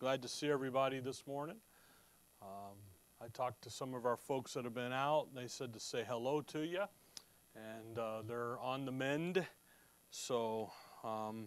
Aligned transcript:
Glad 0.00 0.22
to 0.22 0.28
see 0.28 0.50
everybody 0.50 0.98
this 0.98 1.24
morning. 1.24 1.54
Um, 2.42 2.74
I 3.22 3.28
talked 3.28 3.62
to 3.62 3.70
some 3.70 3.94
of 3.94 4.04
our 4.04 4.16
folks 4.16 4.54
that 4.54 4.64
have 4.64 4.74
been 4.74 4.92
out. 4.92 5.28
They 5.36 5.46
said 5.46 5.72
to 5.72 5.78
say 5.78 6.04
hello 6.06 6.40
to 6.40 6.64
you, 6.64 6.82
and 7.54 7.96
uh, 7.96 8.22
they're 8.26 8.58
on 8.58 8.86
the 8.86 8.92
mend. 8.92 9.46
So, 10.10 10.72
um, 11.04 11.46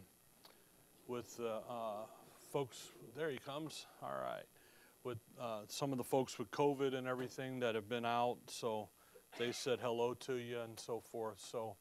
with 1.07 1.37
uh, 1.41 1.57
uh, 1.69 2.05
folks, 2.53 2.91
there 3.17 3.29
he 3.29 3.37
comes. 3.37 3.85
All 4.01 4.09
right. 4.09 4.45
With 5.03 5.19
uh, 5.39 5.63
some 5.67 5.91
of 5.91 5.97
the 5.97 6.05
folks 6.05 6.39
with 6.39 6.49
COVID 6.49 6.95
and 6.95 7.05
everything 7.05 7.59
that 7.59 7.75
have 7.75 7.89
been 7.89 8.05
out, 8.05 8.37
so 8.47 8.87
they 9.37 9.51
said 9.51 9.79
hello 9.81 10.13
to 10.21 10.35
you 10.35 10.61
and 10.61 10.79
so 10.79 11.01
forth. 11.01 11.41
So, 11.41 11.75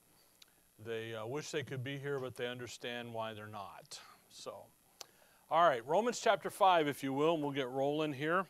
they 0.85 1.14
uh, 1.14 1.27
wish 1.27 1.53
they 1.53 1.62
could 1.62 1.85
be 1.85 1.96
here, 1.96 2.19
but 2.19 2.37
they 2.37 2.48
understand 2.48 3.14
why 3.14 3.35
they're 3.35 3.46
not. 3.46 4.01
So, 4.30 4.64
all 5.49 5.63
right, 5.63 5.87
Romans 5.87 6.19
chapter 6.19 6.51
5, 6.51 6.89
if 6.89 7.05
you 7.05 7.12
will, 7.12 7.35
and 7.35 7.43
we'll 7.43 7.53
get 7.53 7.69
rolling 7.69 8.12
here. 8.12 8.47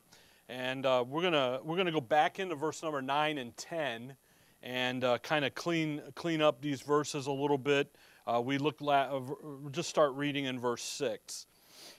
And 0.49 0.87
uh, 0.87 1.05
we're 1.07 1.21
going 1.21 1.35
to 1.35 1.61
we're 1.63 1.77
gonna 1.77 1.93
go 1.93 2.01
back 2.01 2.39
into 2.39 2.55
verse 2.55 2.83
number 2.83 3.03
9 3.03 3.37
and 3.37 3.55
10 3.55 4.17
and 4.63 5.05
uh, 5.05 5.19
kind 5.19 5.45
of 5.45 5.55
clean, 5.55 6.01
clean 6.15 6.41
up 6.41 6.63
these 6.63 6.81
verses 6.81 7.27
a 7.27 7.33
little 7.33 7.59
bit. 7.59 7.95
Uh, 8.27 8.41
we 8.43 8.57
look 8.57 8.81
la- 8.81 9.19
uh, 9.19 9.21
just 9.73 9.91
start 9.91 10.15
reading 10.15 10.47
in 10.47 10.59
verse 10.59 10.83
6. 10.83 11.47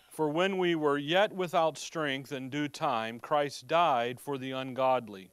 For 0.09 0.29
when 0.29 0.57
we 0.57 0.73
were 0.73 0.97
yet 0.97 1.31
without 1.31 1.77
strength 1.77 2.31
in 2.31 2.49
due 2.49 2.67
time, 2.67 3.19
Christ 3.19 3.67
died 3.67 4.19
for 4.19 4.39
the 4.39 4.51
ungodly. 4.51 5.29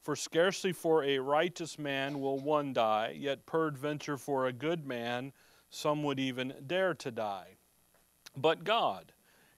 For 0.00 0.14
scarcely 0.14 0.72
for 0.72 1.02
a 1.02 1.18
righteous 1.18 1.76
man 1.76 2.20
will 2.20 2.38
one 2.38 2.72
die, 2.72 3.16
yet 3.18 3.46
peradventure 3.46 4.16
for 4.16 4.46
a 4.46 4.52
good 4.52 4.86
man 4.86 5.32
some 5.70 6.04
would 6.04 6.20
even 6.20 6.54
dare 6.68 6.94
to 6.94 7.10
die. 7.10 7.56
But 8.36 8.64
God 8.64 9.12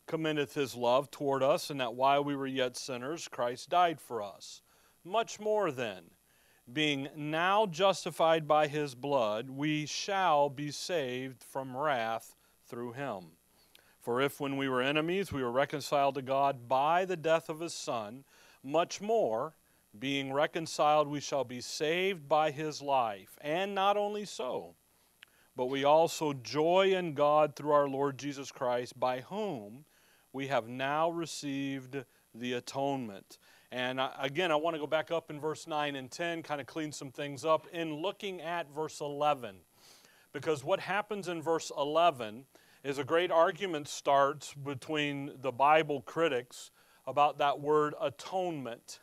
commendeth 0.07 0.55
his 0.55 0.75
love 0.75 1.11
toward 1.11 1.43
us, 1.43 1.71
and 1.71 1.81
that 1.81 1.95
while 1.95 2.23
we 2.23 2.37
were 2.37 2.47
yet 2.47 2.77
sinners, 2.77 3.29
Christ 3.29 3.71
died 3.71 4.01
for 4.01 4.23
us. 4.23 4.63
Much 5.05 5.39
more 5.39 5.71
then, 5.71 6.05
being 6.73 7.09
now 7.17 7.67
justified 7.67 8.49
by 8.49 8.67
his 8.67 8.95
blood, 8.95 9.51
we 9.51 9.87
shall 9.87 10.49
be 10.49 10.71
saved 10.71 11.43
from 11.43 11.77
wrath 11.77 12.35
through 12.67 12.93
him. 12.93 13.33
For 14.01 14.21
if 14.21 14.41
when 14.41 14.57
we 14.57 14.69
were 14.69 14.83
enemies 14.83 15.33
we 15.33 15.43
were 15.43 15.53
reconciled 15.53 16.15
to 16.17 16.23
God 16.23 16.69
by 16.69 17.05
the 17.05 17.17
death 17.17 17.49
of 17.49 17.61
his 17.61 17.75
Son, 17.75 18.25
much 18.63 19.01
more, 19.01 19.55
being 19.99 20.33
reconciled, 20.33 21.09
we 21.09 21.21
shall 21.21 21.45
be 21.45 21.61
saved 21.61 22.29
by 22.29 22.51
his 22.51 22.83
life. 22.83 23.39
And 23.41 23.75
not 23.75 23.97
only 23.97 24.25
so, 24.25 24.75
but 25.57 25.67
we 25.67 25.85
also 25.85 26.33
joy 26.33 26.95
in 26.95 27.15
God 27.15 27.55
through 27.55 27.73
our 27.73 27.89
Lord 27.89 28.19
Jesus 28.19 28.51
Christ, 28.51 28.99
by 28.99 29.21
whom 29.21 29.85
we 30.33 30.49
have 30.49 30.69
now 30.69 31.11
received 31.11 32.05
the 32.35 32.55
atonement. 32.55 33.39
And 33.71 34.01
again, 34.21 34.53
I 34.53 34.57
want 34.57 34.75
to 34.75 34.81
go 34.81 34.87
back 34.87 35.11
up 35.11 35.31
in 35.31 35.41
verse 35.41 35.67
9 35.67 35.97
and 35.97 36.11
10, 36.11 36.43
kind 36.43 36.61
of 36.61 36.67
clean 36.67 36.93
some 36.93 37.11
things 37.11 37.45
up 37.45 37.67
in 37.73 37.95
looking 37.95 38.41
at 38.41 38.73
verse 38.75 39.01
11. 39.01 39.57
Because 40.33 40.65
what 40.65 40.81
happens 40.81 41.29
in 41.29 41.41
verse 41.41 41.71
11 41.77 42.45
is 42.83 42.99
a 42.99 43.05
great 43.05 43.31
argument 43.31 43.89
starts 43.89 44.55
between 44.55 45.33
the 45.41 45.53
Bible 45.53 46.03
critics 46.03 46.71
about 47.07 47.39
that 47.39 47.61
word 47.61 47.95
atonement 48.01 49.01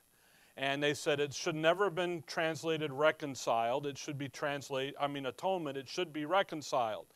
and 0.57 0.81
they 0.81 0.93
said 0.93 1.19
it 1.19 1.33
should 1.33 1.55
never 1.55 1.85
have 1.85 1.95
been 1.95 2.23
translated 2.27 2.91
reconciled. 2.91 3.85
It 3.85 3.97
should 3.97 4.17
be 4.17 4.29
translated 4.29 4.95
i 4.99 5.07
mean 5.07 5.25
atonement. 5.25 5.77
It 5.77 5.89
should 5.89 6.11
be 6.13 6.25
reconciled. 6.25 7.07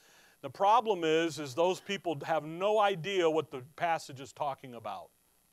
The 0.42 0.50
problem 0.50 1.04
is 1.04 1.40
is 1.40 1.56
those 1.56 1.80
people 1.80 2.18
have 2.26 2.46
no 2.46 2.80
idea 2.80 3.30
what 3.30 3.52
the 3.52 3.62
passage 3.76 4.20
is 4.20 4.32
talking 4.34 4.76
about 4.76 5.10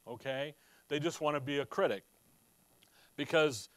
okay? 0.07 0.55
They 0.89 0.99
just 0.99 1.21
want 1.21 1.37
to 1.37 1.41
be 1.41 1.59
a 1.59 1.67
critic. 1.67 2.05
Because 3.17 3.69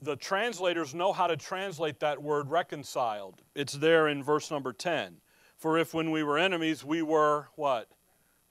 the 0.00 0.16
translators 0.16 0.94
know 0.94 1.12
how 1.12 1.26
to 1.26 1.36
translate 1.36 2.00
that 2.00 2.22
word 2.22 2.50
reconciled. 2.50 3.42
It's 3.54 3.74
there 3.74 4.08
in 4.08 4.22
verse 4.22 4.50
number 4.50 4.72
10 4.72 5.16
for 5.56 5.78
if 5.78 5.94
when 5.94 6.10
we 6.10 6.22
were 6.22 6.36
enemies 6.36 6.84
we 6.84 7.00
were 7.02 7.48
what? 7.54 7.88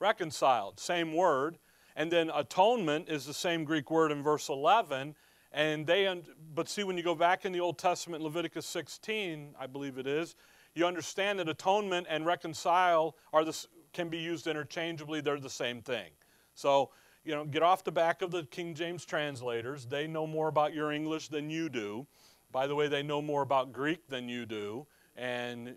Reconciled. 0.00 0.80
Same 0.80 1.14
word 1.14 1.56
and 1.96 2.12
then 2.12 2.30
atonement 2.32 3.08
is 3.08 3.26
the 3.26 3.34
same 3.34 3.64
Greek 3.64 3.90
word 3.90 4.12
in 4.12 4.22
verse 4.22 4.48
11. 4.48 5.16
And 5.50 5.86
they, 5.86 6.22
but 6.54 6.68
see, 6.68 6.84
when 6.84 6.98
you 6.98 7.02
go 7.02 7.14
back 7.14 7.46
in 7.46 7.52
the 7.52 7.60
Old 7.60 7.78
Testament, 7.78 8.22
Leviticus 8.22 8.66
16, 8.66 9.54
I 9.58 9.66
believe 9.66 9.96
it 9.96 10.06
is, 10.06 10.36
you 10.74 10.84
understand 10.84 11.38
that 11.38 11.48
atonement 11.48 12.06
and 12.10 12.26
reconcile 12.26 13.16
are 13.32 13.44
the, 13.44 13.66
can 13.94 14.10
be 14.10 14.18
used 14.18 14.46
interchangeably. 14.46 15.22
They're 15.22 15.40
the 15.40 15.48
same 15.48 15.80
thing. 15.80 16.10
So, 16.54 16.90
you 17.24 17.34
know, 17.34 17.46
get 17.46 17.62
off 17.62 17.82
the 17.82 17.92
back 17.92 18.20
of 18.20 18.30
the 18.30 18.44
King 18.44 18.74
James 18.74 19.06
translators. 19.06 19.86
They 19.86 20.06
know 20.06 20.26
more 20.26 20.48
about 20.48 20.74
your 20.74 20.92
English 20.92 21.28
than 21.28 21.48
you 21.48 21.70
do. 21.70 22.06
By 22.52 22.66
the 22.66 22.74
way, 22.74 22.88
they 22.88 23.02
know 23.02 23.22
more 23.22 23.40
about 23.40 23.72
Greek 23.72 24.06
than 24.08 24.28
you 24.28 24.44
do, 24.46 24.86
and 25.16 25.74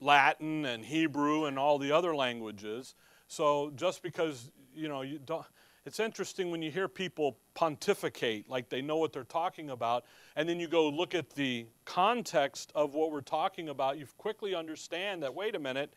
Latin 0.00 0.64
and 0.66 0.84
Hebrew 0.84 1.44
and 1.46 1.58
all 1.58 1.78
the 1.78 1.92
other 1.92 2.14
languages. 2.14 2.96
So 3.28 3.70
just 3.76 4.02
because, 4.02 4.50
you 4.74 4.88
know, 4.88 5.02
you 5.02 5.20
don't 5.24 5.46
it's 5.86 6.00
interesting 6.00 6.50
when 6.50 6.62
you 6.62 6.70
hear 6.70 6.88
people 6.88 7.38
pontificate 7.54 8.48
like 8.48 8.68
they 8.68 8.82
know 8.82 8.96
what 8.96 9.12
they're 9.12 9.24
talking 9.24 9.70
about, 9.70 10.04
and 10.36 10.48
then 10.48 10.60
you 10.60 10.68
go 10.68 10.88
look 10.88 11.14
at 11.14 11.30
the 11.30 11.66
context 11.84 12.70
of 12.74 12.94
what 12.94 13.10
we're 13.10 13.20
talking 13.20 13.68
about, 13.68 13.98
you 13.98 14.06
quickly 14.18 14.54
understand 14.54 15.22
that, 15.22 15.34
wait 15.34 15.54
a 15.54 15.58
minute, 15.58 15.92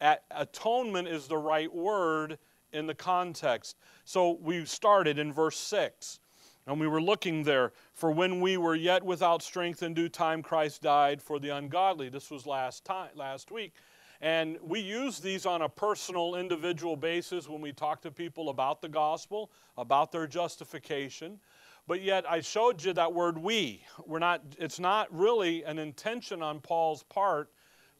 at- 0.00 0.24
atonement 0.30 1.08
is 1.08 1.26
the 1.26 1.36
right 1.36 1.72
word 1.72 2.38
in 2.72 2.86
the 2.86 2.94
context. 2.94 3.76
So 4.04 4.38
we 4.40 4.64
started 4.64 5.18
in 5.18 5.32
verse 5.32 5.58
6. 5.58 6.20
And 6.68 6.80
we 6.80 6.88
were 6.88 7.00
looking 7.00 7.44
there, 7.44 7.72
for 7.94 8.10
when 8.10 8.40
we 8.40 8.56
were 8.56 8.74
yet 8.74 9.04
without 9.04 9.40
strength 9.40 9.84
in 9.84 9.94
due 9.94 10.08
time, 10.08 10.42
Christ 10.42 10.82
died 10.82 11.22
for 11.22 11.38
the 11.38 11.50
ungodly. 11.50 12.08
This 12.08 12.28
was 12.28 12.44
last 12.44 12.84
time, 12.84 13.10
last 13.14 13.52
week. 13.52 13.72
And 14.20 14.58
we 14.62 14.80
use 14.80 15.18
these 15.18 15.44
on 15.46 15.62
a 15.62 15.68
personal, 15.68 16.36
individual 16.36 16.96
basis 16.96 17.48
when 17.48 17.60
we 17.60 17.72
talk 17.72 18.00
to 18.02 18.10
people 18.10 18.48
about 18.48 18.80
the 18.80 18.88
gospel, 18.88 19.50
about 19.76 20.12
their 20.12 20.26
justification. 20.26 21.38
But 21.86 22.02
yet 22.02 22.28
I 22.28 22.40
showed 22.40 22.82
you 22.82 22.92
that 22.94 23.12
word 23.12 23.38
we. 23.38 23.84
We're 24.06 24.18
not, 24.18 24.42
it's 24.58 24.80
not 24.80 25.14
really 25.14 25.62
an 25.64 25.78
intention 25.78 26.42
on 26.42 26.60
Paul's 26.60 27.02
part 27.04 27.50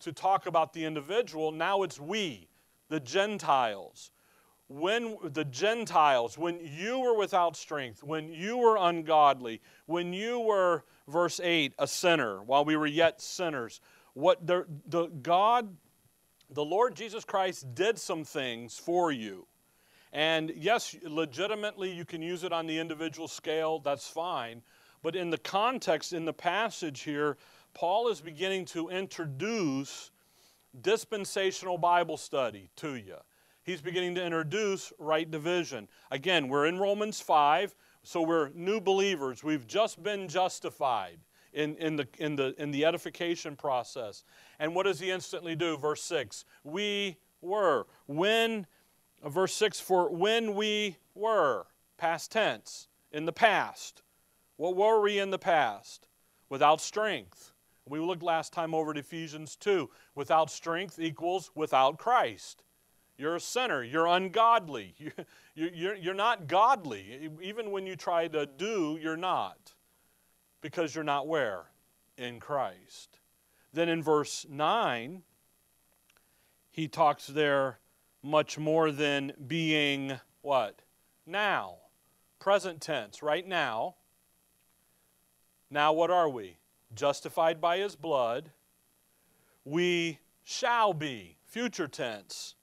to 0.01 0.13
talk 0.13 0.47
about 0.47 0.73
the 0.73 0.85
individual. 0.85 1.53
Now 1.53 1.83
it's 1.83 2.01
we, 2.01 2.49
the 2.89 3.01
Gentiles. 3.01 4.11
When 4.69 5.17
the 5.23 5.45
Gentiles, 5.45 6.37
when 6.37 6.59
you 6.61 6.99
were 6.99 7.17
without 7.17 7.57
strength, 7.57 8.03
when 8.03 8.33
you 8.33 8.57
were 8.57 8.77
ungodly, 8.77 9.61
when 9.87 10.13
you 10.13 10.41
were, 10.41 10.85
verse 11.07 11.39
8, 11.41 11.75
a 11.79 11.87
sinner, 11.87 12.43
while 12.43 12.65
we 12.65 12.77
were 12.77 12.87
yet 12.87 13.21
sinners, 13.21 13.81
what 14.15 14.45
the, 14.45 14.67
the 14.89 15.07
God 15.07 15.77
the 16.51 16.65
Lord 16.65 16.95
Jesus 16.95 17.25
Christ 17.25 17.75
did 17.75 17.99
some 17.99 18.25
things 18.25 18.79
for 18.79 19.11
you. 19.11 19.47
And 20.13 20.53
yes, 20.57 20.97
legitimately, 21.03 21.91
you 21.91 22.05
can 22.05 22.23
use 22.23 22.45
it 22.45 22.53
on 22.53 22.67
the 22.67 22.79
individual 22.79 23.29
scale, 23.29 23.81
that's 23.81 24.09
fine. 24.09 24.63
But 25.03 25.17
in 25.17 25.31
the 25.31 25.39
context, 25.39 26.13
in 26.13 26.25
the 26.25 26.33
passage 26.33 27.01
here, 27.01 27.37
Paul 27.75 28.09
is 28.09 28.21
beginning 28.21 28.65
to 28.67 28.89
introduce 28.89 30.11
dispensational 30.81 31.79
Bible 31.79 32.17
study 32.17 32.71
to 32.77 32.95
you. 32.95 33.17
He's 33.63 33.83
beginning 33.83 34.15
to 34.15 34.25
introduce 34.25 34.93
right 34.99 35.31
division. 35.31 35.89
Again, 36.11 36.49
we're 36.49 36.67
in 36.67 36.79
Romans 36.79 37.21
5, 37.21 37.75
so 38.03 38.23
we're 38.23 38.51
new 38.51 38.81
believers. 38.81 39.43
We've 39.43 39.67
just 39.67 40.03
been 40.03 40.29
justified 40.29 41.19
in, 41.57 41.75
in, 41.77 41.97
the, 41.97 42.07
in, 42.19 42.37
the, 42.37 42.55
in 42.59 42.71
the 42.71 42.85
edification 42.85 43.57
process. 43.57 44.23
And 44.61 44.75
what 44.75 44.85
does 44.85 45.01
he 45.01 45.11
instantly 45.11 45.57
do? 45.57 45.77
Verse 45.77 46.03
6 46.03 46.45
We 46.63 47.17
were. 47.41 47.87
When, 48.07 48.67
verse 49.25 49.55
6 49.55 49.81
for 49.81 50.15
when 50.15 50.55
we 50.55 50.99
were, 51.15 51.67
past 51.97 52.31
tense, 52.31 52.89
in 53.11 53.25
the 53.25 53.33
past. 53.33 54.03
What 54.59 54.77
were 54.77 55.01
we 55.01 55.19
in 55.19 55.31
the 55.31 55.39
past? 55.39 56.07
Without 56.49 56.81
strength. 56.81 57.53
We 57.89 58.01
looked 58.01 58.23
last 58.23 58.53
time 58.53 58.75
over 58.75 58.91
at 58.91 58.99
Ephesians 58.99 59.57
2. 59.57 59.89
Without 60.15 60.51
strength 60.51 60.99
equals 60.99 61.51
without 61.55 61.99
Christ. 61.99 62.63
You're 63.17 63.37
a 63.37 63.41
sinner. 63.41 63.83
You're 63.83 64.07
ungodly. 64.07 64.95
You're, 65.55 65.95
you're, 65.95 66.13
not 66.13 66.49
godly. 66.49 67.31
Even 67.41 67.71
when 67.71 67.87
you 67.87 67.97
try 67.97 68.29
to 68.29 68.45
do, 68.45 68.99
you're 69.01 69.17
not 69.17 69.73
because 70.61 70.95
you're 70.95 71.05
not 71.05 71.27
where? 71.27 71.67
In 72.17 72.41
Christ. 72.41 73.19
Then 73.73 73.89
in 73.89 74.03
verse 74.03 74.47
9, 74.49 75.23
he 76.71 76.89
talks 76.89 77.27
there 77.27 77.79
much 78.23 78.59
more 78.59 78.91
than 78.91 79.33
being 79.47 80.19
what? 80.43 80.83
Now. 81.27 81.77
Present 82.39 82.81
tense, 82.81 83.23
right 83.23 83.47
now. 83.47 83.97
Now, 85.71 85.93
what 85.93 86.11
are 86.11 86.29
we? 86.29 86.59
Justified 86.95 87.61
by 87.61 87.79
his 87.79 87.97
blood. 87.97 88.51
We 89.65 90.21
shall 90.45 90.95
be, 90.95 91.39
future 91.45 91.89
tense, 91.89 92.55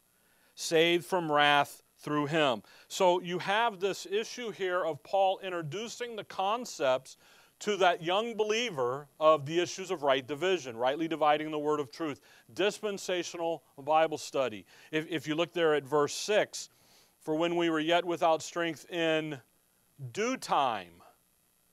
saved 0.56 1.06
from 1.06 1.32
wrath 1.32 1.82
through 1.98 2.28
him. 2.28 2.64
So 2.88 3.20
you 3.22 3.40
have 3.40 3.80
this 3.80 4.06
issue 4.06 4.52
here 4.52 4.84
of 4.84 5.04
Paul 5.04 5.40
introducing 5.44 6.16
the 6.16 6.24
concepts 6.24 7.18
to 7.64 7.78
that 7.78 8.04
young 8.04 8.36
believer 8.36 9.08
of 9.22 9.46
the 9.46 9.62
issues 9.62 9.90
of 9.90 10.04
right 10.04 10.28
division, 10.28 10.76
rightly 10.76 11.08
dividing 11.08 11.50
the 11.50 11.58
word 11.58 11.80
of 11.80 11.90
truth, 11.90 12.20
dispensational 12.54 13.64
Bible 13.78 14.18
study. 14.18 14.66
If, 14.92 15.10
if 15.10 15.30
you 15.30 15.36
look 15.36 15.54
there 15.54 15.74
at 15.74 15.86
verse 15.86 16.14
6, 16.14 16.68
for 17.22 17.36
when 17.36 17.56
we 17.56 17.70
were 17.70 17.80
yet 17.80 18.04
without 18.04 18.42
strength 18.42 18.86
in 18.92 19.40
due 20.12 20.36
time, 20.36 20.92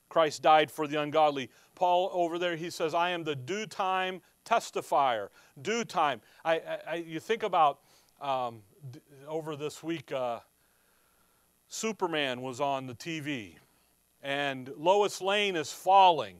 Christ 0.07 0.41
died 0.41 0.71
for 0.71 0.87
the 0.87 1.01
ungodly. 1.01 1.49
Paul 1.75 2.09
over 2.13 2.39
there, 2.39 2.55
he 2.55 2.69
says, 2.69 2.93
I 2.93 3.09
am 3.09 3.25
the 3.25 3.35
due 3.35 3.65
time 3.65 4.21
testifier. 4.45 5.27
Due 5.61 5.83
time. 5.83 6.21
I, 6.45 6.61
I 6.87 6.95
you 7.05 7.19
think 7.19 7.43
about 7.43 7.79
um, 8.21 8.61
over 9.27 9.57
this 9.57 9.83
week, 9.83 10.13
uh, 10.13 10.39
Superman 11.67 12.41
was 12.41 12.61
on 12.61 12.87
the 12.87 12.95
TV, 12.95 13.55
and 14.21 14.71
Lois 14.77 15.21
Lane 15.21 15.55
is 15.55 15.71
falling, 15.71 16.37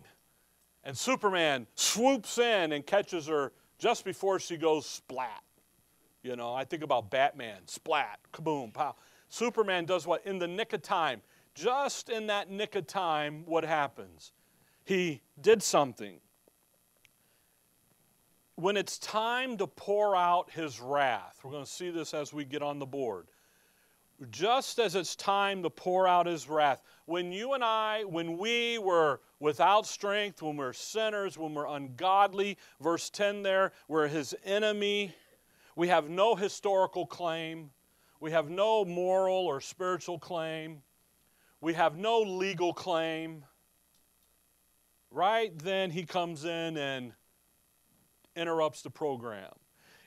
and 0.83 0.97
Superman 0.97 1.67
swoops 1.75 2.37
in 2.37 2.71
and 2.71 2.85
catches 2.85 3.27
her 3.27 3.51
just 3.77 4.05
before 4.05 4.39
she 4.39 4.57
goes 4.57 4.85
splat. 4.85 5.43
You 6.23 6.35
know, 6.35 6.53
I 6.53 6.65
think 6.65 6.83
about 6.83 7.09
Batman, 7.09 7.61
splat, 7.65 8.19
kaboom, 8.31 8.73
pow. 8.73 8.95
Superman 9.29 9.85
does 9.85 10.05
what? 10.05 10.25
In 10.25 10.37
the 10.37 10.47
nick 10.47 10.73
of 10.73 10.81
time. 10.81 11.21
Just 11.55 12.09
in 12.09 12.27
that 12.27 12.49
nick 12.49 12.75
of 12.75 12.87
time, 12.87 13.43
what 13.45 13.65
happens? 13.65 14.31
He 14.83 15.21
did 15.41 15.63
something. 15.63 16.19
When 18.55 18.77
it's 18.77 18.99
time 18.99 19.57
to 19.57 19.67
pour 19.67 20.15
out 20.15 20.51
his 20.51 20.79
wrath, 20.79 21.39
we're 21.43 21.51
going 21.51 21.65
to 21.65 21.69
see 21.69 21.89
this 21.89 22.13
as 22.13 22.31
we 22.31 22.45
get 22.45 22.61
on 22.61 22.77
the 22.77 22.85
board. 22.85 23.27
Just 24.29 24.79
as 24.79 24.95
it's 24.95 25.15
time 25.15 25.63
to 25.63 25.69
pour 25.69 26.07
out 26.07 26.27
his 26.27 26.47
wrath, 26.47 26.83
when 27.05 27.31
you 27.31 27.53
and 27.53 27.63
I, 27.63 28.03
when 28.03 28.37
we 28.37 28.77
were 28.77 29.21
without 29.39 29.85
strength, 29.85 30.41
when 30.41 30.57
we're 30.57 30.73
sinners, 30.73 31.37
when 31.37 31.53
we're 31.53 31.67
ungodly, 31.67 32.57
verse 32.79 33.09
10 33.09 33.43
there, 33.43 33.71
we're 33.87 34.07
his 34.07 34.35
enemy, 34.45 35.13
we 35.75 35.87
have 35.87 36.09
no 36.09 36.35
historical 36.35 37.05
claim, 37.05 37.71
we 38.19 38.31
have 38.31 38.49
no 38.49 38.85
moral 38.85 39.47
or 39.47 39.59
spiritual 39.61 40.19
claim, 40.19 40.81
we 41.59 41.73
have 41.73 41.97
no 41.97 42.21
legal 42.21 42.73
claim. 42.73 43.43
Right 45.09 45.57
then, 45.59 45.91
he 45.91 46.05
comes 46.05 46.45
in 46.45 46.77
and 46.77 47.13
interrupts 48.35 48.81
the 48.81 48.89
program. 48.89 49.51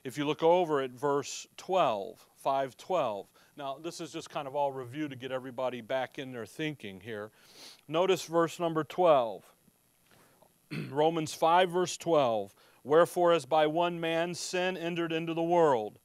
If 0.04 0.18
you 0.18 0.26
look 0.26 0.42
over 0.42 0.80
at 0.80 0.90
verse 0.90 1.46
12, 1.56 2.26
512, 2.36 3.26
now 3.56 3.78
this 3.82 4.00
is 4.00 4.12
just 4.12 4.30
kind 4.30 4.48
of 4.48 4.54
all 4.54 4.72
review 4.72 5.08
to 5.08 5.16
get 5.16 5.32
everybody 5.32 5.80
back 5.80 6.18
in 6.18 6.32
their 6.32 6.46
thinking 6.46 7.00
here. 7.00 7.30
Notice 7.88 8.24
verse 8.24 8.58
number 8.58 8.84
12. 8.84 9.44
Romans 10.90 11.34
5, 11.34 11.70
verse 11.70 11.96
12. 11.96 12.54
Wherefore, 12.82 13.32
as 13.32 13.46
by 13.46 13.66
one 13.66 14.00
man 14.00 14.34
sin 14.34 14.76
entered 14.76 15.12
into 15.12 15.34
the 15.34 15.42
world, 15.42 15.98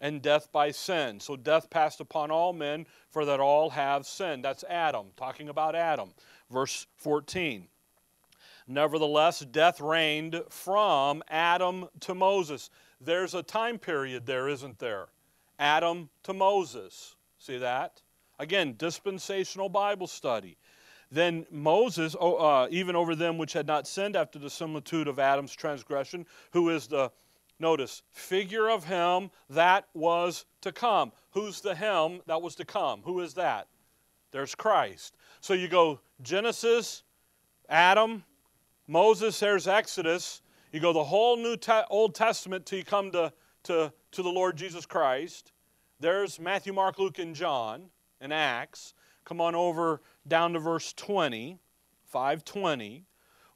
and 0.00 0.20
death 0.20 0.50
by 0.52 0.70
sin. 0.70 1.20
So 1.20 1.36
death 1.36 1.70
passed 1.70 2.00
upon 2.00 2.30
all 2.30 2.52
men, 2.52 2.86
for 3.10 3.24
that 3.24 3.40
all 3.40 3.70
have 3.70 4.06
sinned. 4.06 4.44
That's 4.44 4.64
Adam, 4.64 5.06
talking 5.16 5.48
about 5.48 5.74
Adam. 5.74 6.10
Verse 6.50 6.86
14. 6.96 7.68
Nevertheless, 8.66 9.40
death 9.40 9.80
reigned 9.80 10.42
from 10.50 11.22
Adam 11.28 11.88
to 12.00 12.14
Moses. 12.14 12.70
There's 13.00 13.34
a 13.34 13.42
time 13.42 13.78
period 13.78 14.26
there, 14.26 14.48
isn't 14.48 14.78
there? 14.78 15.06
Adam 15.64 16.10
to 16.24 16.34
Moses. 16.34 17.16
See 17.38 17.56
that? 17.56 18.02
Again, 18.38 18.74
dispensational 18.76 19.70
Bible 19.70 20.06
study. 20.06 20.58
Then 21.10 21.46
Moses, 21.50 22.14
oh, 22.20 22.34
uh, 22.34 22.68
even 22.70 22.94
over 22.94 23.16
them 23.16 23.38
which 23.38 23.54
had 23.54 23.66
not 23.66 23.88
sinned 23.88 24.14
after 24.14 24.38
the 24.38 24.50
similitude 24.50 25.08
of 25.08 25.18
Adam's 25.18 25.54
transgression, 25.54 26.26
who 26.50 26.68
is 26.68 26.86
the, 26.86 27.10
notice, 27.58 28.02
figure 28.10 28.68
of 28.68 28.84
him 28.84 29.30
that 29.48 29.86
was 29.94 30.44
to 30.60 30.70
come. 30.70 31.12
Who's 31.30 31.62
the 31.62 31.74
him 31.74 32.20
that 32.26 32.42
was 32.42 32.54
to 32.56 32.66
come? 32.66 33.00
Who 33.04 33.20
is 33.20 33.32
that? 33.34 33.68
There's 34.32 34.54
Christ. 34.54 35.16
So 35.40 35.54
you 35.54 35.68
go 35.68 36.00
Genesis, 36.20 37.04
Adam, 37.70 38.22
Moses, 38.86 39.40
there's 39.40 39.66
Exodus. 39.66 40.42
You 40.72 40.80
go 40.80 40.92
the 40.92 41.04
whole 41.04 41.38
New 41.38 41.56
Te- 41.56 41.88
Old 41.88 42.14
Testament 42.14 42.66
till 42.66 42.80
you 42.80 42.84
come 42.84 43.10
to, 43.12 43.32
to, 43.62 43.90
to 44.12 44.22
the 44.22 44.28
Lord 44.28 44.58
Jesus 44.58 44.84
Christ. 44.84 45.52
There's 46.04 46.38
Matthew, 46.38 46.74
Mark, 46.74 46.98
Luke, 46.98 47.18
and 47.18 47.34
John 47.34 47.84
and 48.20 48.30
Acts. 48.30 48.92
Come 49.24 49.40
on 49.40 49.54
over 49.54 50.02
down 50.28 50.52
to 50.52 50.58
verse 50.58 50.92
20, 50.92 51.58
520. 52.04 53.06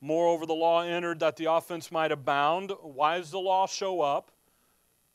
Moreover, 0.00 0.46
the 0.46 0.54
law 0.54 0.80
entered 0.80 1.20
that 1.20 1.36
the 1.36 1.52
offense 1.52 1.92
might 1.92 2.10
abound. 2.10 2.72
Why 2.80 3.18
does 3.18 3.30
the 3.30 3.38
law 3.38 3.66
show 3.66 4.00
up? 4.00 4.30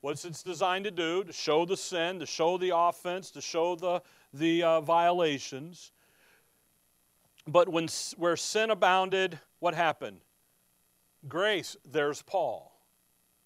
What's 0.01 0.25
it's 0.25 0.43
designed 0.43 0.85
to 0.85 0.91
do? 0.91 1.23
To 1.23 1.33
show 1.33 1.65
the 1.65 1.75
sin, 1.75 2.19
to 2.19 2.27
show 2.27 2.59
the 2.59 2.71
offense, 2.75 3.31
to 3.31 3.41
show 3.41 3.77
the, 3.77 4.03
the 4.31 4.61
uh, 4.61 4.81
violations. 4.81 5.91
But 7.47 7.67
when, 7.67 7.87
where 8.15 8.37
sin 8.37 8.69
abounded, 8.69 9.39
what 9.57 9.73
happened? 9.73 10.19
Grace, 11.27 11.77
there's 11.83 12.21
Paul 12.21 12.77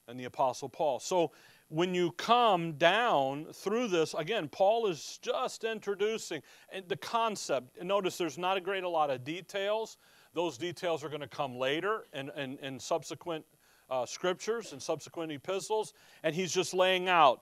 and 0.10 0.20
the 0.20 0.26
Apostle 0.26 0.68
Paul. 0.68 1.00
So 1.00 1.32
when 1.70 1.94
you 1.94 2.12
come 2.12 2.74
down 2.74 3.48
through 3.54 3.90
this, 3.90 4.14
again, 4.14 4.48
Paul 4.48 4.88
is 4.88 5.20
just 5.22 5.64
introducing 5.64 6.42
the 6.88 6.96
concept. 6.96 7.82
Notice 7.84 8.18
there's 8.18 8.38
not 8.38 8.58
a 8.58 8.62
great 8.62 8.84
a 8.84 8.90
lot 8.90 9.10
of 9.10 9.24
details. 9.24 9.98
Those 10.34 10.58
details 10.58 11.04
are 11.04 11.10
going 11.10 11.22
to 11.22 11.28
come 11.28 11.58
later 11.58 12.06
in, 12.14 12.30
in, 12.38 12.58
in 12.60 12.80
subsequent 12.80 13.46
uh, 13.90 14.06
scriptures 14.06 14.72
and 14.72 14.82
subsequent 14.82 15.32
epistles. 15.32 15.94
And 16.24 16.34
he's 16.34 16.54
just 16.54 16.74
laying 16.74 17.10
out 17.10 17.42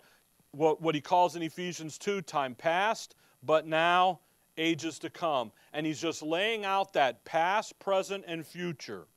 what, 0.52 0.82
what 0.82 0.96
he 0.96 1.02
calls 1.02 1.36
in 1.36 1.44
Ephesians 1.44 1.98
2 1.98 2.22
time 2.22 2.56
past, 2.56 3.16
but 3.44 3.68
now 3.68 4.22
ages 4.58 4.98
to 5.00 5.10
come. 5.10 5.52
And 5.74 5.86
he's 5.86 6.02
just 6.02 6.24
laying 6.24 6.66
out 6.66 6.94
that 6.94 7.26
past, 7.26 7.78
present, 7.80 8.24
and 8.28 8.46
future. 8.46 9.08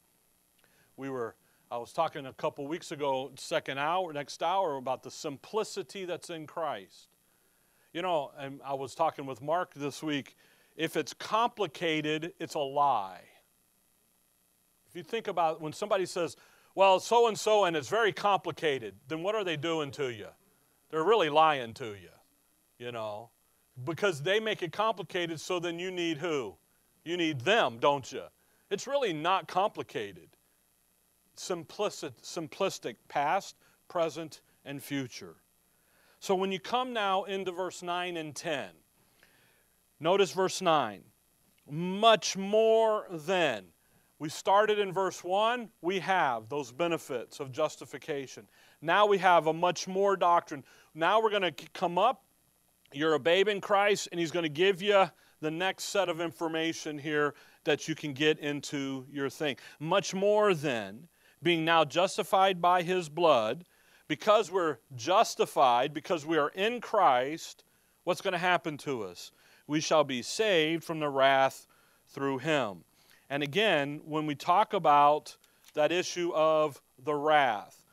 We 0.96 1.08
were, 1.08 1.36
I 1.70 1.76
was 1.78 1.92
talking 1.92 2.26
a 2.26 2.32
couple 2.32 2.66
weeks 2.66 2.92
ago, 2.92 3.30
second 3.36 3.78
hour, 3.78 4.12
next 4.12 4.42
hour, 4.42 4.76
about 4.76 5.02
the 5.02 5.10
simplicity 5.10 6.04
that's 6.04 6.30
in 6.30 6.46
Christ. 6.46 7.08
You 7.92 8.02
know, 8.02 8.32
and 8.38 8.60
I 8.64 8.74
was 8.74 8.94
talking 8.94 9.26
with 9.26 9.42
Mark 9.42 9.74
this 9.74 10.02
week. 10.02 10.36
If 10.76 10.96
it's 10.96 11.12
complicated, 11.12 12.32
it's 12.38 12.54
a 12.54 12.60
lie. 12.60 13.22
If 14.88 14.96
you 14.96 15.02
think 15.02 15.28
about 15.28 15.60
when 15.60 15.72
somebody 15.72 16.06
says, 16.06 16.36
well, 16.74 17.00
so 17.00 17.28
and 17.28 17.38
so, 17.38 17.64
and 17.64 17.76
it's 17.76 17.88
very 17.88 18.12
complicated, 18.12 18.94
then 19.08 19.22
what 19.22 19.34
are 19.34 19.44
they 19.44 19.56
doing 19.56 19.90
to 19.92 20.12
you? 20.12 20.28
They're 20.90 21.04
really 21.04 21.28
lying 21.28 21.74
to 21.74 21.88
you, 21.88 22.10
you 22.78 22.92
know 22.92 23.30
because 23.84 24.22
they 24.22 24.40
make 24.40 24.62
it 24.62 24.72
complicated, 24.72 25.40
so 25.40 25.58
then 25.58 25.78
you 25.78 25.90
need 25.90 26.18
who? 26.18 26.56
You 27.04 27.16
need 27.16 27.40
them, 27.40 27.78
don't 27.78 28.10
you? 28.10 28.22
It's 28.70 28.86
really 28.86 29.12
not 29.12 29.48
complicated. 29.48 30.28
Simplistic, 31.38 32.12
simplistic 32.22 32.96
past, 33.08 33.56
present, 33.88 34.40
and 34.64 34.82
future. 34.82 35.36
So 36.20 36.34
when 36.34 36.50
you 36.50 36.58
come 36.58 36.92
now 36.92 37.24
into 37.24 37.52
verse 37.52 37.82
9 37.82 38.16
and 38.16 38.34
10, 38.34 38.70
notice 40.00 40.32
verse 40.32 40.60
9. 40.60 41.02
Much 41.70 42.36
more 42.36 43.06
than. 43.10 43.66
We 44.18 44.28
started 44.28 44.80
in 44.80 44.92
verse 44.92 45.22
1, 45.22 45.68
we 45.80 46.00
have 46.00 46.48
those 46.48 46.72
benefits 46.72 47.38
of 47.38 47.52
justification. 47.52 48.48
Now 48.82 49.06
we 49.06 49.18
have 49.18 49.46
a 49.46 49.52
much 49.52 49.86
more 49.86 50.16
doctrine. 50.16 50.64
Now 50.92 51.22
we're 51.22 51.30
going 51.30 51.54
to 51.54 51.68
come 51.72 51.98
up 51.98 52.24
you're 52.92 53.14
a 53.14 53.20
babe 53.20 53.48
in 53.48 53.60
Christ, 53.60 54.08
and 54.10 54.20
He's 54.20 54.30
going 54.30 54.44
to 54.44 54.48
give 54.48 54.80
you 54.80 55.10
the 55.40 55.50
next 55.50 55.84
set 55.84 56.08
of 56.08 56.20
information 56.20 56.98
here 56.98 57.34
that 57.64 57.86
you 57.86 57.94
can 57.94 58.12
get 58.12 58.38
into 58.38 59.06
your 59.10 59.28
thing. 59.28 59.56
Much 59.78 60.14
more 60.14 60.54
than 60.54 61.06
being 61.42 61.64
now 61.64 61.84
justified 61.84 62.60
by 62.60 62.82
His 62.82 63.08
blood, 63.08 63.64
because 64.08 64.50
we're 64.50 64.78
justified, 64.96 65.92
because 65.92 66.24
we 66.24 66.38
are 66.38 66.50
in 66.50 66.80
Christ, 66.80 67.64
what's 68.04 68.20
going 68.20 68.32
to 68.32 68.38
happen 68.38 68.76
to 68.78 69.04
us? 69.04 69.32
We 69.66 69.80
shall 69.80 70.04
be 70.04 70.22
saved 70.22 70.82
from 70.82 70.98
the 70.98 71.10
wrath 71.10 71.66
through 72.08 72.38
Him. 72.38 72.84
And 73.28 73.42
again, 73.42 74.00
when 74.04 74.26
we 74.26 74.34
talk 74.34 74.72
about 74.72 75.36
that 75.74 75.92
issue 75.92 76.32
of 76.34 76.80
the 77.04 77.14
wrath, 77.14 77.84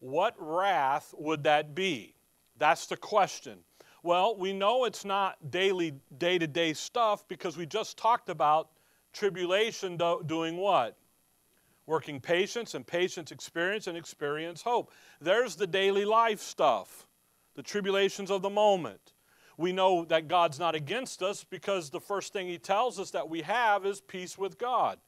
what 0.00 0.34
wrath 0.38 1.14
would 1.18 1.44
that 1.44 1.74
be? 1.74 2.14
That's 2.56 2.86
the 2.86 2.96
question. 2.96 3.58
Well, 4.02 4.36
we 4.36 4.52
know 4.52 4.84
it's 4.84 5.04
not 5.04 5.50
daily, 5.50 5.92
day 6.16 6.38
to 6.38 6.46
day 6.46 6.72
stuff 6.72 7.26
because 7.28 7.56
we 7.56 7.66
just 7.66 7.98
talked 7.98 8.30
about 8.30 8.70
tribulation 9.12 9.96
do- 9.96 10.22
doing 10.24 10.56
what? 10.56 10.96
Working 11.88 12.20
patience 12.20 12.74
and 12.74 12.86
patience 12.86 13.32
experience 13.32 13.86
and 13.86 13.96
experience 13.96 14.60
hope. 14.60 14.92
There's 15.22 15.56
the 15.56 15.66
daily 15.66 16.04
life 16.04 16.38
stuff, 16.38 17.06
the 17.54 17.62
tribulations 17.62 18.30
of 18.30 18.42
the 18.42 18.50
moment. 18.50 19.14
we 19.56 19.72
know 19.72 20.04
that 20.04 20.28
God's 20.28 20.58
not 20.58 20.74
against 20.74 21.22
us 21.22 21.44
because 21.44 21.88
the 21.88 21.98
first 21.98 22.34
thing 22.34 22.46
He 22.46 22.58
tells 22.58 23.00
us 23.00 23.10
that 23.12 23.30
we 23.30 23.40
have 23.40 23.86
is 23.86 24.02
peace 24.02 24.36
with 24.36 24.58
God. 24.58 24.98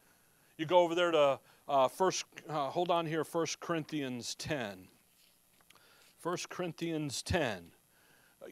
You 0.57 0.65
go 0.65 0.79
over 0.81 0.95
there 0.95 1.11
to 1.11 1.39
uh, 1.69 1.89
first, 1.89 2.25
uh, 2.49 2.71
hold 2.71 2.91
on 2.91 3.05
here, 3.05 3.25
1 3.25 3.47
Corinthians 3.61 4.35
10. 4.37 4.89
1 6.23 6.37
Corinthians 6.49 7.23
10. 7.23 7.63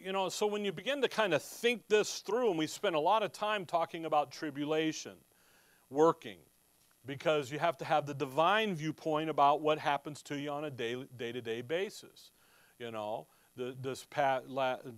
You 0.05 0.13
know, 0.13 0.29
so 0.29 0.47
when 0.47 0.67
you 0.67 0.73
begin 0.73 1.01
to 1.01 1.09
kind 1.09 1.33
of 1.33 1.43
think 1.43 1.89
this 1.89 2.19
through, 2.19 2.51
and 2.51 2.59
we 2.59 2.67
spend 2.67 2.95
a 2.95 3.01
lot 3.01 3.23
of 3.23 3.33
time 3.33 3.65
talking 3.65 4.05
about 4.05 4.31
tribulation 4.31 5.15
working, 5.89 6.37
because 7.09 7.51
you 7.51 7.59
have 7.59 7.79
to 7.79 7.87
have 7.87 8.05
the 8.05 8.13
divine 8.13 8.75
viewpoint 8.75 9.31
about 9.31 9.63
what 9.63 9.79
happens 9.79 10.23
to 10.23 10.39
you 10.39 10.51
on 10.51 10.65
a 10.65 10.71
day 10.71 10.95
to 11.19 11.41
day 11.41 11.63
basis. 11.63 12.33
You 12.79 12.91
know, 12.91 13.27
the, 13.57 13.75
this, 13.81 14.07
past, 14.11 14.45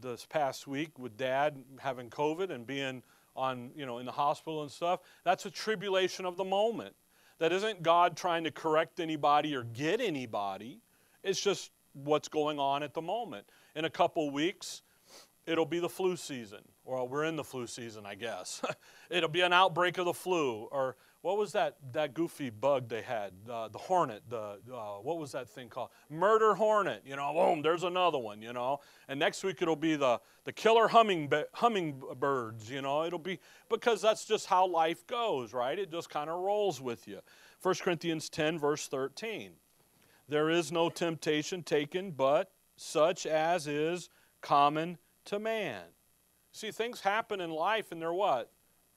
this 0.02 0.26
past 0.26 0.67
week 0.67 0.99
with 0.99 1.17
dad 1.17 1.57
having 1.79 2.11
COVID 2.11 2.50
and 2.50 2.67
being 2.67 3.05
on, 3.37 3.71
you 3.76 3.87
know, 3.87 3.99
in 3.99 4.07
the 4.07 4.12
hospital 4.12 4.62
and 4.62 4.71
stuff, 4.71 5.00
that's 5.25 5.47
a 5.47 5.50
tribulation 5.50 6.26
of 6.26 6.37
the 6.37 6.45
moment. 6.45 6.97
That 7.38 7.52
isn't 7.52 7.85
God 7.85 8.17
trying 8.17 8.43
to 8.43 8.50
correct 8.50 8.99
anybody 8.99 9.55
or 9.55 9.62
get 9.62 10.00
anybody. 10.00 10.81
It's 11.23 11.40
just 11.40 11.71
what's 11.93 12.29
going 12.29 12.59
on 12.59 12.83
at 12.83 12.93
the 12.93 13.00
moment. 13.00 13.47
In 13.76 13.85
a 13.85 13.90
couple 13.90 14.29
weeks, 14.31 14.83
it'll 15.47 15.64
be 15.64 15.79
the 15.79 15.88
flu 15.88 16.17
season. 16.17 16.61
Or 16.85 17.07
we're 17.07 17.25
in 17.25 17.37
the 17.37 17.45
flu 17.45 17.69
season, 17.69 18.05
I 18.05 18.17
guess. 18.17 18.62
it'll 19.11 19.29
be 19.29 19.43
an 19.43 19.52
outbreak 19.52 19.97
of 19.99 20.07
the 20.07 20.12
flu. 20.12 20.69
Or 20.73 20.97
what 21.23 21.37
was 21.37 21.53
that, 21.53 21.77
that 21.93 22.15
goofy 22.15 22.49
bug 22.49 22.89
they 22.89 23.03
had? 23.03 23.33
Uh, 23.49 23.69
the 23.69 23.79
hornet, 23.79 24.23
the, 24.31 24.59
uh, 24.73 24.95
what 25.03 25.19
was 25.19 25.33
that 25.33 25.49
thing 25.49 25.69
called? 25.69 25.91
Murder 26.09 26.55
hornet, 26.55 27.03
you 27.05 27.15
know, 27.15 27.33
boom, 27.35 27.61
there's 27.61 27.83
another 27.83 28.19
one, 28.19 28.41
you 28.41 28.55
know. 28.55 28.81
And 29.07 29.21
next 29.21 29.45
week 29.45 29.61
it'll 29.61 29.77
be 29.77 29.97
the, 29.97 30.19
the 30.45 30.53
killer 30.53 30.89
humming, 30.89 31.31
hummingbirds, 31.53 32.71
you 32.71 32.81
know. 32.81 33.05
It'll 33.05 33.19
be, 33.19 33.39
because 33.69 34.00
that's 34.00 34.25
just 34.25 34.47
how 34.47 34.67
life 34.67 35.07
goes, 35.07 35.53
right? 35.53 35.79
It 35.79 35.91
just 35.91 36.09
kind 36.09 36.31
of 36.31 36.41
rolls 36.41 36.81
with 36.81 37.07
you. 37.07 37.21
1 37.62 37.75
Corinthians 37.83 38.31
10, 38.31 38.59
verse 38.59 38.87
13. 38.89 39.53
There 40.27 40.49
is 40.49 40.73
no 40.73 40.89
temptation 40.89 41.62
taken 41.62 42.12
but 42.12 42.50
such 42.77 43.27
as 43.27 43.67
is 43.67 44.09
common 44.41 44.97
to 45.27 45.39
man. 45.39 45.83
See, 46.53 46.71
things 46.71 47.00
happen 47.00 47.43
in 47.43 47.50
life 47.50 47.93
and 47.93 48.00
they're 48.00 48.12
what? 48.12 48.50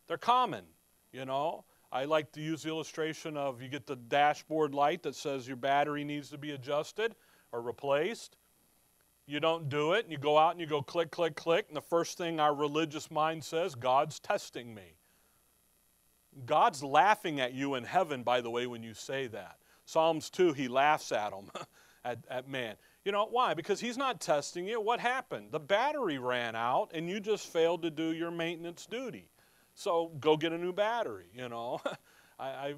They're 0.07 0.17
common, 0.17 0.63
you 1.11 1.25
know. 1.25 1.65
I 1.93 2.05
like 2.05 2.31
to 2.31 2.41
use 2.41 2.63
the 2.63 2.69
illustration 2.69 3.37
of 3.37 3.61
you 3.61 3.69
get 3.69 3.85
the 3.85 3.95
dashboard 3.95 4.73
light 4.73 5.03
that 5.03 5.13
says 5.13 5.47
your 5.47 5.57
battery 5.57 6.03
needs 6.03 6.31
to 6.31 6.39
be 6.39 6.49
adjusted 6.49 7.13
or 7.51 7.61
replaced. 7.61 8.35
You 9.27 9.39
don't 9.39 9.69
do 9.69 9.93
it, 9.93 10.03
and 10.03 10.11
you 10.11 10.17
go 10.17 10.35
out 10.39 10.53
and 10.53 10.59
you 10.59 10.65
go 10.65 10.81
click, 10.81 11.11
click, 11.11 11.35
click, 11.35 11.65
and 11.67 11.77
the 11.77 11.81
first 11.81 12.17
thing 12.17 12.39
our 12.39 12.55
religious 12.55 13.11
mind 13.11 13.43
says, 13.43 13.75
God's 13.75 14.19
testing 14.19 14.73
me. 14.73 14.95
God's 16.47 16.83
laughing 16.83 17.39
at 17.39 17.53
you 17.53 17.75
in 17.75 17.83
heaven, 17.83 18.23
by 18.23 18.41
the 18.41 18.49
way, 18.49 18.65
when 18.65 18.81
you 18.81 18.95
say 18.95 19.27
that. 19.27 19.57
Psalms 19.85 20.31
2, 20.31 20.53
he 20.53 20.67
laughs 20.67 21.11
at 21.11 21.29
them, 21.29 21.51
at, 22.03 22.17
at 22.27 22.49
man. 22.49 22.75
You 23.05 23.11
know, 23.11 23.27
why? 23.29 23.53
Because 23.53 23.79
he's 23.79 23.97
not 23.97 24.19
testing 24.19 24.67
you. 24.67 24.81
What 24.81 24.99
happened? 24.99 25.51
The 25.51 25.59
battery 25.59 26.17
ran 26.17 26.55
out, 26.55 26.89
and 26.91 27.07
you 27.07 27.19
just 27.19 27.53
failed 27.53 27.83
to 27.83 27.91
do 27.91 28.13
your 28.13 28.31
maintenance 28.31 28.87
duty. 28.87 29.29
So 29.75 30.11
go 30.19 30.37
get 30.37 30.51
a 30.51 30.57
new 30.57 30.73
battery, 30.73 31.25
you 31.33 31.49
know. 31.49 31.81
I, 32.39 32.45
I, 32.45 32.73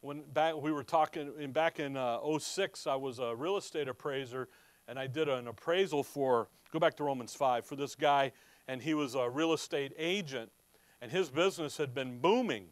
when 0.00 0.22
back 0.32 0.56
we 0.56 0.72
were 0.72 0.84
talking 0.84 1.32
in 1.38 1.52
back 1.52 1.80
in 1.80 1.96
uh, 1.96 2.18
06, 2.38 2.86
I 2.86 2.94
was 2.94 3.18
a 3.18 3.34
real 3.34 3.56
estate 3.56 3.88
appraiser 3.88 4.48
and 4.88 4.98
I 4.98 5.06
did 5.06 5.28
an 5.28 5.48
appraisal 5.48 6.02
for 6.02 6.48
go 6.72 6.78
back 6.78 6.96
to 6.96 7.04
Romans 7.04 7.34
5 7.34 7.64
for 7.64 7.76
this 7.76 7.94
guy 7.94 8.32
and 8.68 8.82
he 8.82 8.94
was 8.94 9.14
a 9.14 9.28
real 9.28 9.52
estate 9.52 9.92
agent 9.96 10.50
and 11.00 11.10
his 11.10 11.28
business 11.28 11.76
had 11.76 11.94
been 11.94 12.18
booming. 12.18 12.68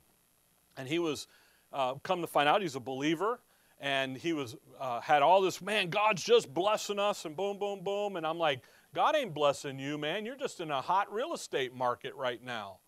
And 0.77 0.89
he 0.89 0.99
was 0.99 1.27
uh, 1.73 1.95
come 2.03 2.21
to 2.21 2.27
find 2.27 2.49
out 2.49 2.63
he's 2.63 2.77
a 2.77 2.81
believer 2.81 3.41
and 3.81 4.17
he 4.17 4.33
was 4.33 4.57
uh, 4.81 5.01
had 5.01 5.23
all 5.23 5.41
this 5.41 5.61
man 5.61 5.91
god's 5.91 6.23
just 6.23 6.53
blessing 6.55 7.01
us 7.01 7.25
and 7.25 7.37
boom 7.37 7.59
boom 7.59 7.83
boom 7.83 8.15
and 8.15 8.25
i'm 8.25 8.39
like 8.39 8.63
god 8.95 9.17
ain't 9.17 9.35
blessing 9.35 9.79
you 9.81 9.99
man. 9.99 10.25
You're 10.25 10.37
just 10.37 10.61
in 10.61 10.71
a 10.71 10.81
hot 10.81 11.13
real 11.13 11.35
estate 11.35 11.75
market 11.75 12.15
right 12.15 12.43
now 12.43 12.79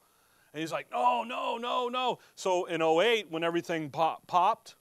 and 0.53 0.61
he's 0.61 0.73
like, 0.73 0.91
no, 0.91 1.23
no, 1.23 1.59
no, 1.59 1.89
no. 1.89 2.19
So 2.35 2.65
in 2.65 2.81
08, 2.83 3.31
when 3.31 3.45
everything 3.45 3.91
pop, 3.91 4.27
popped, 4.27 4.77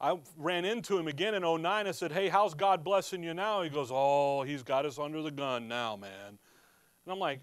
I 0.00 0.18
ran 0.36 0.64
into 0.64 0.98
him 0.98 1.08
again 1.08 1.34
in 1.34 1.42
09. 1.42 1.86
I 1.86 1.90
said, 1.92 2.12
hey, 2.12 2.28
how's 2.28 2.54
God 2.54 2.84
blessing 2.84 3.22
you 3.22 3.32
now? 3.32 3.62
He 3.62 3.70
goes, 3.70 3.88
oh, 3.90 4.42
he's 4.42 4.62
got 4.62 4.84
us 4.84 4.98
under 4.98 5.22
the 5.22 5.30
gun 5.30 5.66
now, 5.66 5.96
man. 5.96 6.10
And 6.28 7.12
I'm 7.12 7.18
like, 7.18 7.40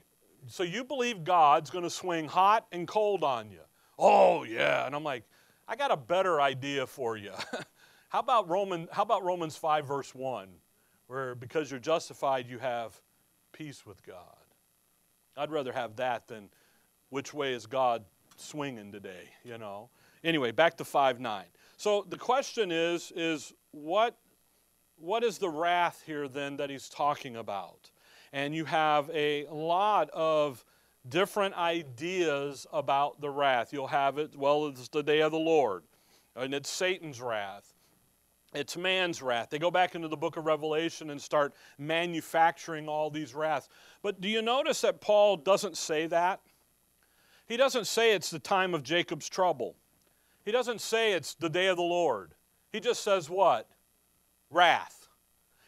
so 0.48 0.64
you 0.64 0.84
believe 0.84 1.24
God's 1.24 1.70
going 1.70 1.84
to 1.84 1.90
swing 1.90 2.28
hot 2.28 2.68
and 2.72 2.88
cold 2.88 3.24
on 3.24 3.50
you? 3.52 3.62
Oh, 3.98 4.44
yeah. 4.44 4.86
And 4.86 4.96
I'm 4.96 5.04
like, 5.04 5.24
I 5.68 5.76
got 5.76 5.92
a 5.92 5.98
better 5.98 6.42
idea 6.42 6.86
for 6.86 7.16
you. 7.18 7.32
how, 8.10 8.20
about 8.20 8.50
Roman, 8.50 8.88
how 8.92 9.04
about 9.04 9.24
Romans 9.24 9.56
5, 9.56 9.88
verse 9.88 10.14
1, 10.14 10.50
where 11.08 11.36
because 11.36 11.72
you're 11.72 11.80
justified, 11.80 12.48
you 12.48 12.60
have 12.60 13.00
peace 13.54 13.86
with 13.86 14.06
God? 14.06 14.16
I'd 15.38 15.52
rather 15.52 15.72
have 15.72 15.96
that 15.96 16.28
than 16.28 16.50
which 17.12 17.34
way 17.34 17.54
is 17.54 17.68
God 17.68 18.04
swinging 18.38 18.92
today, 18.92 19.30
you 19.44 19.60
know. 19.60 19.90
Anyway, 20.24 20.52
back 20.52 20.78
to 20.78 20.86
5 20.86 21.20
9. 21.20 21.46
So 21.78 22.06
the 22.10 22.18
question 22.18 22.72
is, 22.72 23.12
is 23.16 23.54
what, 23.72 24.18
what 24.98 25.24
is 25.24 25.38
the 25.38 25.50
wrath 25.50 26.04
here 26.06 26.28
then 26.28 26.58
that 26.58 26.70
he's 26.70 26.90
talking 26.90 27.36
about? 27.36 27.92
And 28.34 28.56
you 28.56 28.66
have 28.66 29.10
a 29.14 29.46
lot 29.52 30.10
of 30.12 30.64
different 31.08 31.56
ideas 31.56 32.66
about 32.72 33.20
the 33.20 33.30
wrath. 33.30 33.74
You'll 33.74 33.88
have 33.88 34.18
it, 34.18 34.36
well, 34.36 34.68
it's 34.68 34.88
the 34.88 35.04
day 35.04 35.22
of 35.22 35.32
the 35.32 35.40
Lord, 35.40 35.84
and 36.36 36.54
it's 36.54 36.70
Satan's 36.70 37.22
wrath. 37.22 37.74
It's 38.54 38.76
man's 38.76 39.22
wrath. 39.22 39.50
They 39.50 39.60
go 39.60 39.72
back 39.72 39.96
into 39.96 40.10
the 40.10 40.18
book 40.18 40.36
of 40.36 40.46
Revelation 40.46 41.10
and 41.10 41.22
start 41.22 41.54
manufacturing 41.78 42.90
all 42.90 43.10
these 43.10 43.34
wraths. 43.34 43.70
But 44.02 44.20
do 44.20 44.28
you 44.28 44.42
notice 44.42 44.82
that 44.82 45.00
Paul 45.00 45.38
doesn't 45.38 45.78
say 45.78 46.08
that? 46.08 46.42
He 47.52 47.58
doesn't 47.58 47.86
say 47.86 48.14
it's 48.14 48.30
the 48.30 48.40
time 48.40 48.74
of 48.74 48.82
Jacob's 48.82 49.28
trouble. 49.28 49.76
He 50.46 50.54
doesn't 50.54 50.80
say 50.80 51.12
it's 51.12 51.34
the 51.34 51.50
day 51.50 51.68
of 51.68 51.76
the 51.76 51.84
Lord. 51.84 52.34
He 52.72 52.80
just 52.80 53.04
says 53.04 53.30
what? 53.30 53.68
Wrath. 54.50 55.10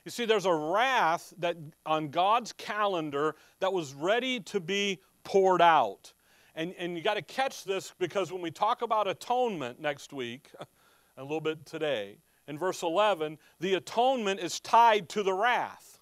You 0.05 0.11
see, 0.11 0.23
there's 0.23 0.45
a 0.45 0.53
wrath 0.53 1.33
that 1.39 1.57
on 1.85 2.07
God's 2.07 2.53
calendar 2.53 3.35
that 3.59 3.73
was 3.73 3.93
ready 3.93 4.39
to 4.39 4.61
be 4.61 5.01
poured 5.25 5.61
out. 5.61 6.13
And, 6.55 6.73
and 6.79 6.95
you 6.95 7.03
got 7.03 7.15
to 7.15 7.21
catch 7.21 7.65
this 7.65 7.93
because 7.99 8.31
when 8.31 8.41
we 8.41 8.49
talk 8.49 8.81
about 8.81 9.09
atonement 9.09 9.81
next 9.81 10.13
week, 10.13 10.51
a 11.17 11.21
little 11.21 11.41
bit 11.41 11.65
today, 11.65 12.15
in 12.47 12.57
verse 12.57 12.81
11, 12.81 13.37
the 13.59 13.73
atonement 13.73 14.39
is 14.39 14.61
tied 14.61 15.09
to 15.09 15.21
the 15.21 15.33
wrath. 15.33 15.99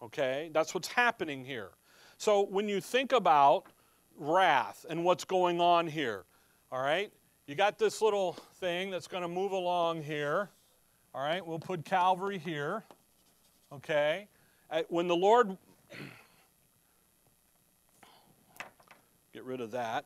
Okay? 0.00 0.48
That's 0.54 0.72
what's 0.72 0.88
happening 0.88 1.44
here. 1.44 1.68
So 2.16 2.46
when 2.46 2.66
you 2.66 2.80
think 2.80 3.12
about 3.12 3.66
wrath 4.16 4.86
and 4.88 5.04
what's 5.04 5.24
going 5.24 5.60
on 5.60 5.86
here. 5.86 6.24
All 6.70 6.82
right? 6.82 7.12
You 7.46 7.54
got 7.54 7.78
this 7.78 8.00
little 8.00 8.32
thing 8.60 8.90
that's 8.90 9.06
going 9.06 9.22
to 9.22 9.28
move 9.28 9.52
along 9.52 10.02
here. 10.02 10.50
All 11.14 11.22
right? 11.22 11.46
We'll 11.46 11.58
put 11.58 11.84
Calvary 11.84 12.38
here. 12.38 12.84
Okay? 13.72 14.28
Uh, 14.70 14.82
when 14.88 15.08
the 15.08 15.16
Lord. 15.16 15.56
Get 19.32 19.44
rid 19.44 19.60
of 19.60 19.70
that. 19.72 20.04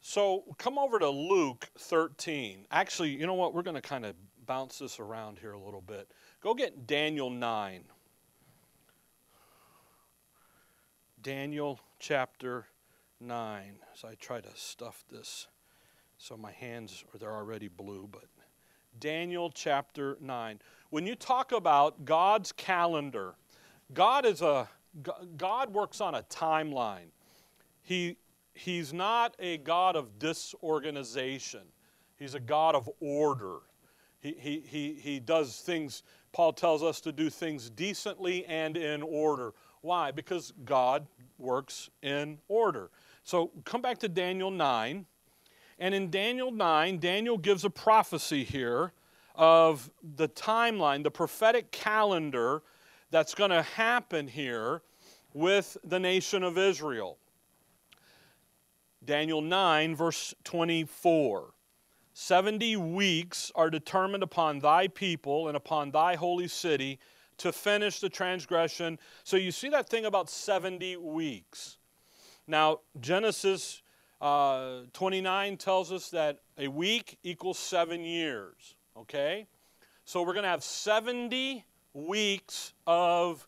So 0.00 0.44
come 0.56 0.78
over 0.78 0.98
to 0.98 1.10
Luke 1.10 1.68
13. 1.78 2.66
Actually, 2.70 3.10
you 3.10 3.26
know 3.26 3.34
what? 3.34 3.52
We're 3.52 3.62
going 3.62 3.74
to 3.74 3.82
kind 3.82 4.06
of 4.06 4.14
bounce 4.46 4.78
this 4.78 4.98
around 5.00 5.38
here 5.38 5.52
a 5.52 5.58
little 5.58 5.80
bit. 5.80 6.10
Go 6.40 6.54
get 6.54 6.86
Daniel 6.86 7.28
9. 7.28 7.82
Daniel 11.26 11.80
chapter 11.98 12.66
9. 13.18 13.80
So 13.94 14.06
I 14.06 14.14
try 14.14 14.40
to 14.40 14.48
stuff 14.54 15.04
this 15.10 15.48
so 16.18 16.36
my 16.36 16.52
hands 16.52 17.02
are 17.12 17.18
they're 17.18 17.34
already 17.34 17.66
blue, 17.66 18.08
but 18.08 18.26
Daniel 19.00 19.50
chapter 19.50 20.16
9. 20.20 20.60
When 20.90 21.04
you 21.04 21.16
talk 21.16 21.50
about 21.50 22.04
God's 22.04 22.52
calendar, 22.52 23.34
God 23.92 24.24
is 24.24 24.40
a 24.40 24.68
God 25.36 25.74
works 25.74 26.00
on 26.00 26.14
a 26.14 26.22
timeline. 26.22 27.08
He 27.82 28.18
he's 28.54 28.92
not 28.92 29.34
a 29.40 29.58
God 29.58 29.96
of 29.96 30.20
disorganization. 30.20 31.62
He's 32.16 32.36
a 32.36 32.40
God 32.40 32.76
of 32.76 32.88
order. 33.00 33.62
He, 34.20 34.36
he, 34.38 34.60
he, 34.60 34.94
he 34.94 35.20
does 35.20 35.58
things, 35.58 36.02
Paul 36.32 36.52
tells 36.52 36.82
us 36.82 37.00
to 37.02 37.12
do 37.12 37.30
things 37.30 37.68
decently 37.70 38.44
and 38.46 38.76
in 38.76 39.02
order. 39.02 39.54
Why? 39.86 40.10
Because 40.10 40.52
God 40.64 41.06
works 41.38 41.90
in 42.02 42.38
order. 42.48 42.90
So 43.22 43.52
come 43.64 43.80
back 43.80 43.98
to 43.98 44.08
Daniel 44.08 44.50
9. 44.50 45.06
And 45.78 45.94
in 45.94 46.10
Daniel 46.10 46.50
9, 46.50 46.98
Daniel 46.98 47.38
gives 47.38 47.64
a 47.64 47.70
prophecy 47.70 48.42
here 48.42 48.92
of 49.36 49.88
the 50.16 50.26
timeline, 50.28 51.04
the 51.04 51.10
prophetic 51.12 51.70
calendar 51.70 52.62
that's 53.12 53.32
going 53.32 53.50
to 53.52 53.62
happen 53.62 54.26
here 54.26 54.82
with 55.32 55.76
the 55.84 56.00
nation 56.00 56.42
of 56.42 56.58
Israel. 56.58 57.18
Daniel 59.04 59.40
9, 59.40 59.94
verse 59.94 60.34
24. 60.42 61.52
70 62.12 62.76
weeks 62.76 63.52
are 63.54 63.70
determined 63.70 64.24
upon 64.24 64.58
thy 64.58 64.88
people 64.88 65.46
and 65.46 65.56
upon 65.56 65.92
thy 65.92 66.16
holy 66.16 66.48
city 66.48 66.98
to 67.38 67.52
finish 67.52 68.00
the 68.00 68.08
transgression. 68.08 68.98
So 69.24 69.36
you 69.36 69.50
see 69.50 69.68
that 69.70 69.88
thing 69.88 70.04
about 70.04 70.30
70 70.30 70.96
weeks. 70.96 71.78
Now, 72.46 72.80
Genesis 73.00 73.82
uh, 74.20 74.82
29 74.92 75.56
tells 75.56 75.92
us 75.92 76.10
that 76.10 76.38
a 76.56 76.68
week 76.68 77.18
equals 77.22 77.58
seven 77.58 78.02
years, 78.02 78.74
okay? 78.96 79.46
So 80.04 80.22
we're 80.22 80.32
going 80.32 80.44
to 80.44 80.48
have 80.50 80.64
70 80.64 81.64
weeks 81.92 82.72
of 82.86 83.46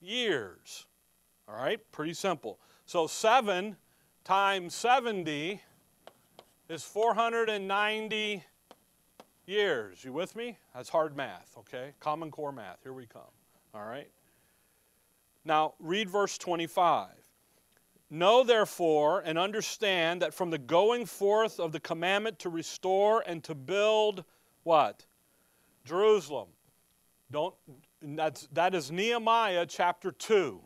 years, 0.00 0.86
all 1.48 1.54
right? 1.54 1.80
Pretty 1.92 2.14
simple. 2.14 2.58
So 2.86 3.06
7 3.06 3.76
times 4.24 4.74
70 4.74 5.60
is 6.68 6.82
490 6.82 8.44
years. 9.48 10.04
You 10.04 10.12
with 10.12 10.36
me? 10.36 10.58
That's 10.74 10.88
hard 10.88 11.16
math, 11.16 11.54
okay? 11.58 11.92
Common 12.00 12.30
core 12.30 12.52
math. 12.52 12.78
Here 12.82 12.92
we 12.92 13.06
come. 13.06 13.22
All 13.74 13.84
right? 13.84 14.10
Now, 15.44 15.74
read 15.78 16.10
verse 16.10 16.36
25. 16.38 17.08
Know 18.10 18.42
therefore 18.42 19.20
and 19.20 19.38
understand 19.38 20.22
that 20.22 20.32
from 20.32 20.50
the 20.50 20.58
going 20.58 21.06
forth 21.06 21.60
of 21.60 21.72
the 21.72 21.80
commandment 21.80 22.38
to 22.40 22.48
restore 22.48 23.22
and 23.26 23.44
to 23.44 23.54
build 23.54 24.24
what? 24.62 25.04
Jerusalem. 25.84 26.48
Don't 27.30 27.54
that's 28.00 28.48
that 28.52 28.74
is 28.74 28.90
Nehemiah 28.90 29.66
chapter 29.66 30.10
2. 30.10 30.60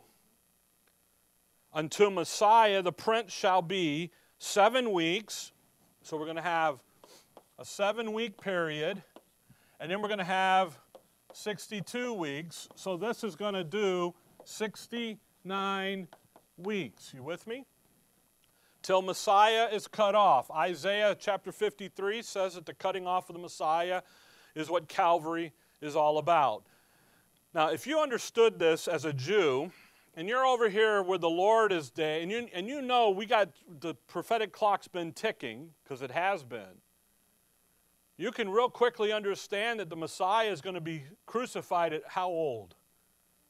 Until 1.73 2.11
Messiah 2.11 2.81
the 2.81 2.93
prince 2.93 3.33
shall 3.33 3.61
be 3.61 4.11
7 4.39 4.91
weeks. 4.91 5.51
So 6.01 6.15
we're 6.15 6.25
going 6.25 6.37
to 6.37 6.41
have 6.41 6.81
a 7.63 7.65
7 7.65 8.11
week 8.11 8.41
period 8.41 9.01
and 9.79 9.89
then 9.89 10.01
we're 10.01 10.09
going 10.09 10.17
to 10.17 10.25
have 10.25 10.77
62 11.31 12.13
weeks. 12.13 12.67
So 12.75 12.97
this 12.97 13.23
is 13.23 13.37
going 13.37 13.53
to 13.53 13.63
do 13.63 14.13
69 14.43 16.07
weeks. 16.57 17.13
You 17.15 17.23
with 17.23 17.47
me? 17.47 17.63
Till 18.81 19.01
Messiah 19.01 19.69
is 19.71 19.87
cut 19.87 20.13
off. 20.13 20.51
Isaiah 20.51 21.15
chapter 21.17 21.53
53 21.53 22.21
says 22.21 22.55
that 22.55 22.65
the 22.65 22.73
cutting 22.73 23.07
off 23.07 23.29
of 23.29 23.35
the 23.35 23.41
Messiah 23.41 24.01
is 24.55 24.69
what 24.69 24.89
Calvary 24.89 25.53
is 25.79 25.95
all 25.95 26.17
about. 26.17 26.65
Now, 27.53 27.69
if 27.69 27.87
you 27.87 28.01
understood 28.01 28.59
this 28.59 28.89
as 28.89 29.05
a 29.05 29.13
Jew, 29.13 29.71
and 30.15 30.27
you're 30.27 30.45
over 30.45 30.67
here 30.67 31.01
where 31.01 31.17
the 31.17 31.29
Lord 31.29 31.71
is 31.71 31.89
day, 31.89 32.23
and 32.23 32.29
you, 32.29 32.49
and 32.53 32.67
you 32.67 32.81
know 32.81 33.09
we 33.09 33.25
got 33.25 33.51
the 33.79 33.95
prophetic 34.07 34.51
clock's 34.51 34.89
been 34.89 35.13
ticking, 35.13 35.69
because 35.81 36.01
it 36.01 36.11
has 36.11 36.43
been, 36.43 36.81
you 38.17 38.31
can 38.31 38.49
real 38.49 38.69
quickly 38.69 39.11
understand 39.11 39.79
that 39.79 39.89
the 39.89 39.95
Messiah 39.95 40.51
is 40.51 40.61
going 40.61 40.75
to 40.75 40.81
be 40.81 41.03
crucified 41.25 41.93
at 41.93 42.03
how 42.07 42.27
old? 42.27 42.75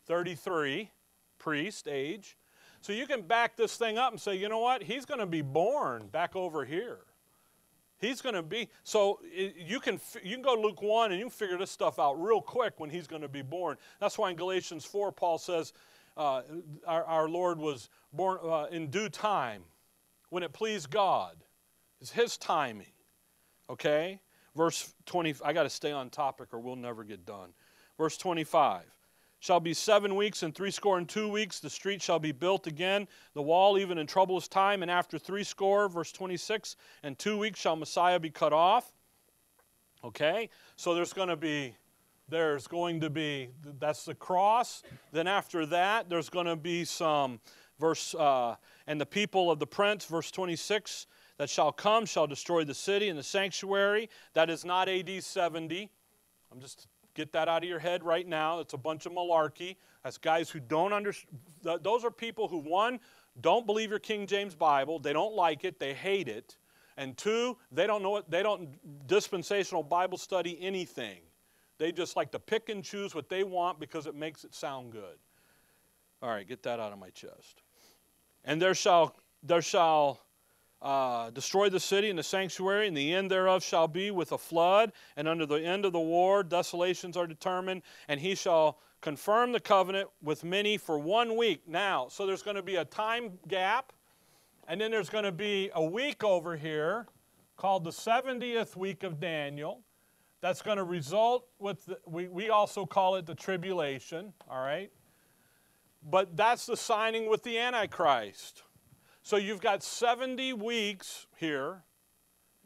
33, 0.06 0.92
priest 1.38 1.88
age. 1.88 2.38
So 2.82 2.92
you 2.92 3.08
can 3.08 3.22
back 3.22 3.56
this 3.56 3.78
thing 3.78 3.98
up 3.98 4.12
and 4.12 4.20
say, 4.20 4.36
you 4.36 4.50
know 4.50 4.60
what? 4.60 4.84
He's 4.84 5.06
going 5.06 5.20
to 5.20 5.26
be 5.26 5.42
born 5.42 6.08
back 6.08 6.36
over 6.36 6.66
here. 6.66 7.00
He's 8.00 8.22
going 8.22 8.36
to 8.36 8.44
be 8.44 8.68
so 8.84 9.20
you 9.34 9.80
can 9.80 9.98
you 10.22 10.36
can 10.36 10.42
go 10.42 10.58
to 10.58 10.62
Luke 10.62 10.82
1 10.82 11.12
and 11.12 11.20
you 11.20 11.28
can 11.28 11.32
figure 11.32 11.58
this 11.58 11.72
stuff 11.72 12.00
out 12.00 12.22
real 12.22 12.42
quick 12.42 12.74
when 12.78 12.90
he's 12.90 13.08
going 13.08 13.22
to 13.22 13.30
be 13.30 13.42
born. 13.42 13.78
That's 14.02 14.18
why 14.18 14.30
in 14.32 14.36
Galatians 14.36 14.84
4 14.84 15.14
Paul 15.14 15.38
says 15.38 15.72
uh, 16.18 16.42
our, 16.86 17.06
our, 17.06 17.30
Lord 17.30 17.60
was 17.60 17.88
born 18.12 18.40
uh, 18.44 18.66
in 18.72 18.88
due 18.88 19.08
time 19.08 19.64
when 20.30 20.44
it 20.44 20.52
pleased 20.52 20.90
God. 20.90 21.38
It's 22.02 22.12
his 22.12 22.38
timing. 22.38 22.92
Okay? 23.70 24.20
Verse 24.56 24.94
20 25.06 25.36
I 25.44 25.54
got 25.54 25.64
to 25.64 25.70
stay 25.70 25.92
on 25.92 26.10
topic 26.10 26.54
or 26.54 26.60
we'll 26.60 26.76
never 26.76 27.04
get 27.04 27.26
done. 27.26 27.50
Verse 27.98 28.18
25 28.18 28.84
shall 29.44 29.60
be 29.60 29.74
seven 29.74 30.16
weeks, 30.16 30.42
and 30.44 30.56
threescore 30.56 30.98
and 30.98 31.10
two 31.10 31.28
weeks 31.28 31.60
the 31.60 31.70
street 31.70 32.02
shall 32.02 32.18
be 32.18 32.32
built 32.32 32.66
again, 32.66 33.06
the 33.34 33.42
wall 33.42 33.78
even 33.78 33.98
in 33.98 34.08
troublous 34.08 34.48
time, 34.48 34.82
and 34.82 34.90
after 34.90 35.20
threescore, 35.20 35.90
verse 35.90 36.14
26, 36.14 36.78
and 37.04 37.20
two 37.20 37.38
weeks 37.38 37.60
shall 37.60 37.76
Messiah 37.76 38.22
be 38.22 38.30
cut 38.30 38.54
off. 38.54 38.94
Okay? 40.02 40.50
So 40.78 40.96
there's 40.96 41.12
going 41.12 41.28
to 41.28 41.36
be 41.36 41.76
there's 42.30 42.68
going 42.68 43.02
to 43.02 43.10
be 43.10 43.50
that's 43.80 44.06
the 44.06 44.16
cross 44.16 44.82
then 45.12 45.28
after 45.28 45.66
that 45.66 46.10
there's 46.10 46.30
going 46.30 46.46
to 46.46 46.56
be 46.56 46.86
some 46.86 47.40
verse 47.80 48.16
uh, 48.16 48.56
and 48.88 49.00
the 49.00 49.06
people 49.06 49.52
of 49.52 49.60
the 49.60 49.68
prince 49.68 50.06
verse 50.06 50.32
26 50.32 51.06
that 51.38 51.50
shall 51.50 51.72
come 51.72 52.06
shall 52.06 52.28
destroy 52.28 52.64
the 52.64 52.74
city 52.74 53.10
and 53.10 53.18
the 53.18 53.24
sanctuary 53.24 54.10
that 54.34 54.50
is 54.50 54.64
not 54.64 54.88
ad 54.90 55.24
70 55.24 55.90
i'm 56.52 56.60
just 56.60 56.88
Get 57.16 57.32
that 57.34 57.48
out 57.48 57.64
of 57.64 57.70
your 57.70 57.80
head 57.80 58.04
right 58.04 58.28
now. 58.28 58.60
It's 58.60 58.74
a 58.74 58.78
bunch 58.78 59.06
of 59.06 59.12
malarkey. 59.12 59.76
That's 60.04 60.18
guys 60.18 60.50
who 60.50 60.60
don't 60.60 60.94
understand. 60.94 61.40
Those 61.82 62.04
are 62.04 62.12
people 62.12 62.48
who, 62.48 62.58
one, 62.58 63.00
don't 63.42 63.66
believe 63.66 63.92
your 63.92 64.00
King 64.00 64.26
James 64.26 64.56
Bible. 64.56 65.00
They 65.00 65.14
don't 65.14 65.36
like 65.36 65.64
it. 65.64 65.80
They 65.80 65.94
hate 65.94 66.28
it. 66.28 66.58
And 66.98 67.16
two, 67.18 67.58
they 67.72 67.88
don't 67.88 68.04
know 68.04 68.12
what, 68.12 68.30
they 68.30 68.44
don't 68.44 69.08
dispensational 69.08 69.84
Bible 69.84 70.18
study 70.18 70.58
anything. 70.62 71.20
They 71.80 71.92
just 71.92 72.16
like 72.16 72.32
to 72.32 72.40
pick 72.40 72.70
and 72.70 72.84
choose 72.84 73.16
what 73.16 73.30
they 73.30 73.44
want 73.44 73.80
because 73.80 74.06
it 74.06 74.16
makes 74.16 74.44
it 74.44 74.54
sound 74.54 74.92
good. 74.92 75.18
All 76.22 76.30
right, 76.30 76.48
get 76.48 76.64
that 76.64 76.80
out 76.80 76.94
of 76.94 77.00
my 77.00 77.10
chest. 77.10 77.64
And 78.46 78.62
there 78.62 78.76
shall, 78.76 79.16
there 79.42 79.62
shall 79.62 80.20
uh, 80.84 81.30
destroy 81.30 81.70
the 81.70 81.80
city 81.80 82.10
and 82.10 82.20
the 82.20 82.24
sanctuary, 82.24 82.88
and 82.88 82.96
the 82.96 83.14
end 83.14 83.32
thereof 83.32 83.64
shall 83.64 83.88
be 83.88 84.12
with 84.12 84.34
a 84.34 84.38
flood. 84.38 84.92
And 85.16 85.28
under 85.30 85.46
the 85.46 85.56
end 85.56 85.86
of 85.86 85.94
the 85.94 86.00
war, 86.00 86.44
desolations 86.44 87.16
are 87.16 87.26
determined, 87.26 87.84
and 88.10 88.20
he 88.20 88.36
shall 88.36 88.80
confirm 89.00 89.54
the 89.54 89.60
covenant 89.62 90.10
with 90.22 90.44
many 90.44 90.78
for 90.78 91.00
one 91.00 91.38
week. 91.38 91.62
Now, 91.68 92.08
so 92.10 92.26
there's 92.26 92.44
going 92.44 92.58
to 92.58 92.62
be 92.62 92.76
a 92.76 92.86
time 92.86 93.40
gap, 93.48 93.94
and 94.68 94.80
then 94.80 94.92
there's 94.92 95.10
going 95.10 95.24
to 95.24 95.32
be 95.32 95.72
a 95.74 95.84
week 95.84 96.24
over 96.24 96.58
here 96.58 97.08
called 97.56 97.86
the 97.86 97.92
70th 97.92 98.76
week 98.76 99.04
of 99.04 99.22
Daniel. 99.22 99.80
That's 100.42 100.62
going 100.62 100.78
to 100.78 100.84
result 100.84 101.48
with, 101.60 101.86
the, 101.86 101.98
we, 102.06 102.28
we 102.28 102.50
also 102.50 102.86
call 102.86 103.16
it 103.16 103.26
the 103.26 103.36
tribulation, 103.36 104.34
all 104.50 104.62
right? 104.62 104.92
But 106.10 106.36
that's 106.36 106.66
the 106.66 106.76
signing 106.76 107.30
with 107.30 107.44
the 107.44 107.58
Antichrist. 107.58 108.64
So 109.24 109.38
you've 109.38 109.62
got 109.62 109.82
70 109.82 110.52
weeks 110.54 111.28
here. 111.38 111.84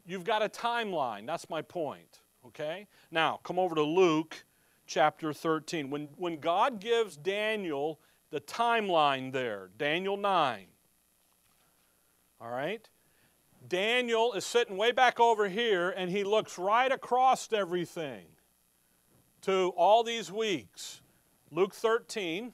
You've 0.04 0.24
got 0.24 0.42
a 0.42 0.48
timeline. 0.48 1.24
That's 1.24 1.48
my 1.48 1.62
point. 1.62 2.20
Okay? 2.44 2.88
Now, 3.12 3.38
come 3.44 3.60
over 3.60 3.76
to 3.76 3.82
Luke 3.82 4.44
chapter 4.86 5.32
13. 5.32 5.88
When, 5.88 6.08
when 6.16 6.40
God 6.40 6.80
gives 6.80 7.16
Daniel 7.16 8.00
the 8.30 8.40
timeline 8.40 9.32
there, 9.32 9.70
Daniel 9.78 10.16
9. 10.16 10.66
All 12.40 12.50
right? 12.50 12.88
Daniel 13.68 14.32
is 14.32 14.44
sitting 14.44 14.76
way 14.76 14.90
back 14.90 15.20
over 15.20 15.48
here 15.48 15.90
and 15.90 16.10
he 16.10 16.24
looks 16.24 16.58
right 16.58 16.90
across 16.90 17.52
everything 17.52 18.26
to 19.42 19.72
all 19.76 20.02
these 20.02 20.32
weeks. 20.32 21.02
Luke 21.52 21.74
13. 21.74 22.52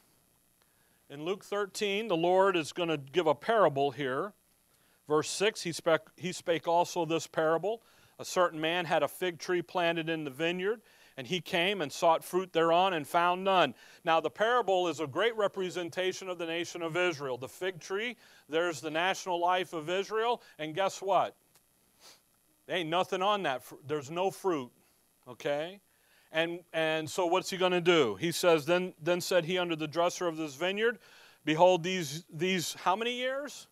In 1.10 1.24
Luke 1.24 1.44
13, 1.44 2.08
the 2.08 2.16
Lord 2.16 2.56
is 2.56 2.72
going 2.72 2.88
to 2.88 2.96
give 2.96 3.26
a 3.26 3.34
parable 3.34 3.90
here. 3.90 4.32
Verse 5.06 5.28
6, 5.28 5.62
he 5.62 5.72
spake, 5.72 6.00
he 6.16 6.32
spake 6.32 6.66
also 6.66 7.04
this 7.04 7.26
parable. 7.26 7.82
A 8.18 8.24
certain 8.24 8.60
man 8.60 8.86
had 8.86 9.02
a 9.02 9.08
fig 9.08 9.38
tree 9.38 9.60
planted 9.60 10.08
in 10.08 10.24
the 10.24 10.30
vineyard, 10.30 10.80
and 11.16 11.26
he 11.26 11.40
came 11.40 11.82
and 11.82 11.92
sought 11.92 12.24
fruit 12.24 12.52
thereon 12.52 12.94
and 12.94 13.06
found 13.06 13.44
none. 13.44 13.74
Now, 14.02 14.20
the 14.20 14.30
parable 14.30 14.88
is 14.88 15.00
a 15.00 15.06
great 15.06 15.36
representation 15.36 16.28
of 16.28 16.38
the 16.38 16.46
nation 16.46 16.80
of 16.80 16.96
Israel. 16.96 17.36
The 17.36 17.48
fig 17.48 17.80
tree, 17.80 18.16
there's 18.48 18.80
the 18.80 18.90
national 18.90 19.38
life 19.38 19.74
of 19.74 19.90
Israel, 19.90 20.42
and 20.58 20.74
guess 20.74 21.02
what? 21.02 21.36
There 22.66 22.76
ain't 22.76 22.88
nothing 22.88 23.20
on 23.20 23.42
that. 23.42 23.62
There's 23.86 24.10
no 24.10 24.30
fruit, 24.30 24.70
okay? 25.28 25.80
And, 26.34 26.60
and 26.72 27.08
so 27.08 27.26
what's 27.26 27.48
he 27.48 27.56
going 27.56 27.72
to 27.72 27.80
do? 27.80 28.16
He 28.16 28.32
says, 28.32 28.66
then, 28.66 28.92
then 29.00 29.20
said 29.20 29.44
he 29.44 29.56
under 29.56 29.76
the 29.76 29.86
dresser 29.86 30.26
of 30.26 30.36
this 30.36 30.56
vineyard, 30.56 30.98
Behold, 31.44 31.82
these, 31.82 32.24
these 32.32 32.74
how 32.74 32.96
many 32.96 33.12
years? 33.12 33.68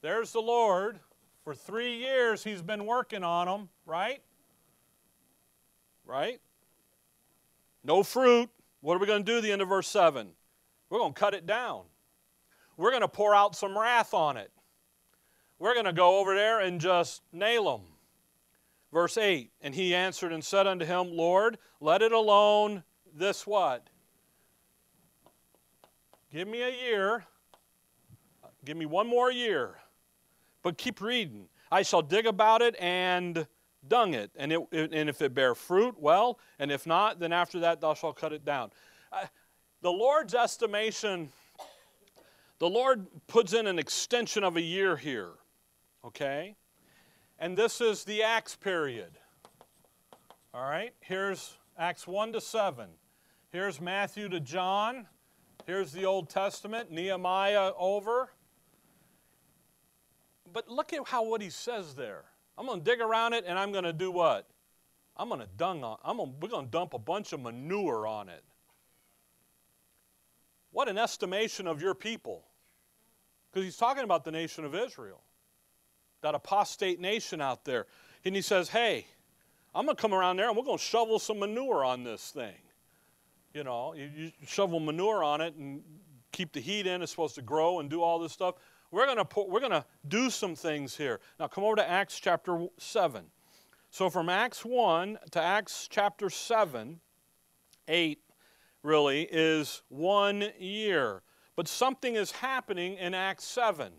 There's 0.00 0.32
the 0.32 0.40
Lord. 0.40 0.98
For 1.44 1.54
three 1.54 1.96
years 1.98 2.42
he's 2.42 2.62
been 2.62 2.86
working 2.86 3.22
on 3.22 3.46
them, 3.46 3.68
right? 3.86 4.20
Right? 6.06 6.40
No 7.84 8.02
fruit. 8.02 8.48
What 8.80 8.96
are 8.96 8.98
we 8.98 9.06
going 9.06 9.24
to 9.24 9.32
do 9.32 9.38
at 9.38 9.42
the 9.42 9.52
end 9.52 9.62
of 9.62 9.68
verse 9.68 9.88
7? 9.88 10.28
We're 10.88 10.98
going 10.98 11.14
to 11.14 11.20
cut 11.20 11.34
it 11.34 11.46
down. 11.46 11.82
We're 12.76 12.90
going 12.90 13.02
to 13.02 13.08
pour 13.08 13.34
out 13.34 13.54
some 13.54 13.78
wrath 13.78 14.14
on 14.14 14.36
it. 14.36 14.50
We're 15.58 15.74
going 15.74 15.86
to 15.86 15.92
go 15.92 16.18
over 16.18 16.34
there 16.34 16.60
and 16.60 16.80
just 16.80 17.22
nail 17.32 17.64
them. 17.64 17.91
Verse 18.92 19.16
8 19.16 19.50
And 19.62 19.74
he 19.74 19.94
answered 19.94 20.32
and 20.32 20.44
said 20.44 20.66
unto 20.66 20.84
him, 20.84 21.16
Lord, 21.16 21.58
let 21.80 22.02
it 22.02 22.12
alone 22.12 22.84
this 23.14 23.46
what? 23.46 23.88
Give 26.32 26.48
me 26.48 26.62
a 26.62 26.70
year. 26.70 27.24
Give 28.64 28.76
me 28.76 28.86
one 28.86 29.06
more 29.06 29.30
year. 29.30 29.74
But 30.62 30.78
keep 30.78 31.00
reading. 31.00 31.48
I 31.70 31.82
shall 31.82 32.02
dig 32.02 32.26
about 32.26 32.62
it 32.62 32.76
and 32.78 33.46
dung 33.88 34.14
it. 34.14 34.30
And, 34.36 34.52
it, 34.52 34.60
and 34.70 35.08
if 35.08 35.20
it 35.20 35.34
bear 35.34 35.54
fruit, 35.54 35.96
well. 35.98 36.38
And 36.58 36.70
if 36.70 36.86
not, 36.86 37.18
then 37.18 37.32
after 37.32 37.60
that 37.60 37.80
thou 37.80 37.94
shalt 37.94 38.16
cut 38.16 38.32
it 38.32 38.44
down. 38.44 38.70
Uh, 39.10 39.26
the 39.80 39.90
Lord's 39.90 40.34
estimation, 40.34 41.30
the 42.58 42.68
Lord 42.68 43.06
puts 43.26 43.52
in 43.52 43.66
an 43.66 43.78
extension 43.78 44.44
of 44.44 44.56
a 44.56 44.60
year 44.60 44.96
here. 44.96 45.32
Okay? 46.04 46.56
And 47.42 47.58
this 47.58 47.80
is 47.80 48.04
the 48.04 48.22
Acts 48.22 48.54
period. 48.54 49.18
All 50.54 50.62
right? 50.62 50.94
Here's 51.00 51.58
Acts 51.76 52.06
1 52.06 52.34
to 52.34 52.40
7. 52.40 52.86
Here's 53.50 53.80
Matthew 53.80 54.28
to 54.28 54.38
John. 54.38 55.08
Here's 55.66 55.90
the 55.90 56.04
Old 56.04 56.30
Testament, 56.30 56.92
Nehemiah 56.92 57.72
over. 57.76 58.30
But 60.52 60.68
look 60.68 60.92
at 60.92 61.00
how 61.08 61.24
what 61.24 61.42
he 61.42 61.50
says 61.50 61.96
there. 61.96 62.26
I'm 62.56 62.64
going 62.64 62.78
to 62.78 62.84
dig 62.84 63.00
around 63.00 63.32
it 63.32 63.42
and 63.44 63.58
I'm 63.58 63.72
going 63.72 63.82
to 63.82 63.92
do 63.92 64.12
what? 64.12 64.48
I'm 65.16 65.26
going 65.26 65.40
to 65.40 65.48
dung 65.56 65.82
on. 65.82 65.98
I'm 66.04 66.18
gonna, 66.18 66.30
we're 66.40 66.48
going 66.48 66.66
to 66.66 66.70
dump 66.70 66.94
a 66.94 66.98
bunch 67.00 67.32
of 67.32 67.40
manure 67.40 68.06
on 68.06 68.28
it. 68.28 68.44
What 70.70 70.88
an 70.88 70.96
estimation 70.96 71.66
of 71.66 71.82
your 71.82 71.96
people. 71.96 72.44
Because 73.50 73.64
he's 73.64 73.76
talking 73.76 74.04
about 74.04 74.22
the 74.22 74.30
nation 74.30 74.64
of 74.64 74.76
Israel 74.76 75.22
that 76.22 76.34
apostate 76.34 77.00
nation 77.00 77.40
out 77.40 77.64
there. 77.64 77.86
And 78.24 78.34
he 78.34 78.42
says, 78.42 78.68
Hey, 78.68 79.06
I'm 79.74 79.84
going 79.84 79.96
to 79.96 80.00
come 80.00 80.14
around 80.14 80.36
there 80.36 80.48
and 80.48 80.56
we're 80.56 80.64
going 80.64 80.78
to 80.78 80.84
shovel 80.84 81.18
some 81.18 81.38
manure 81.38 81.84
on 81.84 82.04
this 82.04 82.30
thing. 82.30 82.54
You 83.54 83.64
know, 83.64 83.94
you, 83.94 84.10
you, 84.14 84.32
shovel 84.46 84.80
manure 84.80 85.22
on 85.22 85.40
it 85.40 85.54
and 85.56 85.82
keep 86.30 86.52
the 86.52 86.60
heat 86.60 86.86
in. 86.86 87.02
It's 87.02 87.10
supposed 87.10 87.34
to 87.34 87.42
grow 87.42 87.80
and 87.80 87.90
do 87.90 88.02
all 88.02 88.18
this 88.18 88.32
stuff. 88.32 88.54
We're 88.90 89.06
going 89.06 89.18
to 89.18 89.40
we're 89.46 89.60
going 89.60 89.72
to 89.72 89.84
do 90.08 90.30
some 90.30 90.54
things 90.54 90.96
here. 90.96 91.20
Now 91.38 91.48
come 91.48 91.64
over 91.64 91.76
to 91.76 91.88
Acts 91.88 92.18
chapter 92.18 92.66
7. 92.78 93.24
So 93.90 94.08
from 94.08 94.28
Acts 94.28 94.64
1 94.64 95.18
to 95.32 95.40
Acts 95.40 95.86
chapter 95.90 96.30
7, 96.30 97.00
8 97.88 98.18
really 98.82 99.28
is 99.30 99.82
one 99.88 100.44
year. 100.58 101.22
But 101.56 101.68
something 101.68 102.14
is 102.14 102.30
happening 102.30 102.94
in 102.94 103.12
Acts 103.12 103.44
7 103.44 103.92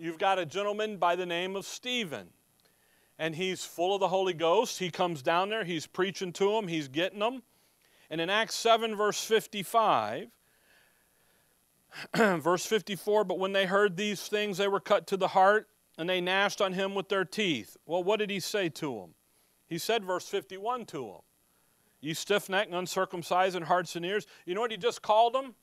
you've 0.00 0.18
got 0.18 0.38
a 0.38 0.46
gentleman 0.46 0.96
by 0.96 1.14
the 1.14 1.26
name 1.26 1.54
of 1.54 1.66
Stephen. 1.66 2.28
And 3.18 3.34
he's 3.34 3.64
full 3.64 3.94
of 3.94 4.00
the 4.00 4.08
Holy 4.08 4.32
Ghost. 4.32 4.78
He 4.78 4.90
comes 4.90 5.20
down 5.20 5.50
there, 5.50 5.64
he's 5.64 5.86
preaching 5.86 6.32
to 6.34 6.52
them, 6.52 6.68
he's 6.68 6.88
getting 6.88 7.18
them. 7.18 7.42
And 8.08 8.20
in 8.20 8.30
Acts 8.30 8.54
7, 8.54 8.96
verse 8.96 9.22
55, 9.22 10.28
verse 12.16 12.66
54, 12.66 13.24
but 13.24 13.38
when 13.38 13.52
they 13.52 13.66
heard 13.66 13.96
these 13.96 14.26
things, 14.26 14.56
they 14.56 14.68
were 14.68 14.80
cut 14.80 15.06
to 15.08 15.16
the 15.16 15.28
heart, 15.28 15.68
and 15.98 16.08
they 16.08 16.20
gnashed 16.20 16.62
on 16.62 16.72
him 16.72 16.94
with 16.94 17.10
their 17.10 17.26
teeth. 17.26 17.76
Well, 17.84 18.02
what 18.02 18.18
did 18.20 18.30
he 18.30 18.40
say 18.40 18.70
to 18.70 18.94
them? 19.00 19.14
He 19.66 19.76
said, 19.76 20.02
verse 20.02 20.26
51 20.26 20.86
to 20.86 21.04
them, 21.04 21.20
You 22.00 22.14
stiff 22.14 22.48
necked, 22.48 22.72
uncircumcised 22.72 23.54
in 23.54 23.64
hearts 23.64 23.94
and 23.96 24.04
ears. 24.04 24.26
You 24.46 24.54
know 24.54 24.62
what 24.62 24.70
he 24.70 24.76
just 24.78 25.02
called 25.02 25.34
them? 25.34 25.54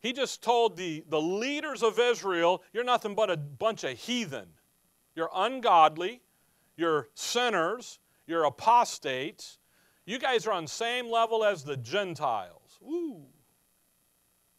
He 0.00 0.12
just 0.12 0.42
told 0.42 0.76
the, 0.76 1.04
the 1.08 1.20
leaders 1.20 1.82
of 1.82 1.98
Israel, 1.98 2.62
You're 2.72 2.84
nothing 2.84 3.14
but 3.14 3.30
a 3.30 3.36
bunch 3.36 3.84
of 3.84 3.98
heathen. 3.98 4.48
You're 5.14 5.30
ungodly. 5.34 6.22
You're 6.76 7.08
sinners. 7.14 7.98
You're 8.26 8.44
apostates. 8.44 9.58
You 10.06 10.18
guys 10.18 10.46
are 10.46 10.52
on 10.52 10.64
the 10.64 10.70
same 10.70 11.10
level 11.10 11.44
as 11.44 11.64
the 11.64 11.76
Gentiles. 11.76 12.78
Woo. 12.80 13.26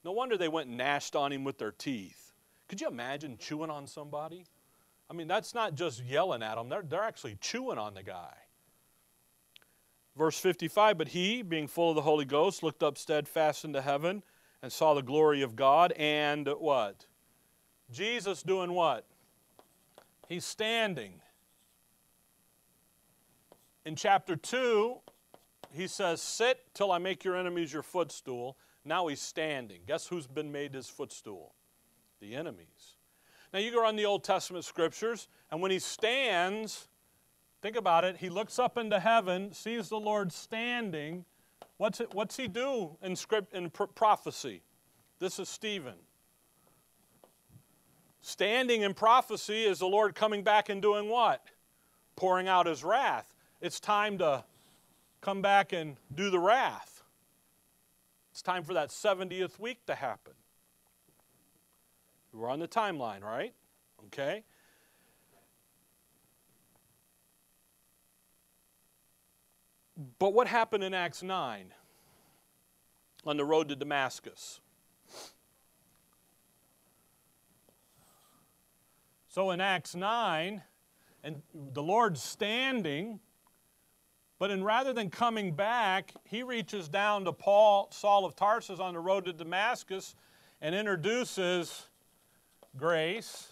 No 0.04 0.12
wonder 0.12 0.38
they 0.38 0.48
went 0.48 0.68
and 0.68 0.78
gnashed 0.78 1.16
on 1.16 1.32
him 1.32 1.44
with 1.44 1.58
their 1.58 1.72
teeth. 1.72 2.34
Could 2.68 2.82
you 2.82 2.88
imagine 2.88 3.38
chewing 3.38 3.70
on 3.70 3.88
somebody? 3.88 4.46
I 5.10 5.14
mean, 5.14 5.28
that's 5.28 5.56
not 5.56 5.76
just 5.76 6.04
yelling 6.04 6.44
at 6.44 6.56
them, 6.56 6.70
they're, 6.70 6.84
they're 6.84 7.04
actually 7.04 7.38
chewing 7.42 7.78
on 7.78 7.94
the 7.94 8.04
guy. 8.04 8.34
Verse 10.16 10.38
55 10.38 10.98
But 10.98 11.08
he, 11.08 11.42
being 11.42 11.68
full 11.68 11.90
of 11.90 11.96
the 11.96 12.02
Holy 12.02 12.26
Ghost, 12.26 12.62
looked 12.62 12.84
up 12.84 12.98
steadfast 12.98 13.66
into 13.66 13.82
heaven 13.82 14.22
and 14.62 14.72
saw 14.72 14.94
the 14.94 15.02
glory 15.02 15.42
of 15.42 15.56
God 15.56 15.94
and 15.94 16.48
what? 16.48 17.06
Jesus 17.92 18.44
doing 18.44 18.74
what? 18.74 19.06
He's 20.28 20.46
standing. 20.46 21.22
In 23.86 23.96
chapter 23.96 24.36
2, 24.36 24.98
he 25.72 25.88
says, 25.88 26.22
Sit 26.22 26.60
till 26.74 26.92
I 26.92 26.98
make 26.98 27.24
your 27.24 27.36
enemies 27.36 27.74
your 27.74 27.84
footstool. 27.84 28.58
Now 28.86 29.08
he's 29.08 29.22
standing. 29.22 29.82
Guess 29.88 30.08
who's 30.08 30.28
been 30.28 30.52
made 30.52 30.74
his 30.74 30.90
footstool? 30.90 31.56
The 32.20 32.36
enemies. 32.36 32.98
Now 33.54 33.60
you 33.60 33.72
go 33.72 33.86
on 33.86 33.96
the 33.96 34.06
Old 34.06 34.24
Testament 34.24 34.66
scriptures, 34.66 35.28
and 35.52 35.62
when 35.62 35.72
he 35.72 35.80
stands, 35.80 36.88
think 37.62 37.76
about 37.76 38.04
it, 38.04 38.18
he 38.18 38.30
looks 38.30 38.60
up 38.60 38.78
into 38.78 39.00
heaven, 39.00 39.54
sees 39.54 39.90
the 39.90 40.00
Lord 40.00 40.32
standing, 40.32 41.26
What's, 41.80 42.02
it, 42.02 42.14
what's 42.14 42.36
he 42.36 42.50
do 42.50 42.98
in, 43.02 43.16
script, 43.16 43.54
in 43.54 43.70
prophecy? 43.70 44.62
This 45.18 45.40
is 45.40 45.48
Stephen. 45.48 45.94
Standing 48.22 48.82
in 48.82 48.94
prophecy 48.94 49.64
is 49.64 49.80
the 49.80 49.88
Lord 49.88 50.14
coming 50.14 50.44
back 50.44 50.68
and 50.68 50.82
doing 50.82 51.08
what? 51.08 51.42
Pouring 52.18 52.50
out 52.50 52.66
his 52.66 52.84
wrath. 52.84 53.34
It's 53.62 53.80
time 53.80 54.18
to 54.18 54.44
come 55.22 55.42
back 55.42 55.72
and 55.72 55.96
do 56.14 56.30
the 56.30 56.38
wrath. 56.38 57.02
It's 58.34 58.42
time 58.42 58.64
for 58.64 58.74
that 58.74 58.90
70th 58.90 59.58
week 59.58 59.86
to 59.86 59.96
happen. 59.96 60.34
We're 62.34 62.50
on 62.50 62.60
the 62.60 62.68
timeline, 62.68 63.24
right? 63.24 63.54
Okay. 64.08 64.44
But 70.18 70.34
what 70.34 70.48
happened 70.48 70.84
in 70.84 70.94
Acts 70.94 71.22
9 71.22 71.74
on 73.26 73.38
the 73.38 73.44
road 73.44 73.68
to 73.68 73.76
Damascus? 73.76 74.62
So 79.28 79.52
in 79.52 79.60
Acts 79.60 79.96
9, 79.96 80.64
and 81.24 81.42
the 81.54 81.84
Lord's 81.84 82.24
standing, 82.24 83.20
but 84.40 84.52
in 84.52 84.64
rather 84.64 84.94
than 84.94 85.10
coming 85.10 85.54
back, 85.54 86.14
he 86.24 86.44
reaches 86.44 86.88
down 86.88 87.26
to 87.26 87.34
Paul, 87.34 87.90
Saul 87.92 88.26
of 88.26 88.38
Tarsus, 88.38 88.80
on 88.80 88.94
the 88.94 89.00
road 89.02 89.26
to 89.26 89.34
Damascus 89.34 90.16
and 90.62 90.74
introduces 90.74 91.88
grace, 92.78 93.52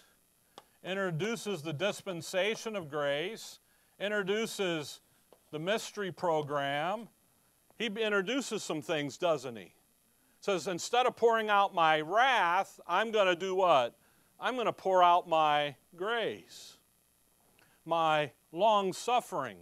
introduces 0.82 1.60
the 1.60 1.74
dispensation 1.74 2.74
of 2.74 2.88
grace, 2.88 3.60
introduces 4.00 5.00
the 5.50 5.58
mystery 5.58 6.12
program, 6.12 7.08
he 7.78 7.86
introduces 7.86 8.62
some 8.62 8.82
things, 8.82 9.16
doesn't 9.16 9.56
he? 9.56 9.72
Says, 10.40 10.66
instead 10.66 11.06
of 11.06 11.16
pouring 11.16 11.48
out 11.48 11.74
my 11.74 12.00
wrath, 12.00 12.78
I'm 12.86 13.10
going 13.10 13.26
to 13.26 13.36
do 13.36 13.54
what? 13.54 13.96
I'm 14.40 14.54
going 14.54 14.66
to 14.66 14.72
pour 14.72 15.02
out 15.02 15.28
my 15.28 15.74
grace, 15.96 16.76
my 17.84 18.30
long 18.52 18.92
suffering. 18.92 19.58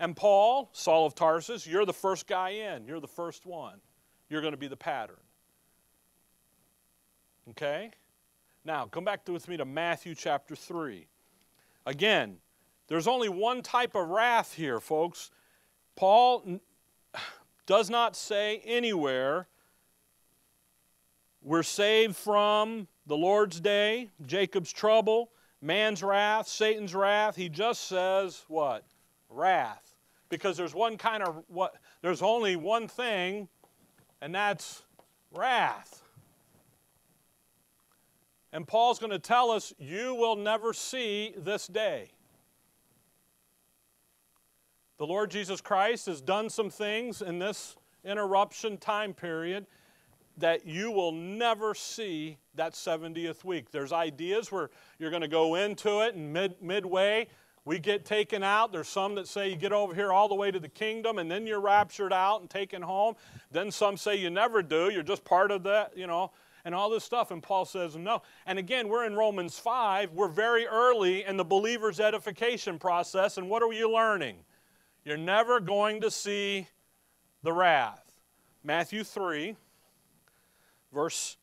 And 0.00 0.16
Paul, 0.16 0.68
Saul 0.72 1.06
of 1.06 1.14
Tarsus, 1.14 1.64
you're 1.64 1.86
the 1.86 1.92
first 1.92 2.26
guy 2.26 2.50
in. 2.50 2.86
You're 2.86 2.98
the 2.98 3.06
first 3.06 3.46
one. 3.46 3.78
You're 4.28 4.40
going 4.40 4.52
to 4.52 4.58
be 4.58 4.66
the 4.66 4.76
pattern. 4.76 5.20
Okay? 7.50 7.92
Now, 8.64 8.86
come 8.86 9.04
back 9.04 9.28
with 9.28 9.46
me 9.48 9.56
to 9.56 9.64
Matthew 9.64 10.16
chapter 10.16 10.56
3. 10.56 11.06
Again, 11.86 12.38
there's 12.88 13.06
only 13.06 13.28
one 13.28 13.62
type 13.62 13.94
of 13.94 14.08
wrath 14.08 14.54
here, 14.54 14.80
folks. 14.80 15.30
Paul 15.96 16.60
does 17.66 17.88
not 17.90 18.16
say 18.16 18.60
anywhere 18.64 19.46
we're 21.42 21.62
saved 21.62 22.16
from 22.16 22.86
the 23.06 23.16
Lord's 23.16 23.60
day, 23.60 24.10
Jacob's 24.24 24.72
trouble, 24.72 25.30
man's 25.60 26.02
wrath, 26.02 26.46
Satan's 26.46 26.94
wrath. 26.94 27.34
He 27.34 27.48
just 27.48 27.88
says 27.88 28.44
what? 28.48 28.84
Wrath. 29.28 29.96
Because 30.28 30.56
there's 30.56 30.74
one 30.74 30.96
kind 30.96 31.22
of 31.22 31.42
what 31.48 31.74
there's 32.00 32.22
only 32.22 32.56
one 32.56 32.88
thing, 32.88 33.48
and 34.20 34.34
that's 34.34 34.82
wrath. 35.34 36.02
And 38.52 38.66
Paul's 38.66 38.98
going 38.98 39.10
to 39.10 39.18
tell 39.18 39.50
us 39.50 39.72
you 39.78 40.14
will 40.14 40.36
never 40.36 40.72
see 40.72 41.34
this 41.36 41.66
day. 41.66 42.12
The 45.02 45.08
Lord 45.08 45.32
Jesus 45.32 45.60
Christ 45.60 46.06
has 46.06 46.20
done 46.20 46.48
some 46.48 46.70
things 46.70 47.22
in 47.22 47.40
this 47.40 47.74
interruption 48.04 48.78
time 48.78 49.12
period 49.12 49.66
that 50.36 50.64
you 50.64 50.92
will 50.92 51.10
never 51.10 51.74
see 51.74 52.38
that 52.54 52.74
70th 52.74 53.42
week. 53.42 53.72
There's 53.72 53.92
ideas 53.92 54.52
where 54.52 54.70
you're 55.00 55.10
going 55.10 55.22
to 55.22 55.26
go 55.26 55.56
into 55.56 56.02
it 56.02 56.14
and 56.14 56.32
mid, 56.32 56.54
midway, 56.62 57.26
We 57.64 57.80
get 57.80 58.04
taken 58.04 58.44
out. 58.44 58.70
There's 58.70 58.86
some 58.86 59.16
that 59.16 59.26
say 59.26 59.50
you 59.50 59.56
get 59.56 59.72
over 59.72 59.92
here 59.92 60.12
all 60.12 60.28
the 60.28 60.36
way 60.36 60.52
to 60.52 60.60
the 60.60 60.68
kingdom 60.68 61.18
and 61.18 61.28
then 61.28 61.48
you're 61.48 61.60
raptured 61.60 62.12
out 62.12 62.40
and 62.40 62.48
taken 62.48 62.80
home. 62.80 63.16
Then 63.50 63.72
some 63.72 63.96
say 63.96 64.14
you 64.14 64.30
never 64.30 64.62
do. 64.62 64.88
You're 64.88 65.02
just 65.02 65.24
part 65.24 65.50
of 65.50 65.64
that, 65.64 65.98
you 65.98 66.06
know, 66.06 66.30
and 66.64 66.76
all 66.76 66.88
this 66.88 67.02
stuff. 67.02 67.32
And 67.32 67.42
Paul 67.42 67.64
says 67.64 67.96
no. 67.96 68.22
And 68.46 68.56
again, 68.56 68.88
we're 68.88 69.04
in 69.04 69.16
Romans 69.16 69.58
5. 69.58 70.12
We're 70.12 70.28
very 70.28 70.64
early 70.64 71.24
in 71.24 71.36
the 71.36 71.44
believer's 71.44 71.98
edification 71.98 72.78
process. 72.78 73.36
And 73.36 73.50
what 73.50 73.64
are 73.64 73.72
you 73.72 73.90
learning? 73.90 74.36
You're 75.04 75.16
never 75.16 75.60
going 75.60 76.00
to 76.02 76.10
see 76.10 76.68
the 77.42 77.52
wrath. 77.52 78.02
Matthew 78.64 79.04
3, 79.04 79.56
verse 80.92 81.36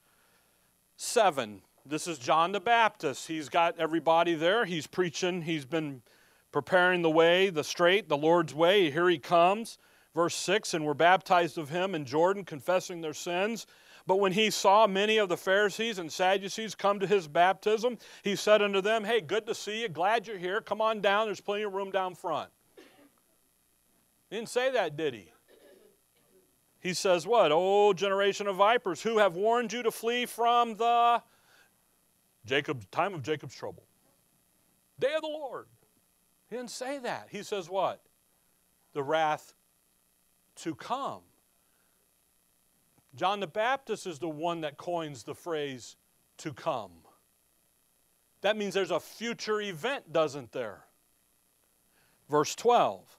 7 0.95 1.62
this 1.89 2.08
is 2.08 2.19
John 2.19 2.52
the 2.52 2.60
Baptist. 2.60 3.28
He's 3.28 3.50
got 3.50 3.80
everybody 3.80 4.36
there. 4.36 4.65
He's 4.65 4.86
preaching. 4.86 5.41
He's 5.41 5.65
been 5.65 6.04
preparing 6.52 7.02
the 7.02 7.10
way, 7.10 7.50
the 7.50 7.63
straight, 7.63 8.08
the 8.08 8.17
Lord's 8.17 8.54
way. 8.54 8.91
Here 8.91 9.10
he 9.10 9.17
comes. 9.17 9.80
Verse 10.13 10.36
6 10.36 10.76
And 10.76 10.86
were 10.86 10.93
baptized 10.93 11.58
of 11.58 11.69
him 11.69 11.95
in 11.95 12.06
Jordan, 12.06 12.43
confessing 12.43 13.02
their 13.02 13.13
sins. 13.13 13.65
But 14.06 14.17
when 14.17 14.34
he 14.34 14.52
saw 14.52 14.86
many 14.86 15.17
of 15.17 15.30
the 15.30 15.38
Pharisees 15.38 15.98
and 15.98 16.12
Sadducees 16.12 16.76
come 16.76 17.00
to 17.00 17.08
his 17.08 17.28
baptism, 17.28 17.98
he 18.24 18.36
said 18.36 18.62
unto 18.62 18.82
them, 18.82 19.04
Hey, 19.04 19.22
good 19.22 19.48
to 19.48 19.56
see 19.56 19.82
you. 19.82 19.89
Glad 19.89 20.28
you're 20.28 20.38
here. 20.38 20.62
Come 20.62 20.82
on 20.82 21.02
down. 21.02 21.26
There's 21.26 21.41
plenty 21.41 21.63
of 21.63 21.74
room 21.74 21.89
down 21.89 22.13
front. 22.13 22.52
He 24.30 24.36
didn't 24.36 24.50
say 24.50 24.72
that, 24.72 24.96
did 24.96 25.13
he? 25.13 25.32
He 26.80 26.94
says, 26.94 27.28
What? 27.28 27.52
O 27.52 27.94
generation 27.94 28.48
of 28.48 28.56
vipers, 28.56 29.02
who 29.02 29.18
have 29.18 29.36
warned 29.36 29.74
you 29.74 29.84
to 29.84 29.92
flee 29.92 30.26
from 30.26 30.76
the 30.76 31.22
Jacob's 32.46 32.86
time 32.88 33.13
of 33.13 33.22
Jacob's 33.22 33.56
trouble. 33.56 33.84
Day 35.00 35.13
of 35.15 35.22
the 35.22 35.28
Lord. 35.28 35.68
He 36.50 36.56
didn't 36.56 36.72
say 36.72 37.00
that. 37.00 37.28
He 37.30 37.44
says 37.44 37.70
what? 37.70 38.02
The 38.94 39.04
wrath 39.04 39.54
to 40.58 40.74
come. 40.74 41.22
John 43.15 43.39
the 43.39 43.48
Baptist 43.48 44.08
is 44.08 44.20
the 44.20 44.30
one 44.30 44.62
that 44.62 44.78
coins 44.78 45.24
the 45.24 45.36
phrase 45.36 45.96
to 46.38 46.54
come. 46.54 46.92
That 48.42 48.58
means 48.58 48.74
there's 48.74 48.92
a 48.92 49.00
future 49.00 49.62
event, 49.62 50.12
doesn't 50.12 50.52
there? 50.52 50.86
Verse 52.30 52.56
12. 52.56 53.18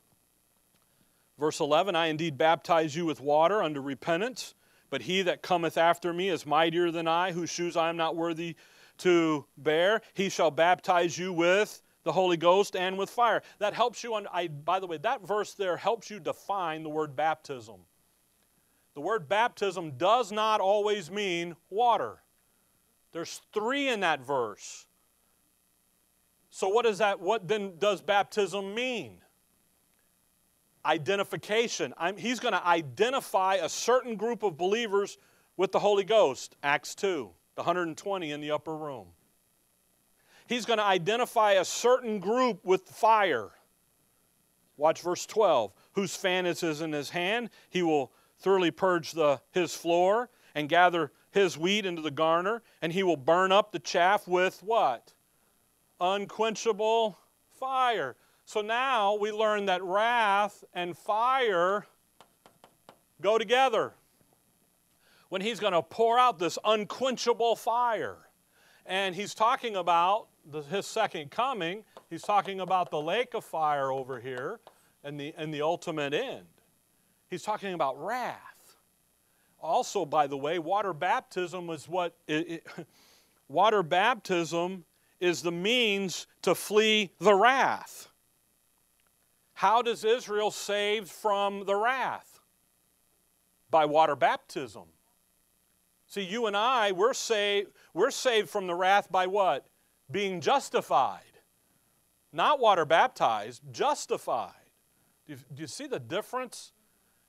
Verse 1.40 1.58
11 1.58 1.96
I 1.96 2.08
indeed 2.08 2.36
baptize 2.36 2.94
you 2.94 3.06
with 3.06 3.22
water 3.22 3.62
unto 3.62 3.80
repentance, 3.80 4.54
but 4.90 5.00
he 5.00 5.22
that 5.22 5.40
cometh 5.40 5.78
after 5.78 6.12
me 6.12 6.28
is 6.28 6.44
mightier 6.44 6.90
than 6.90 7.08
I, 7.08 7.32
whose 7.32 7.48
shoes 7.48 7.78
I 7.78 7.88
am 7.88 7.96
not 7.96 8.14
worthy 8.14 8.56
to 8.98 9.46
bear. 9.56 10.02
He 10.12 10.28
shall 10.28 10.50
baptize 10.50 11.16
you 11.16 11.32
with 11.32 11.82
the 12.04 12.12
Holy 12.12 12.36
Ghost 12.36 12.76
and 12.76 12.98
with 12.98 13.08
fire. 13.08 13.42
That 13.58 13.72
helps 13.72 14.04
you, 14.04 14.14
on, 14.14 14.26
I, 14.30 14.48
by 14.48 14.80
the 14.80 14.86
way, 14.86 14.98
that 14.98 15.26
verse 15.26 15.54
there 15.54 15.78
helps 15.78 16.10
you 16.10 16.20
define 16.20 16.82
the 16.82 16.90
word 16.90 17.16
baptism. 17.16 17.80
The 18.92 19.00
word 19.00 19.26
baptism 19.26 19.92
does 19.96 20.30
not 20.30 20.60
always 20.60 21.10
mean 21.10 21.56
water. 21.70 22.18
There's 23.12 23.40
three 23.54 23.88
in 23.88 24.00
that 24.00 24.20
verse. 24.20 24.86
So 26.50 26.68
what 26.68 26.84
does 26.84 26.98
that 26.98 27.18
what 27.18 27.48
then 27.48 27.78
does 27.78 28.02
baptism 28.02 28.74
mean? 28.74 29.22
Identification. 30.84 31.94
I'm, 31.98 32.16
he's 32.16 32.40
going 32.40 32.54
to 32.54 32.66
identify 32.66 33.56
a 33.56 33.68
certain 33.68 34.16
group 34.16 34.42
of 34.42 34.56
believers 34.56 35.18
with 35.56 35.72
the 35.72 35.78
Holy 35.78 36.04
Ghost. 36.04 36.56
Acts 36.62 36.94
2 36.94 37.30
the 37.56 37.62
120 37.62 38.30
in 38.30 38.40
the 38.40 38.50
upper 38.50 38.74
room. 38.74 39.08
He's 40.46 40.64
going 40.64 40.78
to 40.78 40.84
identify 40.84 41.52
a 41.52 41.64
certain 41.64 42.18
group 42.18 42.64
with 42.64 42.82
fire. 42.88 43.50
Watch 44.78 45.02
verse 45.02 45.26
12. 45.26 45.72
Whose 45.92 46.16
fan 46.16 46.46
is 46.46 46.62
in 46.62 46.92
his 46.92 47.10
hand, 47.10 47.50
he 47.68 47.82
will 47.82 48.12
thoroughly 48.38 48.70
purge 48.70 49.12
the, 49.12 49.42
his 49.52 49.74
floor 49.74 50.30
and 50.54 50.70
gather 50.70 51.12
his 51.30 51.58
wheat 51.58 51.84
into 51.84 52.00
the 52.00 52.10
garner, 52.10 52.62
and 52.80 52.92
he 52.92 53.02
will 53.02 53.16
burn 53.16 53.52
up 53.52 53.72
the 53.72 53.78
chaff 53.78 54.26
with 54.26 54.62
what? 54.62 55.12
Unquenchable 56.00 57.18
fire. 57.58 58.16
So 58.50 58.62
now 58.62 59.14
we 59.14 59.30
learn 59.30 59.66
that 59.66 59.80
wrath 59.80 60.64
and 60.74 60.98
fire 60.98 61.86
go 63.20 63.38
together 63.38 63.92
when 65.28 65.40
he's 65.40 65.60
going 65.60 65.72
to 65.72 65.82
pour 65.82 66.18
out 66.18 66.40
this 66.40 66.58
unquenchable 66.64 67.54
fire. 67.54 68.16
And 68.86 69.14
he's 69.14 69.36
talking 69.36 69.76
about 69.76 70.26
the, 70.44 70.62
his 70.62 70.84
second 70.84 71.30
coming. 71.30 71.84
He's 72.08 72.22
talking 72.22 72.58
about 72.58 72.90
the 72.90 73.00
lake 73.00 73.34
of 73.34 73.44
fire 73.44 73.92
over 73.92 74.18
here 74.18 74.58
and 75.04 75.20
the, 75.20 75.32
and 75.36 75.54
the 75.54 75.62
ultimate 75.62 76.12
end. 76.12 76.46
He's 77.28 77.44
talking 77.44 77.72
about 77.72 78.04
wrath. 78.04 78.74
Also, 79.60 80.04
by 80.04 80.26
the 80.26 80.36
way, 80.36 80.58
water 80.58 80.92
baptism 80.92 81.70
is 81.70 81.88
what 81.88 82.16
it, 82.26 82.50
it, 82.50 82.66
water 83.48 83.84
baptism 83.84 84.84
is 85.20 85.40
the 85.40 85.52
means 85.52 86.26
to 86.42 86.56
flee 86.56 87.12
the 87.20 87.32
wrath. 87.32 88.09
How 89.60 89.82
does 89.82 90.06
Israel 90.06 90.50
saved 90.50 91.10
from 91.10 91.66
the 91.66 91.76
wrath? 91.76 92.40
By 93.70 93.84
water 93.84 94.16
baptism. 94.16 94.84
See, 96.06 96.22
you 96.22 96.46
and 96.46 96.56
I, 96.56 96.92
we're 96.92 97.12
saved, 97.12 97.72
we're 97.92 98.10
saved 98.10 98.48
from 98.48 98.66
the 98.66 98.74
wrath 98.74 99.12
by 99.12 99.26
what? 99.26 99.66
Being 100.10 100.40
justified. 100.40 101.42
Not 102.32 102.58
water 102.58 102.86
baptized, 102.86 103.60
justified. 103.70 104.54
Do 105.26 105.34
you, 105.34 105.38
do 105.52 105.60
you 105.60 105.66
see 105.66 105.86
the 105.86 106.00
difference? 106.00 106.72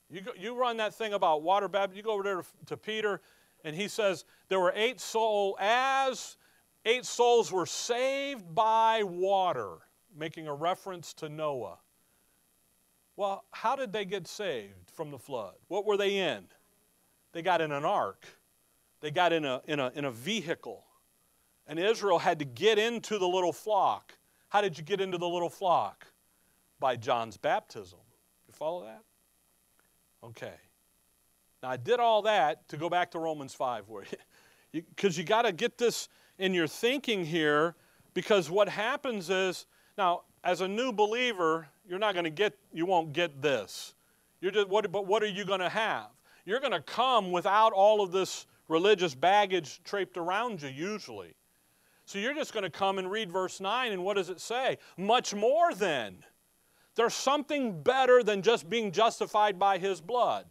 You, 0.09 0.21
go, 0.21 0.31
you 0.39 0.55
run 0.55 0.77
that 0.77 0.93
thing 0.93 1.11
about 1.11 1.41
water 1.41 1.67
baptism, 1.67 1.97
you 1.97 2.03
go 2.03 2.13
over 2.13 2.23
there 2.23 2.37
to, 2.37 2.47
to 2.67 2.77
Peter, 2.77 3.19
and 3.65 3.75
he 3.75 3.89
says 3.89 4.23
there 4.47 4.61
were 4.61 4.71
eight 4.73 5.01
souls, 5.01 5.57
as 5.59 6.37
eight 6.85 7.03
souls 7.03 7.51
were 7.51 7.65
saved 7.65 8.55
by 8.55 9.03
water, 9.03 9.79
making 10.17 10.47
a 10.47 10.53
reference 10.53 11.13
to 11.15 11.27
Noah. 11.27 11.77
Well, 13.21 13.45
how 13.51 13.75
did 13.75 13.93
they 13.93 14.03
get 14.03 14.27
saved 14.27 14.89
from 14.95 15.11
the 15.11 15.19
flood? 15.19 15.53
What 15.67 15.85
were 15.85 15.95
they 15.95 16.17
in? 16.17 16.43
They 17.33 17.43
got 17.43 17.61
in 17.61 17.71
an 17.71 17.85
ark. 17.85 18.25
They 18.99 19.11
got 19.11 19.31
in 19.31 19.45
a, 19.45 19.61
in 19.67 19.79
a, 19.79 19.91
in 19.93 20.05
a 20.05 20.11
vehicle. 20.11 20.83
And 21.67 21.77
Israel 21.77 22.17
had 22.17 22.39
to 22.39 22.45
get 22.45 22.79
into 22.79 23.19
the 23.19 23.27
little 23.27 23.53
flock. 23.53 24.17
How 24.49 24.59
did 24.59 24.75
you 24.75 24.83
get 24.83 24.99
into 24.99 25.19
the 25.19 25.27
little 25.27 25.51
flock? 25.51 26.07
By 26.79 26.95
John's 26.95 27.37
baptism. 27.37 27.99
You 28.47 28.55
follow 28.55 28.85
that? 28.85 29.03
Okay. 30.23 30.55
Now, 31.61 31.69
I 31.69 31.77
did 31.77 31.99
all 31.99 32.23
that 32.23 32.67
to 32.69 32.75
go 32.75 32.89
back 32.89 33.11
to 33.11 33.19
Romans 33.19 33.53
5 33.53 33.87
where 33.87 34.03
you, 34.71 34.81
because 34.95 35.15
you, 35.15 35.21
you 35.21 35.27
got 35.27 35.43
to 35.43 35.51
get 35.51 35.77
this 35.77 36.09
in 36.39 36.55
your 36.55 36.65
thinking 36.65 37.23
here 37.23 37.75
because 38.15 38.49
what 38.49 38.67
happens 38.67 39.29
is, 39.29 39.67
now, 39.95 40.21
as 40.43 40.61
a 40.61 40.67
new 40.67 40.91
believer, 40.91 41.67
you're 41.91 41.99
not 41.99 42.13
going 42.13 42.23
to 42.23 42.29
get, 42.29 42.57
you 42.71 42.85
won't 42.85 43.11
get 43.11 43.41
this. 43.41 43.95
You're 44.39 44.53
just, 44.53 44.69
what, 44.69 44.89
but 44.93 45.07
what 45.07 45.21
are 45.23 45.27
you 45.27 45.43
going 45.43 45.59
to 45.59 45.67
have? 45.67 46.07
You're 46.45 46.61
going 46.61 46.71
to 46.71 46.79
come 46.79 47.33
without 47.33 47.73
all 47.73 47.99
of 47.99 48.13
this 48.13 48.45
religious 48.69 49.13
baggage 49.13 49.83
draped 49.83 50.15
around 50.15 50.61
you, 50.61 50.69
usually. 50.69 51.35
So 52.05 52.17
you're 52.17 52.33
just 52.33 52.53
going 52.53 52.63
to 52.63 52.69
come 52.69 52.97
and 52.97 53.11
read 53.11 53.29
verse 53.29 53.59
9, 53.59 53.91
and 53.91 54.05
what 54.05 54.15
does 54.15 54.29
it 54.29 54.39
say? 54.39 54.77
Much 54.95 55.33
more 55.33 55.73
than. 55.73 56.23
There's 56.95 57.13
something 57.13 57.83
better 57.83 58.23
than 58.23 58.41
just 58.41 58.69
being 58.69 58.93
justified 58.93 59.59
by 59.59 59.77
his 59.77 59.99
blood. 59.99 60.45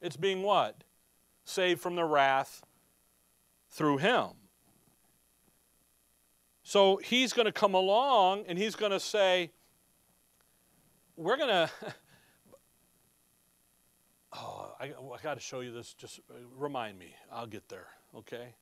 It's 0.00 0.16
being 0.16 0.42
what? 0.42 0.82
Saved 1.44 1.82
from 1.82 1.94
the 1.94 2.04
wrath 2.06 2.64
through 3.68 3.98
him. 3.98 4.28
So 6.62 6.96
he's 7.04 7.34
going 7.34 7.44
to 7.44 7.52
come 7.52 7.74
along 7.74 8.44
and 8.48 8.56
he's 8.56 8.76
going 8.76 8.92
to 8.92 9.00
say, 9.00 9.50
We're 11.20 11.36
going 11.36 11.48
to. 11.50 11.70
oh, 14.32 14.72
I, 14.80 14.86
I 14.86 15.22
got 15.22 15.34
to 15.34 15.40
show 15.40 15.60
you 15.60 15.70
this. 15.70 15.92
Just 15.92 16.20
uh, 16.30 16.34
remind 16.56 16.98
me. 16.98 17.14
I'll 17.30 17.46
get 17.46 17.68
there, 17.68 17.88
okay? 18.16 18.54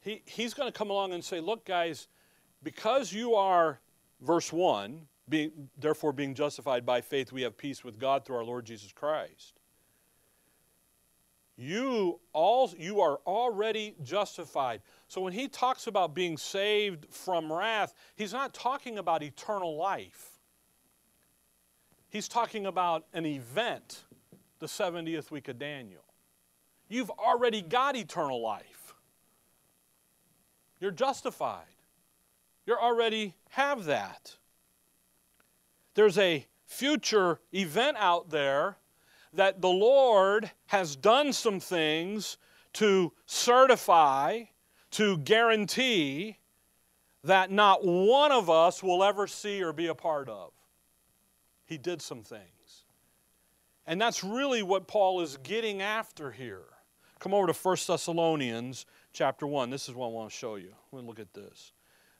He, 0.00 0.22
he's 0.26 0.54
going 0.54 0.70
to 0.70 0.78
come 0.78 0.90
along 0.90 1.12
and 1.12 1.24
say, 1.24 1.40
Look, 1.40 1.64
guys, 1.64 2.06
because 2.62 3.12
you 3.12 3.34
are, 3.34 3.80
verse 4.20 4.52
1, 4.52 5.08
being, 5.28 5.68
therefore 5.76 6.12
being 6.12 6.34
justified 6.34 6.86
by 6.86 7.00
faith, 7.00 7.32
we 7.32 7.42
have 7.42 7.58
peace 7.58 7.82
with 7.82 7.98
God 7.98 8.24
through 8.24 8.36
our 8.36 8.44
Lord 8.44 8.64
Jesus 8.64 8.92
Christ. 8.92 9.54
You, 11.56 12.20
all, 12.32 12.72
you 12.78 13.00
are 13.00 13.18
already 13.26 13.96
justified. 14.04 14.82
So 15.08 15.20
when 15.20 15.32
he 15.32 15.48
talks 15.48 15.88
about 15.88 16.14
being 16.14 16.36
saved 16.36 17.06
from 17.10 17.52
wrath, 17.52 17.92
he's 18.14 18.32
not 18.32 18.54
talking 18.54 18.98
about 18.98 19.24
eternal 19.24 19.76
life. 19.76 20.33
He's 22.14 22.28
talking 22.28 22.66
about 22.66 23.06
an 23.12 23.26
event 23.26 24.04
the 24.60 24.66
70th 24.66 25.32
week 25.32 25.48
of 25.48 25.58
Daniel. 25.58 26.04
You've 26.88 27.10
already 27.10 27.60
got 27.60 27.96
eternal 27.96 28.40
life. 28.40 28.94
You're 30.78 30.92
justified. 30.92 31.64
You 32.66 32.76
already 32.76 33.34
have 33.48 33.86
that. 33.86 34.36
there's 35.96 36.16
a 36.16 36.46
future 36.66 37.40
event 37.52 37.96
out 37.98 38.30
there 38.30 38.76
that 39.32 39.60
the 39.60 39.68
Lord 39.68 40.52
has 40.66 40.94
done 40.94 41.32
some 41.32 41.58
things 41.58 42.36
to 42.74 43.12
certify, 43.26 44.44
to 44.92 45.18
guarantee 45.18 46.38
that 47.24 47.50
not 47.50 47.84
one 47.84 48.30
of 48.30 48.48
us 48.48 48.84
will 48.84 49.02
ever 49.02 49.26
see 49.26 49.64
or 49.64 49.72
be 49.72 49.88
a 49.88 49.96
part 49.96 50.28
of. 50.28 50.52
He 51.66 51.78
did 51.78 52.02
some 52.02 52.22
things. 52.22 52.84
And 53.86 54.00
that's 54.00 54.24
really 54.24 54.62
what 54.62 54.86
Paul 54.86 55.20
is 55.20 55.36
getting 55.38 55.82
after 55.82 56.30
here. 56.30 56.64
Come 57.18 57.34
over 57.34 57.46
to 57.46 57.52
1 57.52 57.76
Thessalonians 57.86 58.86
chapter 59.12 59.46
1. 59.46 59.70
This 59.70 59.88
is 59.88 59.94
what 59.94 60.06
I 60.06 60.10
want 60.10 60.30
to 60.30 60.36
show 60.36 60.56
you. 60.56 60.74
We'll 60.90 61.04
look 61.04 61.20
at 61.20 61.32
this. 61.34 61.72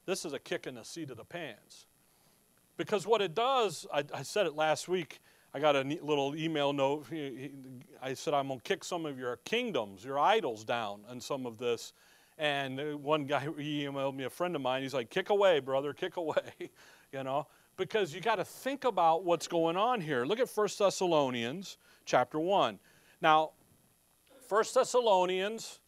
This 0.07 0.25
is 0.25 0.33
a 0.33 0.39
kick 0.39 0.67
in 0.67 0.75
the 0.75 0.85
seat 0.85 1.11
of 1.11 1.17
the 1.17 1.25
pants. 1.25 1.87
Because 2.77 3.07
what 3.07 3.23
it 3.23 3.35
does, 3.35 3.87
I, 3.93 4.05
I 4.13 4.23
said 4.23 4.47
it 4.47 4.55
last 4.55 4.89
week, 4.89 5.21
I 5.55 5.61
got 5.61 5.77
a 5.77 5.83
little 6.03 6.35
email 6.35 6.73
note. 6.73 7.07
I 8.03 8.15
said, 8.15 8.35
I'm 8.35 8.49
going 8.49 8.59
to 8.59 8.65
kick 8.65 8.83
some 8.83 9.07
of 9.07 9.19
your 9.19 9.37
kingdoms, 9.45 10.05
your 10.05 10.19
idols 10.19 10.65
down 10.65 11.03
on 11.09 11.21
some 11.21 11.47
of 11.47 11.59
this. 11.59 11.93
And 12.37 13.03
one 13.03 13.27
guy 13.27 13.47
he 13.57 13.85
emailed 13.85 14.17
me, 14.17 14.25
a 14.25 14.31
friend 14.31 14.57
of 14.57 14.63
mine, 14.63 14.83
he's 14.83 14.95
like, 14.95 15.11
kick 15.11 15.31
away, 15.31 15.61
brother, 15.61 15.93
kick 15.93 16.17
away, 16.17 16.51
you 17.13 17.23
know, 17.23 17.47
because 17.77 18.15
you 18.15 18.21
got 18.21 18.37
to 18.37 18.45
think 18.45 18.85
about 18.85 19.25
what's 19.25 19.49
going 19.49 19.77
on 19.77 20.01
here. 20.01 20.25
Look 20.25 20.41
at 20.41 20.49
1 20.49 20.69
Thessalonians 20.79 21.77
chapter 22.05 22.39
1. 22.39 22.79
Now, 23.21 23.51
1 24.49 24.65
Thessalonians, 24.75 25.81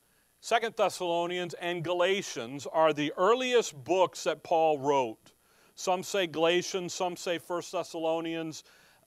2 0.43 0.57
Thessalonians, 0.77 1.55
and 1.55 1.85
Galatians 1.85 2.67
are 2.73 2.93
the 2.93 3.13
earliest 3.17 3.85
books 3.85 4.25
that 4.25 4.43
Paul 4.43 4.79
wrote. 4.79 5.33
Some 5.75 6.03
say 6.03 6.27
Galatians, 6.27 6.95
some 6.95 7.17
say 7.17 7.39
1 7.39 7.63
Thessalonians. 7.71 8.65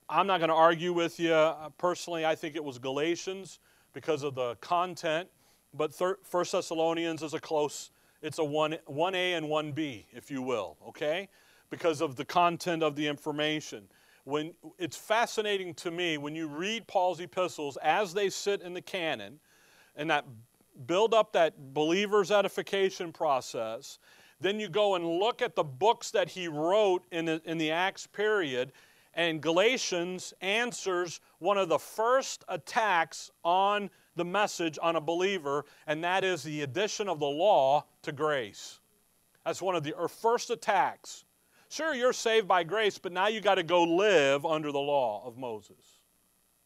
I'm 0.08 0.28
not 0.28 0.40
going 0.40 0.50
to 0.50 0.56
argue 0.56 0.94
with 0.94 1.20
you. 1.20 1.34
Uh, 1.34 1.70
personally, 1.78 2.26
I 2.26 2.36
think 2.36 2.56
it 2.56 2.64
was 2.64 2.78
Galatians 2.78 3.60
because 3.94 4.24
of 4.24 4.36
the 4.36 4.56
content. 4.56 5.30
But 5.74 5.94
First 6.24 6.52
Thessalonians 6.52 7.22
is 7.22 7.34
a 7.34 7.40
close, 7.40 7.92
it's 8.22 8.40
a 8.40 8.44
1, 8.44 8.78
1A 8.88 9.38
and 9.38 9.46
1B, 9.46 10.06
if 10.14 10.32
you 10.32 10.42
will, 10.42 10.78
okay? 10.88 11.30
Because 11.70 12.02
of 12.02 12.16
the 12.16 12.26
content 12.26 12.84
of 12.84 12.96
the 12.96 13.08
information. 13.08 13.88
When, 14.24 14.54
it's 14.78 14.98
fascinating 14.98 15.74
to 15.76 15.92
me 15.92 16.18
when 16.18 16.36
you 16.36 16.48
read 16.48 16.88
Paul's 16.88 17.20
epistles 17.20 17.78
as 17.84 18.14
they 18.14 18.30
sit 18.30 18.62
in 18.62 18.74
the 18.74 18.82
canon 18.82 19.40
and 19.96 20.10
that 20.10 20.26
build 20.86 21.14
up 21.14 21.34
that 21.34 21.74
believer's 21.74 22.32
edification 22.32 23.12
process. 23.12 24.00
Then 24.40 24.60
you 24.60 24.70
go 24.70 24.96
and 24.96 25.06
look 25.06 25.42
at 25.42 25.56
the 25.56 25.64
books 25.64 26.12
that 26.12 26.30
he 26.30 26.48
wrote 26.48 27.06
in 27.12 27.26
the, 27.26 27.42
in 27.46 27.58
the 27.58 27.72
Acts 27.72 28.08
period, 28.08 28.72
and 29.14 29.42
Galatians 29.42 30.34
answers 30.42 31.20
one 31.40 31.58
of 31.58 31.68
the 31.68 31.80
first 31.80 32.46
attacks 32.48 33.32
on 33.44 33.90
the 34.16 34.24
message 34.24 34.80
on 34.82 34.96
a 34.96 35.02
believer, 35.02 35.66
and 35.88 36.04
that 36.04 36.24
is 36.24 36.44
the 36.44 36.62
addition 36.62 37.10
of 37.10 37.20
the 37.20 37.26
law 37.26 37.86
to 38.04 38.12
grace. 38.12 38.80
That's 39.46 39.62
one 39.62 39.76
of 39.76 39.84
the 39.84 39.94
first 40.22 40.50
attacks. 40.50 41.26
Sure, 41.70 41.94
you're 41.94 42.14
saved 42.14 42.48
by 42.48 42.64
grace, 42.64 42.98
but 42.98 43.12
now 43.12 43.28
you 43.28 43.42
got 43.42 43.56
to 43.56 43.64
go 43.64 43.84
live 43.84 44.46
under 44.46 44.72
the 44.72 44.80
law 44.80 45.24
of 45.26 45.38
Moses. 45.38 46.00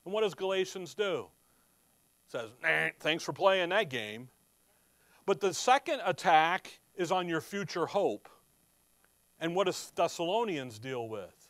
And 0.05 0.13
what 0.13 0.21
does 0.21 0.33
Galatians 0.33 0.93
do? 0.93 1.27
It 2.27 2.31
says, 2.31 2.49
nah, 2.61 2.89
thanks 2.99 3.23
for 3.23 3.33
playing 3.33 3.69
that 3.69 3.89
game. 3.89 4.29
But 5.25 5.39
the 5.39 5.53
second 5.53 6.01
attack 6.05 6.79
is 6.95 7.11
on 7.11 7.27
your 7.27 7.41
future 7.41 7.85
hope. 7.85 8.29
And 9.39 9.55
what 9.55 9.65
does 9.65 9.91
Thessalonians 9.95 10.79
deal 10.79 11.07
with? 11.07 11.49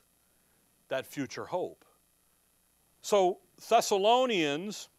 That 0.90 1.06
future 1.06 1.46
hope. 1.46 1.86
So, 3.02 3.40
Thessalonians 3.70 4.90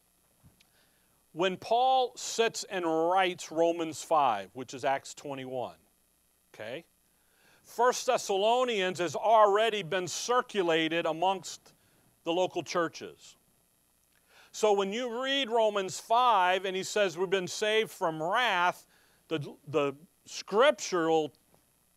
when 1.34 1.56
Paul 1.56 2.12
sits 2.14 2.64
and 2.70 2.84
writes 2.86 3.50
Romans 3.50 4.02
5, 4.02 4.50
which 4.52 4.72
is 4.72 4.84
Acts 4.84 5.14
21, 5.14 5.74
okay? 6.54 6.84
First 7.64 8.06
Thessalonians 8.06 8.98
has 8.98 9.16
already 9.16 9.82
been 9.82 10.06
circulated 10.06 11.06
amongst 11.06 11.72
the 12.24 12.32
local 12.32 12.62
churches. 12.62 13.36
So 14.52 14.72
when 14.72 14.92
you 14.92 15.22
read 15.22 15.50
Romans 15.50 15.98
5 15.98 16.64
and 16.64 16.76
he 16.76 16.84
says 16.84 17.18
we've 17.18 17.28
been 17.28 17.48
saved 17.48 17.90
from 17.90 18.22
wrath, 18.22 18.86
the, 19.28 19.40
the 19.66 19.94
scriptural 20.26 21.34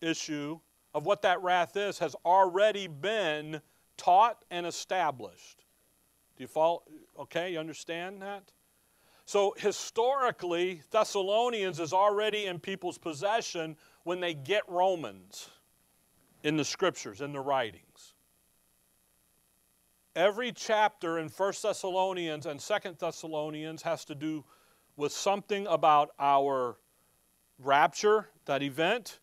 issue 0.02 0.60
of 0.94 1.06
what 1.06 1.22
that 1.22 1.42
wrath 1.44 1.78
is 1.78 2.00
has 2.00 2.16
already 2.26 2.88
been 2.88 3.62
taught 3.98 4.44
and 4.50 4.66
established. 4.66 5.66
Do 6.36 6.44
you 6.44 6.48
follow? 6.48 6.84
Okay, 7.20 7.54
you 7.54 7.60
understand 7.60 8.22
that? 8.22 8.52
So 9.26 9.54
historically, 9.58 10.82
Thessalonians 10.90 11.80
is 11.80 11.94
already 11.94 12.46
in 12.46 12.60
people's 12.60 12.98
possession 12.98 13.76
when 14.04 14.20
they 14.22 14.34
get 14.34 14.64
Romans 14.68 15.50
in 16.44 16.58
the 16.58 16.66
scriptures, 16.66 17.22
in 17.22 17.32
the 17.32 17.40
writings. 17.40 18.14
Every 20.16 20.52
chapter 20.52 21.20
in 21.20 21.30
1 21.30 21.54
Thessalonians 21.62 22.46
and 22.46 22.60
2 22.60 22.76
Thessalonians 23.00 23.82
has 23.84 24.04
to 24.06 24.16
do 24.16 24.44
with 24.96 25.12
something 25.12 25.68
about 25.68 26.10
our 26.20 26.78
rapture, 27.60 28.30
that 28.46 28.64
event, 28.64 29.20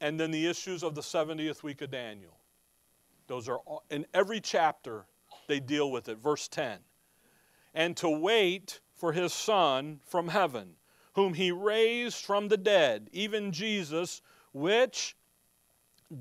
and 0.00 0.20
then 0.20 0.30
the 0.30 0.46
issues 0.46 0.82
of 0.82 0.94
the 0.94 1.00
70th 1.00 1.62
week 1.62 1.80
of 1.80 1.90
Daniel. 1.90 2.38
Those 3.26 3.48
are 3.48 3.58
all, 3.58 3.84
in 3.90 4.06
every 4.12 4.40
chapter 4.40 5.06
they 5.48 5.60
deal 5.60 5.90
with 5.90 6.08
it. 6.08 6.18
Verse 6.18 6.48
10. 6.48 6.78
And 7.72 7.96
to 7.96 8.08
wait 8.08 8.80
for 8.94 9.12
his 9.12 9.32
Son 9.32 10.00
from 10.04 10.28
heaven, 10.28 10.74
whom 11.14 11.34
he 11.34 11.50
raised 11.50 12.24
from 12.24 12.48
the 12.48 12.56
dead, 12.56 13.08
even 13.12 13.50
Jesus, 13.50 14.20
which 14.52 15.16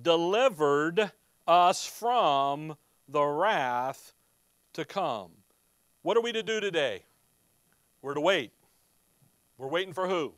delivered 0.02 1.12
us 1.48 1.86
from 1.86 2.78
the 3.08 3.24
wrath 3.24 4.14
to 4.74 4.86
come. 4.86 5.32
What 6.02 6.18
are 6.18 6.22
we 6.22 6.32
to 6.32 6.44
do 6.44 6.60
today? 6.60 7.04
We're 8.02 8.14
to 8.14 8.22
wait. 8.22 8.52
We're 9.58 9.68
waiting 9.68 9.94
for 9.94 10.08
who? 10.08 10.34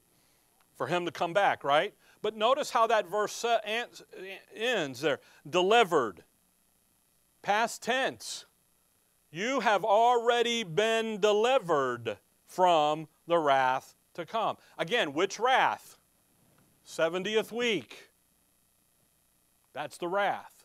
For 0.76 0.88
him 0.88 1.06
to 1.06 1.12
come 1.12 1.34
back, 1.34 1.64
right? 1.64 1.94
But 2.22 2.36
notice 2.36 2.72
how 2.72 2.88
that 2.88 3.10
verse 3.10 3.46
ends 3.64 5.02
there. 5.02 5.20
Delivered. 5.50 6.24
Past 7.42 7.84
tense. 7.84 8.46
You 9.32 9.60
have 9.60 9.84
already 9.84 10.64
been 10.64 11.20
delivered 11.20 12.18
from 12.48 13.08
the 13.28 13.38
wrath 13.38 13.96
to 14.16 14.26
come. 14.26 14.58
Again, 14.78 15.14
which 15.14 15.40
wrath? 15.40 15.98
70th 16.88 17.52
week. 17.52 18.10
That's 19.76 19.98
the 19.98 20.08
wrath. 20.08 20.64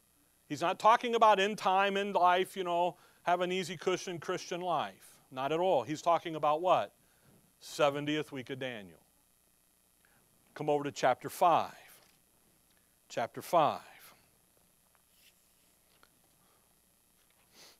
He's 0.49 0.61
not 0.61 0.79
talking 0.79 1.17
about 1.17 1.41
in 1.41 1.57
time, 1.57 1.97
in 1.97 2.13
life, 2.13 2.57
you 2.57 2.63
know, 2.63 2.97
have 3.23 3.41
an 3.41 3.51
easy 3.51 3.77
cushion 3.77 4.21
Christian 4.21 4.61
life. 4.61 5.17
Not 5.33 5.51
at 5.51 5.59
all. 5.59 5.83
He's 5.83 6.01
talking 6.01 6.37
about 6.37 6.63
what? 6.63 6.93
70th 7.61 8.31
week 8.31 8.51
of 8.51 8.61
Daniel. 8.61 9.01
Come 10.55 10.71
over 10.71 10.85
to 10.85 10.93
chapter 10.93 11.29
5. 11.29 11.73
Chapter 13.09 13.43
5. 13.43 13.81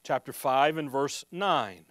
Chapter 0.03 0.33
5 0.33 0.79
and 0.79 0.91
verse 0.91 1.25
9. 1.31 1.85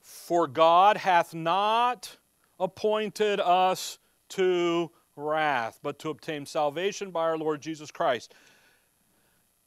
For 0.00 0.48
God 0.48 0.96
hath 0.96 1.32
not 1.32 2.16
appointed 2.58 3.38
us 3.38 3.98
to 4.30 4.90
wrath, 5.20 5.78
but 5.82 5.98
to 6.00 6.10
obtain 6.10 6.46
salvation 6.46 7.10
by 7.10 7.22
our 7.22 7.38
Lord 7.38 7.60
Jesus 7.60 7.90
Christ. 7.90 8.34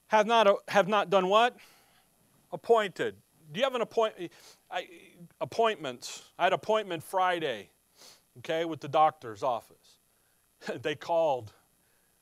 Have 0.07 0.27
not, 0.27 0.47
have 0.67 0.87
not 0.87 1.09
done 1.09 1.27
what? 1.27 1.57
Appointed. 2.51 3.15
Do 3.51 3.59
you 3.59 3.63
have 3.63 3.75
an 3.75 3.81
appointment? 3.81 4.31
Appointments. 5.41 6.23
I 6.37 6.45
had 6.45 6.53
appointment 6.53 7.03
Friday, 7.03 7.69
okay, 8.39 8.65
with 8.65 8.79
the 8.79 8.87
doctor's 8.87 9.43
office. 9.43 9.99
they 10.81 10.95
called. 10.95 11.53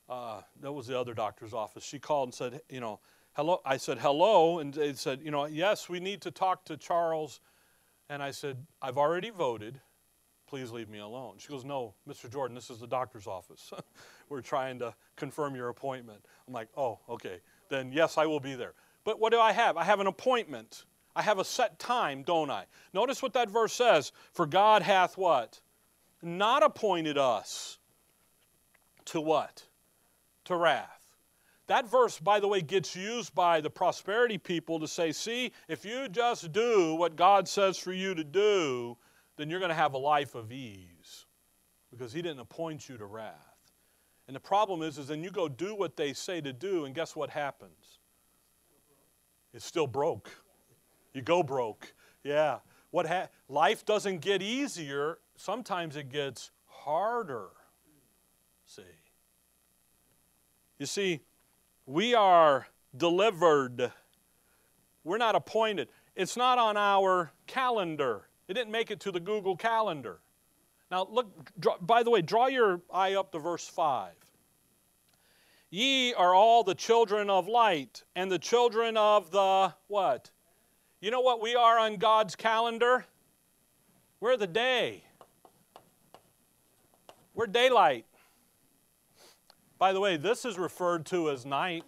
Uh, 0.09 0.41
that 0.59 0.71
was 0.71 0.87
the 0.87 0.99
other 0.99 1.13
doctor's 1.13 1.53
office. 1.53 1.83
She 1.83 1.97
called 1.97 2.27
and 2.27 2.33
said, 2.33 2.61
you 2.69 2.81
know, 2.81 2.99
hello. 3.33 3.61
I 3.65 3.77
said 3.77 3.97
hello, 3.97 4.59
and 4.59 4.73
they 4.73 4.93
said, 4.93 5.21
you 5.23 5.31
know, 5.31 5.45
yes, 5.45 5.87
we 5.87 5.99
need 6.01 6.21
to 6.21 6.31
talk 6.31 6.65
to 6.65 6.75
Charles 6.75 7.39
and 8.11 8.21
I 8.21 8.31
said, 8.31 8.57
I've 8.81 8.97
already 8.97 9.29
voted. 9.29 9.79
Please 10.51 10.69
leave 10.69 10.89
me 10.89 10.99
alone. 10.99 11.35
She 11.37 11.47
goes, 11.47 11.63
No, 11.63 11.93
Mr. 12.05 12.29
Jordan, 12.29 12.55
this 12.55 12.69
is 12.69 12.77
the 12.77 12.85
doctor's 12.85 13.25
office. 13.25 13.71
We're 14.29 14.41
trying 14.41 14.79
to 14.79 14.93
confirm 15.15 15.55
your 15.55 15.69
appointment. 15.69 16.25
I'm 16.45 16.53
like, 16.53 16.67
Oh, 16.75 16.99
okay. 17.07 17.39
Then 17.69 17.93
yes, 17.93 18.17
I 18.17 18.25
will 18.25 18.41
be 18.41 18.55
there. 18.55 18.73
But 19.05 19.17
what 19.17 19.31
do 19.31 19.39
I 19.39 19.53
have? 19.53 19.77
I 19.77 19.85
have 19.85 20.01
an 20.01 20.07
appointment. 20.07 20.83
I 21.15 21.21
have 21.21 21.39
a 21.39 21.45
set 21.45 21.79
time, 21.79 22.23
don't 22.23 22.51
I? 22.51 22.65
Notice 22.93 23.21
what 23.21 23.31
that 23.31 23.49
verse 23.49 23.71
says. 23.71 24.11
For 24.33 24.45
God 24.45 24.81
hath 24.81 25.17
what? 25.17 25.61
Not 26.21 26.63
appointed 26.63 27.17
us 27.17 27.77
to 29.05 29.21
what? 29.21 29.63
To 30.45 30.57
wrath. 30.57 31.15
that 31.67 31.89
verse, 31.89 32.19
by 32.19 32.41
the 32.41 32.47
way, 32.49 32.59
gets 32.59 32.93
used 32.93 33.33
by 33.33 33.61
the 33.61 33.69
prosperity 33.69 34.37
people 34.37 34.81
to 34.81 34.87
say, 34.87 35.13
see, 35.13 35.53
if 35.69 35.85
you 35.85 36.09
just 36.09 36.51
do 36.51 36.95
what 36.95 37.15
God 37.15 37.47
says 37.47 37.77
for 37.77 37.93
you 37.93 38.13
to 38.15 38.25
do, 38.25 38.97
then 39.41 39.49
you're 39.49 39.59
going 39.59 39.69
to 39.69 39.75
have 39.75 39.93
a 39.93 39.97
life 39.97 40.35
of 40.35 40.51
ease 40.51 41.25
because 41.89 42.13
He 42.13 42.21
didn't 42.21 42.39
appoint 42.39 42.87
you 42.87 42.97
to 42.97 43.05
wrath. 43.05 43.35
And 44.27 44.35
the 44.35 44.39
problem 44.39 44.83
is, 44.83 44.97
is 44.97 45.07
then 45.07 45.23
you 45.23 45.31
go 45.31 45.49
do 45.49 45.75
what 45.75 45.97
they 45.97 46.13
say 46.13 46.39
to 46.41 46.53
do, 46.53 46.85
and 46.85 46.93
guess 46.93 47.15
what 47.15 47.31
happens? 47.31 47.99
It's 49.53 49.65
still 49.65 49.87
broke. 49.87 50.29
You 51.13 51.21
go 51.21 51.43
broke. 51.43 51.93
Yeah. 52.23 52.59
What 52.91 53.07
ha- 53.07 53.27
life 53.49 53.85
doesn't 53.85 54.19
get 54.19 54.41
easier, 54.41 55.17
sometimes 55.35 55.95
it 55.95 56.09
gets 56.09 56.51
harder. 56.67 57.47
See. 58.65 58.83
You 60.77 60.85
see, 60.85 61.21
we 61.85 62.13
are 62.13 62.67
delivered. 62.95 63.91
We're 65.03 65.17
not 65.17 65.35
appointed. 65.35 65.89
It's 66.15 66.37
not 66.37 66.57
on 66.57 66.77
our 66.77 67.31
calendar. 67.47 68.27
It 68.51 68.55
didn't 68.55 68.73
make 68.73 68.91
it 68.91 68.99
to 68.99 69.13
the 69.13 69.19
Google 69.21 69.55
Calendar. 69.55 70.19
Now, 70.91 71.07
look, 71.09 71.57
draw, 71.57 71.77
by 71.79 72.03
the 72.03 72.09
way, 72.09 72.21
draw 72.21 72.47
your 72.47 72.81
eye 72.93 73.13
up 73.13 73.31
to 73.31 73.39
verse 73.39 73.65
5. 73.65 74.11
Ye 75.69 76.13
are 76.15 76.35
all 76.35 76.61
the 76.61 76.75
children 76.75 77.29
of 77.29 77.47
light 77.47 78.03
and 78.13 78.29
the 78.29 78.37
children 78.37 78.97
of 78.97 79.31
the 79.31 79.73
what? 79.87 80.31
You 80.99 81.11
know 81.11 81.21
what 81.21 81.41
we 81.41 81.55
are 81.55 81.79
on 81.79 81.95
God's 81.95 82.35
calendar? 82.35 83.05
We're 84.19 84.35
the 84.35 84.47
day. 84.47 85.05
We're 87.33 87.47
daylight. 87.47 88.05
By 89.77 89.93
the 89.93 90.01
way, 90.01 90.17
this 90.17 90.43
is 90.43 90.59
referred 90.59 91.05
to 91.05 91.29
as 91.29 91.45
night. 91.45 91.85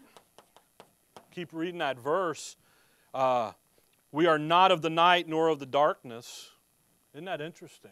Keep 1.31 1.49
reading 1.51 1.79
that 1.79 1.99
verse. 1.99 2.55
Uh, 3.13 3.51
we 4.13 4.27
are 4.27 4.39
not 4.39 4.71
of 4.71 4.81
the 4.81 4.89
night 4.89 5.27
nor 5.27 5.49
of 5.49 5.59
the 5.59 5.65
darkness. 5.65 6.51
Isn't 7.13 7.25
that 7.25 7.41
interesting? 7.41 7.91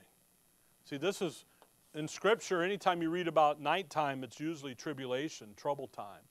See, 0.85 0.97
this 0.97 1.21
is 1.21 1.45
in 1.93 2.07
Scripture, 2.07 2.63
anytime 2.63 3.01
you 3.01 3.09
read 3.09 3.27
about 3.27 3.59
nighttime, 3.59 4.23
it's 4.23 4.39
usually 4.39 4.73
tribulation, 4.73 5.49
trouble 5.55 5.87
time. 5.87 6.23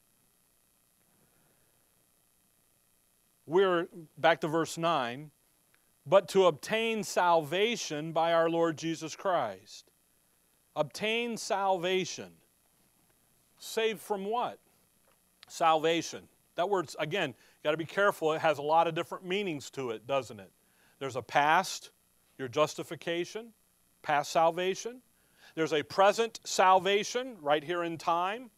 We're 3.47 3.89
back 4.17 4.41
to 4.41 4.49
verse 4.49 4.79
9, 4.79 5.31
but 6.07 6.29
to 6.29 6.47
obtain 6.47 7.05
salvation 7.05 8.13
by 8.13 8.33
our 8.33 8.49
Lord 8.49 8.79
Jesus 8.79 9.15
Christ. 9.15 9.91
Obtain 10.77 11.37
salvation. 11.37 12.31
Saved 13.59 14.01
from 14.01 14.25
what? 14.25 14.59
Salvation. 15.49 16.29
That 16.55 16.71
word, 16.71 16.91
again, 16.99 17.35
got 17.63 17.73
to 17.73 17.77
be 17.77 17.85
careful. 17.85 18.33
It 18.33 18.41
has 18.41 18.59
a 18.59 18.63
lot 18.63 18.87
of 18.87 18.95
different 18.95 19.27
meanings 19.27 19.69
to 19.71 19.91
it, 19.91 20.07
doesn't 20.07 20.41
it? 20.41 20.51
There's 20.99 21.17
a 21.17 21.23
past, 21.23 21.91
your 22.41 22.49
justification, 22.49 23.53
past 24.03 24.33
salvation. 24.33 25.03
There's 25.55 25.75
a 25.75 25.83
present 25.83 26.41
salvation 26.43 27.37
right 27.41 27.63
here 27.63 27.85
in 27.85 27.99
time 27.99 28.51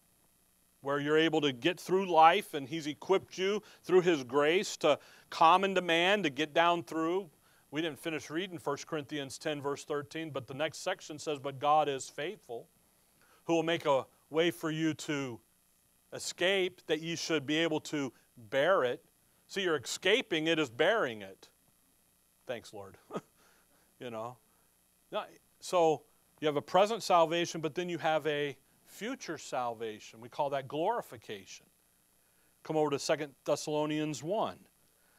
where 0.83 1.01
you're 1.01 1.18
able 1.18 1.41
to 1.41 1.53
get 1.53 1.78
through 1.78 2.11
life 2.11 2.55
and 2.55 2.68
He's 2.68 2.87
equipped 2.87 3.37
you 3.37 3.62
through 3.83 4.03
His 4.03 4.24
grace 4.24 4.76
to 4.78 4.99
common 5.30 5.74
demand 5.74 6.24
to 6.24 6.30
get 6.30 6.55
down 6.55 6.85
through. 6.85 7.28
We 7.70 7.83
didn't 7.83 7.99
finish 7.99 8.30
reading 8.30 8.59
1 8.62 8.76
Corinthians 8.87 9.39
10, 9.39 9.61
verse 9.61 9.85
13, 9.85 10.30
but 10.30 10.47
the 10.47 10.55
next 10.55 10.78
section 10.78 11.18
says, 11.18 11.39
But 11.39 11.59
God 11.59 11.89
is 11.89 12.09
faithful, 12.09 12.68
who 13.45 13.55
will 13.55 13.62
make 13.62 13.87
a 13.87 14.07
way 14.30 14.51
for 14.51 14.70
you 14.70 14.95
to 14.95 15.41
escape, 16.12 16.83
that 16.87 17.01
you 17.01 17.16
should 17.16 17.47
be 17.47 17.57
able 17.57 17.80
to 17.80 18.12
bear 18.37 18.85
it. 18.85 19.03
See, 19.49 19.62
you're 19.62 19.76
escaping 19.76 20.47
it 20.47 20.59
is 20.59 20.70
bearing 20.70 21.22
it. 21.22 21.49
Thanks, 22.47 22.72
Lord. 22.72 22.97
you 24.03 24.11
know. 24.11 24.36
So 25.61 26.03
you 26.40 26.46
have 26.46 26.57
a 26.57 26.62
present 26.62 27.03
salvation, 27.03 27.61
but 27.61 27.74
then 27.74 27.88
you 27.88 27.98
have 27.98 28.26
a 28.26 28.57
future 28.84 29.38
salvation. 29.38 30.20
We 30.20 30.28
call 30.28 30.50
that 30.50 30.68
glorification. 30.68 31.66
Come 32.64 32.76
over 32.76 32.90
to 32.90 32.98
Second 32.98 33.32
Thessalonians 33.44 34.22
1, 34.22 34.57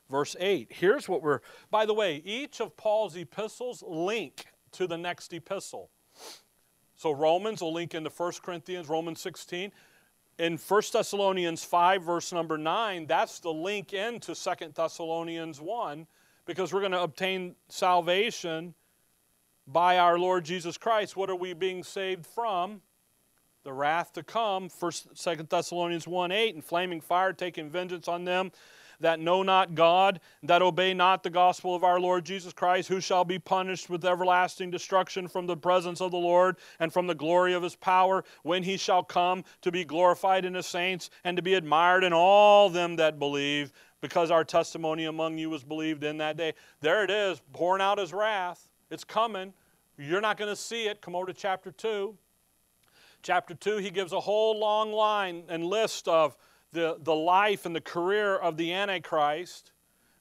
verse 0.09 0.36
8. 0.39 0.67
Here's 0.69 1.09
what 1.09 1.21
we're, 1.21 1.39
by 1.71 1.86
the 1.86 1.93
way, 1.93 2.21
each 2.25 2.61
of 2.61 2.75
Paul's 2.77 3.15
epistles 3.15 3.84
link 3.88 4.45
to 4.73 4.86
the 4.88 4.97
next 4.97 5.34
epistle. 5.34 5.89
So 6.95 7.11
Romans 7.11 7.61
will 7.61 7.73
link 7.73 7.95
into 7.95 8.09
1 8.09 8.34
Corinthians, 8.43 8.88
Romans 8.88 9.19
16. 9.21 9.71
In 10.39 10.57
1 10.57 10.81
Thessalonians 10.91 11.63
5, 11.63 12.03
verse 12.03 12.34
number 12.34 12.57
9, 12.57 13.05
that's 13.05 13.39
the 13.39 13.51
link 13.51 13.93
into 13.93 14.34
2 14.34 14.51
Thessalonians 14.73 15.61
1, 15.61 16.07
because 16.46 16.74
we're 16.74 16.80
going 16.80 16.91
to 16.91 17.02
obtain 17.02 17.56
salvation 17.70 18.74
by 19.68 19.98
our 19.98 20.20
Lord 20.20 20.44
Jesus 20.44 20.78
Christ. 20.78 21.16
What 21.16 21.30
are 21.30 21.36
we 21.36 21.54
being 21.54 21.84
saved 21.84 22.26
from? 22.26 22.82
The 23.64 23.74
wrath 23.74 24.12
to 24.14 24.24
come, 24.24 24.68
First, 24.68 25.08
Second 25.18 25.50
Thessalonians 25.50 26.08
1 26.08 26.32
8, 26.32 26.56
and 26.56 26.64
flaming 26.64 27.00
fire 27.00 27.32
taking 27.32 27.70
vengeance 27.70 28.08
on 28.08 28.26
them 28.26 28.52
that 29.00 29.20
know 29.20 29.44
not 29.44 29.76
God, 29.76 30.20
that 30.44 30.62
obey 30.62 30.94
not 30.94 31.24
the 31.24 31.30
gospel 31.30 31.76
of 31.76 31.84
our 31.84 32.00
Lord 32.00 32.26
Jesus 32.26 32.54
Christ, 32.54 32.88
who 32.88 33.00
shall 33.00 33.24
be 33.24 33.39
punished 33.39 33.89
with 33.89 34.06
everlasting 34.06 34.72
destruction 34.72 35.28
from 35.28 35.46
the 35.46 35.58
presence 35.58 36.02
of 36.02 36.12
the 36.12 36.18
Lord 36.18 36.58
and 36.80 36.91
from 36.91 37.08
the 37.08 37.16
glory 37.16 37.54
of 37.54 37.64
his 37.64 37.76
power, 37.76 38.24
when 38.44 38.64
he 38.64 38.78
shall 38.78 39.04
come 39.04 39.44
to 39.62 39.72
be 39.72 39.84
glorified 39.84 40.46
in 40.46 40.56
his 40.56 40.66
saints 40.68 41.10
and 41.24 41.38
to 41.38 41.44
be 41.44 41.54
admired 41.54 42.04
in 42.04 42.14
all 42.14 42.70
them 42.70 42.96
that 42.96 43.20
believe, 43.20 43.72
because 44.04 44.32
our 44.32 44.43
testimony 44.43 45.06
among 45.06 45.38
you 45.38 45.49
was 45.49 45.64
believed 45.64 46.04
in 46.04 46.18
that 46.18 46.36
day. 46.36 46.54
There 46.82 47.06
it 47.06 47.10
is, 47.10 47.41
pouring 47.54 47.82
out 47.82 47.97
his 47.97 48.12
wrath. 48.12 48.68
It's 48.91 49.06
coming. 49.06 49.54
You're 49.97 50.20
not 50.20 50.36
going 50.36 50.49
to 50.49 50.58
see 50.58 50.88
it. 50.88 50.99
Come 50.99 51.16
over 51.16 51.28
to 51.28 51.34
chapter 51.34 51.72
2. 51.72 52.14
Chapter 53.22 53.54
2, 53.56 53.78
he 53.78 53.89
gives 53.89 54.12
a 54.12 54.20
whole 54.20 54.60
long 54.60 54.91
line 54.91 55.43
and 55.47 55.64
list 55.64 56.10
of 56.10 56.36
the, 56.74 56.97
the 57.01 57.16
life 57.16 57.66
and 57.66 57.74
the 57.74 57.80
career 57.80 58.36
of 58.36 58.58
the 58.58 58.74
Antichrist. 58.74 59.72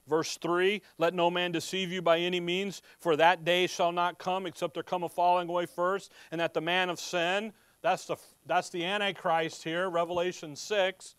Verse 0.07 0.37
3 0.37 0.81
Let 0.97 1.13
no 1.13 1.29
man 1.29 1.51
deceive 1.51 1.91
you 1.91 2.01
by 2.01 2.19
any 2.19 2.39
means, 2.39 2.81
for 2.99 3.17
that 3.17 3.43
day 3.43 3.67
shall 3.67 3.91
not 3.91 4.17
come 4.17 4.45
except 4.45 4.75
there 4.75 4.83
come 4.83 5.03
a 5.03 5.09
falling 5.09 5.49
away 5.49 5.65
first, 5.65 6.09
and 6.31 6.39
that 6.39 6.53
the 6.53 6.61
man 6.61 6.89
of 6.89 7.01
sin, 7.01 7.51
that's 7.81 8.05
the, 8.05 8.15
that's 8.45 8.69
the 8.69 8.85
Antichrist 8.85 9.61
here, 9.65 9.89
Revelation 9.89 10.55
6, 10.55 11.15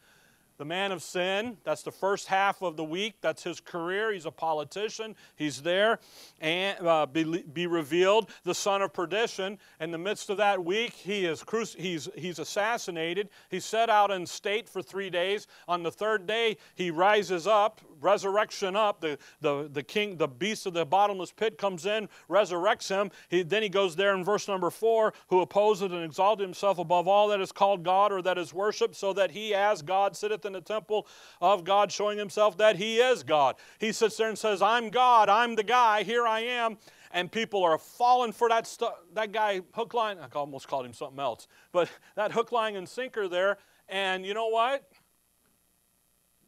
the 0.56 0.64
man 0.64 0.92
of 0.92 1.02
sin. 1.02 1.56
That's 1.64 1.82
the 1.82 1.90
first 1.90 2.28
half 2.28 2.62
of 2.62 2.76
the 2.76 2.84
week. 2.84 3.14
That's 3.20 3.42
his 3.42 3.60
career. 3.60 4.12
He's 4.12 4.26
a 4.26 4.30
politician. 4.30 5.16
He's 5.36 5.62
there 5.62 5.98
and 6.40 6.86
uh, 6.86 7.06
be, 7.06 7.42
be, 7.42 7.66
revealed. 7.66 8.30
The 8.44 8.54
son 8.54 8.82
of 8.82 8.92
perdition. 8.92 9.58
In 9.80 9.90
the 9.90 9.98
midst 9.98 10.30
of 10.30 10.36
that 10.36 10.64
week, 10.64 10.92
he 10.92 11.24
is 11.24 11.42
cruci- 11.42 11.78
he's, 11.78 12.08
he's 12.16 12.38
assassinated. 12.38 13.28
He's 13.50 13.64
set 13.64 13.90
out 13.90 14.10
in 14.10 14.26
state 14.26 14.68
for 14.68 14.82
three 14.82 15.10
days. 15.10 15.46
On 15.66 15.82
the 15.82 15.90
third 15.90 16.26
day, 16.26 16.56
he 16.74 16.90
rises 16.90 17.46
up, 17.46 17.80
resurrection 18.04 18.76
up. 18.76 19.00
The, 19.00 19.18
the, 19.40 19.68
the 19.72 19.82
king, 19.82 20.16
the 20.16 20.28
beast 20.28 20.66
of 20.66 20.74
the 20.74 20.84
bottomless 20.84 21.32
pit 21.32 21.58
comes 21.58 21.86
in, 21.86 22.08
resurrects 22.28 22.88
him. 22.88 23.10
He, 23.28 23.42
then 23.42 23.62
he 23.62 23.68
goes 23.68 23.96
there 23.96 24.14
in 24.14 24.22
verse 24.22 24.46
number 24.46 24.70
four, 24.70 25.14
who 25.28 25.40
opposes 25.40 25.90
and 25.90 26.04
exalted 26.04 26.44
himself 26.44 26.78
above 26.78 27.08
all 27.08 27.28
that 27.28 27.40
is 27.40 27.50
called 27.50 27.82
God 27.82 28.12
or 28.12 28.22
that 28.22 28.38
is 28.38 28.52
worshiped, 28.54 28.94
so 28.94 29.12
that 29.14 29.32
he 29.32 29.54
as 29.54 29.82
God 29.82 30.16
sitteth 30.16 30.44
in 30.44 30.52
the 30.52 30.60
temple 30.60 31.06
of 31.40 31.64
God, 31.64 31.90
showing 31.90 32.18
himself 32.18 32.56
that 32.58 32.76
he 32.76 32.98
is 32.98 33.22
God. 33.22 33.56
He 33.78 33.90
sits 33.90 34.16
there 34.16 34.28
and 34.28 34.38
says, 34.38 34.62
I'm 34.62 34.90
God, 34.90 35.28
I'm 35.28 35.56
the 35.56 35.64
guy, 35.64 36.02
here 36.02 36.26
I 36.26 36.40
am. 36.40 36.76
And 37.10 37.30
people 37.30 37.62
are 37.62 37.78
falling 37.78 38.32
for 38.32 38.48
that, 38.48 38.76
that 39.14 39.32
guy, 39.32 39.60
hook, 39.72 39.94
line, 39.94 40.18
I 40.18 40.26
almost 40.36 40.66
called 40.66 40.84
him 40.84 40.92
something 40.92 41.20
else, 41.20 41.46
but 41.72 41.88
that 42.16 42.32
hook, 42.32 42.52
line, 42.52 42.76
and 42.76 42.88
sinker 42.88 43.28
there. 43.28 43.58
And 43.88 44.26
you 44.26 44.34
know 44.34 44.48
what? 44.48 44.84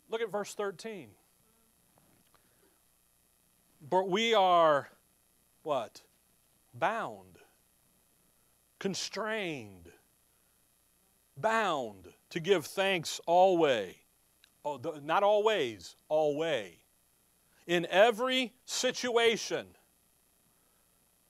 Look 0.09 0.21
at 0.21 0.31
verse 0.31 0.55
13. 0.55 1.09
But 3.89 4.09
we 4.09 4.34
are 4.34 4.89
what? 5.62 6.03
Bound, 6.74 7.39
constrained, 8.78 9.91
bound 11.37 12.09
to 12.30 12.41
give 12.41 12.66
thanks 12.66 13.20
always. 13.26 13.95
Oh, 14.64 14.80
not 15.05 15.22
always, 15.22 15.95
always. 16.09 16.74
In 17.66 17.87
every 17.89 18.53
situation, 18.64 19.66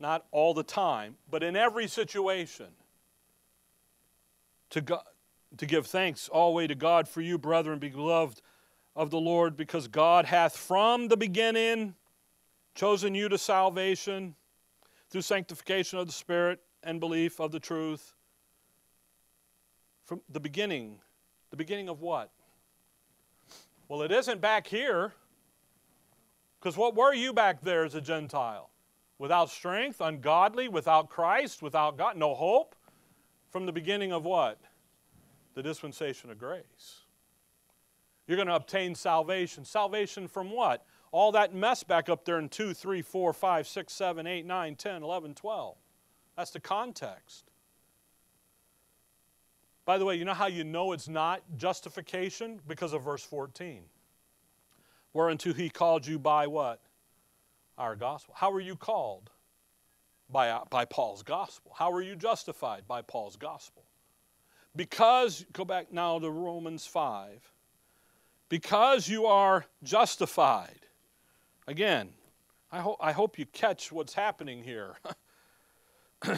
not 0.01 0.25
all 0.31 0.55
the 0.55 0.63
time, 0.63 1.17
but 1.31 1.43
in 1.43 1.57
every 1.57 1.87
situation, 1.87 2.67
to, 4.71 4.81
God, 4.81 5.03
to 5.59 5.67
give 5.67 5.87
thanks 5.87 6.29
always 6.29 6.69
to 6.69 6.75
God 6.75 7.09
for 7.09 7.21
you, 7.21 7.39
brethren, 7.39 7.79
beloved 7.79 8.41
of 8.95 9.11
the 9.11 9.21
Lord, 9.21 9.57
because 9.57 9.89
God 9.89 10.25
hath 10.25 10.57
from 10.57 11.09
the 11.09 11.17
beginning 11.17 11.95
chosen 12.77 13.15
you 13.15 13.29
to 13.29 13.39
salvation 13.39 14.37
through 15.11 15.23
sanctification 15.23 15.99
of 15.99 16.07
the 16.07 16.13
Spirit 16.13 16.61
and 16.83 17.01
belief 17.01 17.41
of 17.41 17.51
the 17.51 17.59
truth. 17.59 18.15
From 20.05 20.21
the 20.29 20.39
beginning, 20.39 21.01
the 21.51 21.57
beginning 21.57 21.89
of 21.89 22.01
what? 22.01 22.31
Well, 23.89 24.03
it 24.03 24.13
isn't 24.13 24.41
back 24.41 24.67
here. 24.67 25.15
Because 26.61 26.77
what 26.77 26.95
were 26.95 27.15
you 27.15 27.33
back 27.33 27.61
there 27.63 27.85
as 27.85 27.95
a 27.95 28.01
Gentile? 28.01 28.71
Without 29.19 29.51
strength, 29.51 30.01
ungodly, 30.01 30.69
without 30.69 31.09
Christ, 31.09 31.63
without 31.63 31.97
God, 31.97 32.17
no 32.17 32.35
hope? 32.35 32.75
From 33.51 33.67
the 33.67 33.73
beginning 33.73 34.13
of 34.13 34.25
what? 34.25 34.61
The 35.55 35.63
dispensation 35.63 36.31
of 36.31 36.39
grace. 36.39 37.05
You're 38.27 38.37
going 38.37 38.49
to 38.49 38.57
obtain 38.57 38.95
salvation. 38.95 39.65
Salvation 39.65 40.29
from 40.29 40.51
what? 40.51 40.85
All 41.17 41.33
that 41.33 41.55
mess 41.55 41.83
back 41.83 42.11
up 42.11 42.27
there 42.27 42.39
in 42.39 42.51
2, 42.51 42.75
3, 42.75 43.01
4, 43.01 43.33
5, 43.33 43.67
6, 43.67 43.91
7, 43.91 44.27
8, 44.27 44.45
9, 44.45 44.77
10, 44.77 45.03
11, 45.03 45.33
12. 45.33 45.77
That's 46.37 46.51
the 46.51 46.61
context. 46.61 47.47
By 49.87 49.97
the 49.97 50.05
way, 50.05 50.17
you 50.17 50.27
know 50.27 50.35
how 50.35 50.49
you 50.49 50.63
know 50.63 50.93
it's 50.93 51.09
not 51.09 51.41
justification? 51.57 52.61
Because 52.69 52.93
of 52.93 53.03
verse 53.03 53.25
14. 53.25 53.85
Whereunto 55.15 55.55
he 55.55 55.71
called 55.71 56.07
you 56.07 56.19
by 56.19 56.47
what? 56.49 56.83
Our 57.79 57.97
gospel. 57.97 58.35
How 58.37 58.51
were 58.51 58.61
you 58.61 58.77
called? 58.77 59.31
By, 60.29 60.51
uh, 60.51 60.67
by 60.69 60.85
Paul's 60.85 61.23
gospel. 61.23 61.73
How 61.75 61.91
were 61.91 62.03
you 62.03 62.15
justified? 62.15 62.83
By 62.87 63.01
Paul's 63.01 63.37
gospel. 63.37 63.85
Because, 64.77 65.47
go 65.55 65.65
back 65.65 65.91
now 65.91 66.19
to 66.19 66.31
Romans 66.31 66.87
5. 66.87 67.41
Because 68.51 69.09
you 69.09 69.25
are 69.25 69.65
justified. 69.83 70.86
Again, 71.67 72.11
I, 72.71 72.81
ho- 72.81 72.97
I 73.01 73.13
hope 73.13 73.39
you 73.39 73.47
catch 73.47 73.91
what's 73.91 74.15
happening 74.15 74.63
here. 74.63 74.97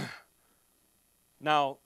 now, 1.40 1.78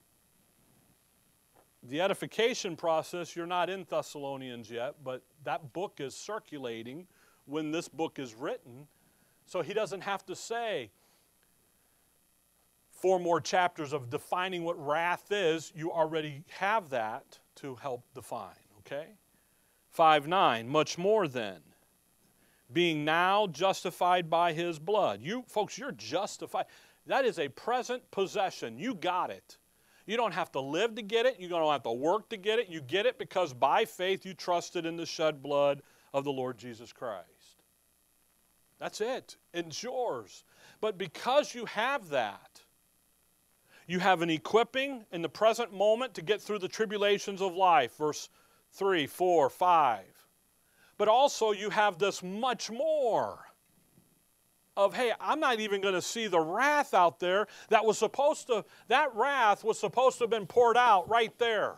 the 1.83 2.01
edification 2.01 2.77
process, 2.77 3.35
you're 3.35 3.47
not 3.47 3.69
in 3.69 3.85
Thessalonians 3.89 4.71
yet, 4.71 4.97
but 5.03 5.23
that 5.45 5.73
book 5.73 5.95
is 5.99 6.15
circulating 6.15 7.07
when 7.47 7.73
this 7.73 7.89
book 7.89 8.19
is 8.19 8.35
written. 8.35 8.87
So 9.47 9.63
he 9.63 9.75
doesn't 9.75 10.03
have 10.03 10.25
to 10.27 10.37
say 10.37 10.91
four 12.91 13.19
more 13.19 13.41
chapters 13.41 13.93
of 13.93 14.11
defining 14.11 14.63
what 14.63 14.79
wrath 14.79 15.33
is. 15.33 15.73
You 15.75 15.91
already 15.91 16.45
have 16.49 16.91
that 16.91 17.41
to 17.57 17.75
help 17.75 18.05
define, 18.15 18.51
okay? 18.79 19.09
5 19.91 20.29
9, 20.29 20.69
much 20.69 20.97
more 20.97 21.27
then, 21.27 21.61
being 22.73 23.05
now 23.05 23.47
justified 23.47 24.31
by 24.31 24.53
his 24.53 24.79
blood. 24.79 25.21
You, 25.23 25.45
folks, 25.49 25.79
you're 25.79 25.93
justified. 25.93 26.67
That 27.07 27.25
is 27.25 27.39
a 27.39 27.49
present 27.49 28.09
possession. 28.11 28.79
You 28.79 28.95
got 28.95 29.31
it. 29.31 29.59
You 30.07 30.17
don't 30.17 30.33
have 30.33 30.51
to 30.53 30.61
live 30.61 30.95
to 30.97 31.03
get 31.03 31.27
it. 31.27 31.39
You 31.39 31.49
don't 31.49 31.71
have 31.71 31.85
to 31.85 31.93
work 31.93 32.29
to 32.31 32.37
get 32.37 32.59
it. 32.59 32.69
You 32.69 32.81
get 32.81 33.07
it 33.07 33.19
because 33.19 33.53
by 33.53 33.85
faith 33.85 34.27
you 34.27 34.35
trusted 34.35 34.85
in 34.87 34.97
the 34.97 35.07
shed 35.07 35.43
blood 35.43 35.83
of 36.13 36.25
the 36.25 36.33
Lord 36.33 36.59
Jesus 36.59 36.93
Christ. 36.93 37.63
That's 38.79 39.01
it. 39.01 39.37
It's 39.55 39.83
yours. 39.83 40.45
But 40.81 40.99
because 40.99 41.55
you 41.55 41.67
have 41.67 42.09
that, 42.09 42.61
you 43.87 44.01
have 44.01 44.23
an 44.23 44.31
equipping 44.31 45.05
in 45.13 45.23
the 45.23 45.29
present 45.29 45.73
moment 45.73 46.15
to 46.15 46.23
get 46.23 46.41
through 46.41 46.59
the 46.59 46.69
tribulations 46.69 47.41
of 47.41 47.55
life. 47.55 47.97
Verse 47.97 48.29
3, 48.73 49.07
4, 49.07 49.51
5. 49.51 50.05
But 50.99 51.09
also 51.09 51.53
you 51.53 51.71
have 51.71 51.99
this 51.99 52.23
much 52.23 52.71
more 52.71 53.41
of, 54.77 54.95
hey, 54.95 55.13
I'm 55.21 55.41
not 55.41 55.61
even 55.61 55.81
going 55.81 55.95
to 55.95 56.03
see 56.03 56.27
the 56.27 56.41
wrath 56.41 56.95
out 56.95 57.21
there 57.21 57.47
that 57.69 57.85
was 57.85 57.99
supposed 57.99 58.47
to, 58.47 58.65
that 58.89 59.15
wrath 59.15 59.65
was 59.65 59.79
supposed 59.79 60.19
to 60.19 60.25
have 60.25 60.31
been 60.31 60.47
poured 60.47 60.77
out 60.77 61.09
right 61.09 61.37
there 61.39 61.77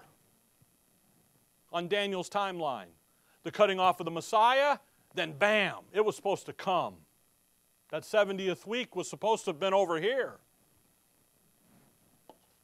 on 1.72 1.88
Daniel's 1.88 2.30
timeline. 2.30 2.86
The 3.42 3.50
cutting 3.50 3.80
off 3.80 4.00
of 4.00 4.04
the 4.04 4.10
Messiah, 4.10 4.78
then 5.14 5.32
bam, 5.32 5.78
it 5.92 6.04
was 6.04 6.16
supposed 6.16 6.46
to 6.46 6.52
come. 6.52 6.94
That 7.90 8.02
70th 8.02 8.66
week 8.66 8.96
was 8.96 9.08
supposed 9.08 9.44
to 9.44 9.50
have 9.50 9.60
been 9.60 9.74
over 9.74 10.00
here. 10.00 10.34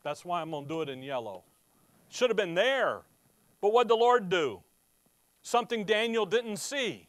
That's 0.03 0.25
why 0.25 0.41
I'm 0.41 0.51
going 0.51 0.65
to 0.65 0.69
do 0.69 0.83
it 0.83 0.89
in 0.89 1.03
yellow. 1.03 1.45
Should 2.09 2.31
have 2.31 2.37
been 2.37 2.55
there. 2.55 3.03
But 3.61 3.73
what 3.73 3.85
did 3.85 3.91
the 3.91 3.97
Lord 3.97 4.29
do? 4.29 4.63
Something 5.43 5.85
Daniel 5.85 6.27
didn't 6.27 6.59
see. 6.59 7.09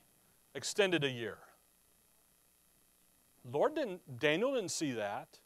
Extended 0.53 1.03
a 1.03 1.09
year. 1.09 1.37
Lord 3.49 3.75
didn't, 3.75 4.19
Daniel 4.19 4.53
didn't 4.53 4.71
see 4.71 4.91
that. 4.93 5.39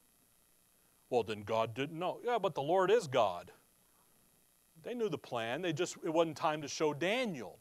Well, 1.10 1.24
then 1.24 1.44
God 1.44 1.74
didn't 1.74 1.98
know. 1.98 2.20
Yeah, 2.24 2.40
but 2.40 2.56
the 2.56 2.62
Lord 2.62 2.92
is 2.92 3.08
God. 3.08 3.52
They 4.84 4.94
knew 4.94 5.10
the 5.10 5.18
plan. 5.18 5.62
They 5.62 5.74
just, 5.74 5.98
it 6.04 6.12
wasn't 6.12 6.38
time 6.38 6.62
to 6.62 6.68
show 6.68 6.94
Daniel. 6.94 7.60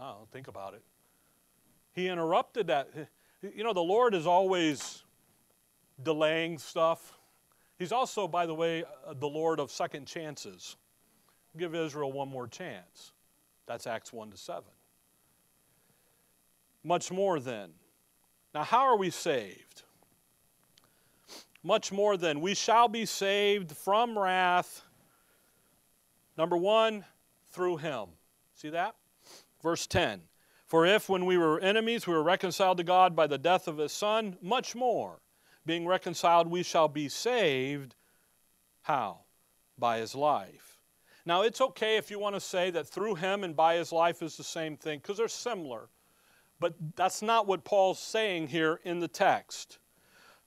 Oh, 0.00 0.26
think 0.32 0.48
about 0.48 0.74
it. 0.74 0.82
He 1.92 2.08
interrupted 2.08 2.68
that. 2.68 2.88
You 3.42 3.64
know, 3.64 3.72
the 3.72 3.80
Lord 3.80 4.14
is 4.14 4.26
always 4.26 5.04
delaying 6.02 6.58
stuff. 6.58 7.18
He's 7.78 7.92
also, 7.92 8.26
by 8.28 8.46
the 8.46 8.54
way, 8.54 8.84
uh, 9.06 9.14
the 9.14 9.28
Lord 9.28 9.60
of 9.60 9.70
second 9.70 10.06
chances. 10.06 10.76
Give 11.56 11.74
Israel 11.74 12.12
one 12.12 12.28
more 12.28 12.46
chance. 12.46 13.12
That's 13.66 13.86
Acts 13.86 14.12
1 14.12 14.30
to 14.30 14.36
7 14.36 14.64
much 16.82 17.10
more 17.10 17.40
then. 17.40 17.70
Now, 18.54 18.64
how 18.64 18.80
are 18.80 18.96
we 18.96 19.10
saved? 19.10 19.82
Much 21.62 21.92
more 21.92 22.16
than 22.16 22.40
we 22.40 22.54
shall 22.54 22.88
be 22.88 23.04
saved 23.04 23.72
from 23.72 24.18
wrath. 24.18 24.82
Number 26.36 26.56
one, 26.56 27.04
through 27.52 27.78
him. 27.78 28.06
See 28.54 28.70
that? 28.70 28.96
Verse 29.62 29.86
10 29.86 30.22
For 30.66 30.86
if 30.86 31.08
when 31.08 31.26
we 31.26 31.36
were 31.36 31.60
enemies 31.60 32.06
we 32.06 32.14
were 32.14 32.22
reconciled 32.22 32.78
to 32.78 32.84
God 32.84 33.14
by 33.14 33.26
the 33.26 33.38
death 33.38 33.68
of 33.68 33.78
his 33.78 33.92
Son, 33.92 34.36
much 34.40 34.74
more, 34.74 35.20
being 35.66 35.86
reconciled, 35.86 36.48
we 36.48 36.62
shall 36.62 36.88
be 36.88 37.08
saved. 37.08 37.94
How? 38.82 39.20
By 39.78 39.98
his 39.98 40.14
life. 40.14 40.69
Now, 41.26 41.42
it's 41.42 41.60
okay 41.60 41.96
if 41.96 42.10
you 42.10 42.18
want 42.18 42.34
to 42.34 42.40
say 42.40 42.70
that 42.70 42.86
through 42.86 43.16
him 43.16 43.44
and 43.44 43.54
by 43.54 43.76
his 43.76 43.92
life 43.92 44.22
is 44.22 44.36
the 44.36 44.44
same 44.44 44.76
thing, 44.76 44.98
because 44.98 45.18
they're 45.18 45.28
similar. 45.28 45.88
But 46.58 46.74
that's 46.96 47.22
not 47.22 47.46
what 47.46 47.64
Paul's 47.64 47.98
saying 47.98 48.48
here 48.48 48.80
in 48.84 49.00
the 49.00 49.08
text. 49.08 49.78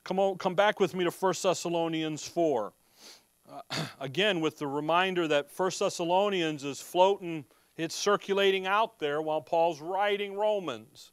Come, 0.04 0.20
on, 0.20 0.38
come 0.38 0.56
back 0.56 0.80
with 0.80 0.94
me 0.96 1.04
to 1.04 1.12
1 1.12 1.34
Thessalonians 1.42 2.28
4. 2.28 2.74
Uh, 3.50 3.62
again, 4.00 4.42
with 4.42 4.60
the 4.60 4.68
reminder 4.68 5.28
that 5.28 5.48
1 5.56 5.72
Thessalonians 5.80 6.64
is 6.64 6.82
floating, 6.82 7.46
it's 7.78 7.96
circulating 7.96 8.68
out 8.68 9.00
there 9.00 9.22
while 9.22 9.42
Paul's 9.42 9.82
writing 9.82 10.36
Romans. 10.36 11.12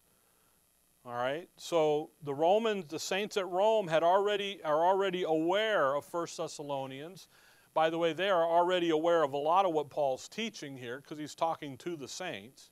All 1.07 1.15
right? 1.15 1.49
So 1.57 2.11
the 2.23 2.35
Romans, 2.35 2.87
the 2.89 2.99
saints 2.99 3.37
at 3.37 3.49
Rome 3.49 3.89
had 3.89 4.03
already 4.03 4.61
are 4.65 4.85
already 4.85 5.23
aware 5.23 5.95
of 5.95 6.05
1 6.13 6.27
Thessalonians. 6.37 7.29
By 7.73 7.91
the 7.91 7.99
way, 7.99 8.12
they 8.12 8.31
are 8.31 8.45
already 8.45 8.91
aware 8.91 9.23
of 9.23 9.33
a 9.33 9.39
lot 9.39 9.64
of 9.64 9.73
what 9.73 9.91
Paul's 9.91 10.29
teaching 10.29 10.77
here 10.77 10.99
because 10.99 11.18
he's 11.18 11.35
talking 11.35 11.77
to 11.79 11.97
the 11.97 12.09
saints. 12.09 12.71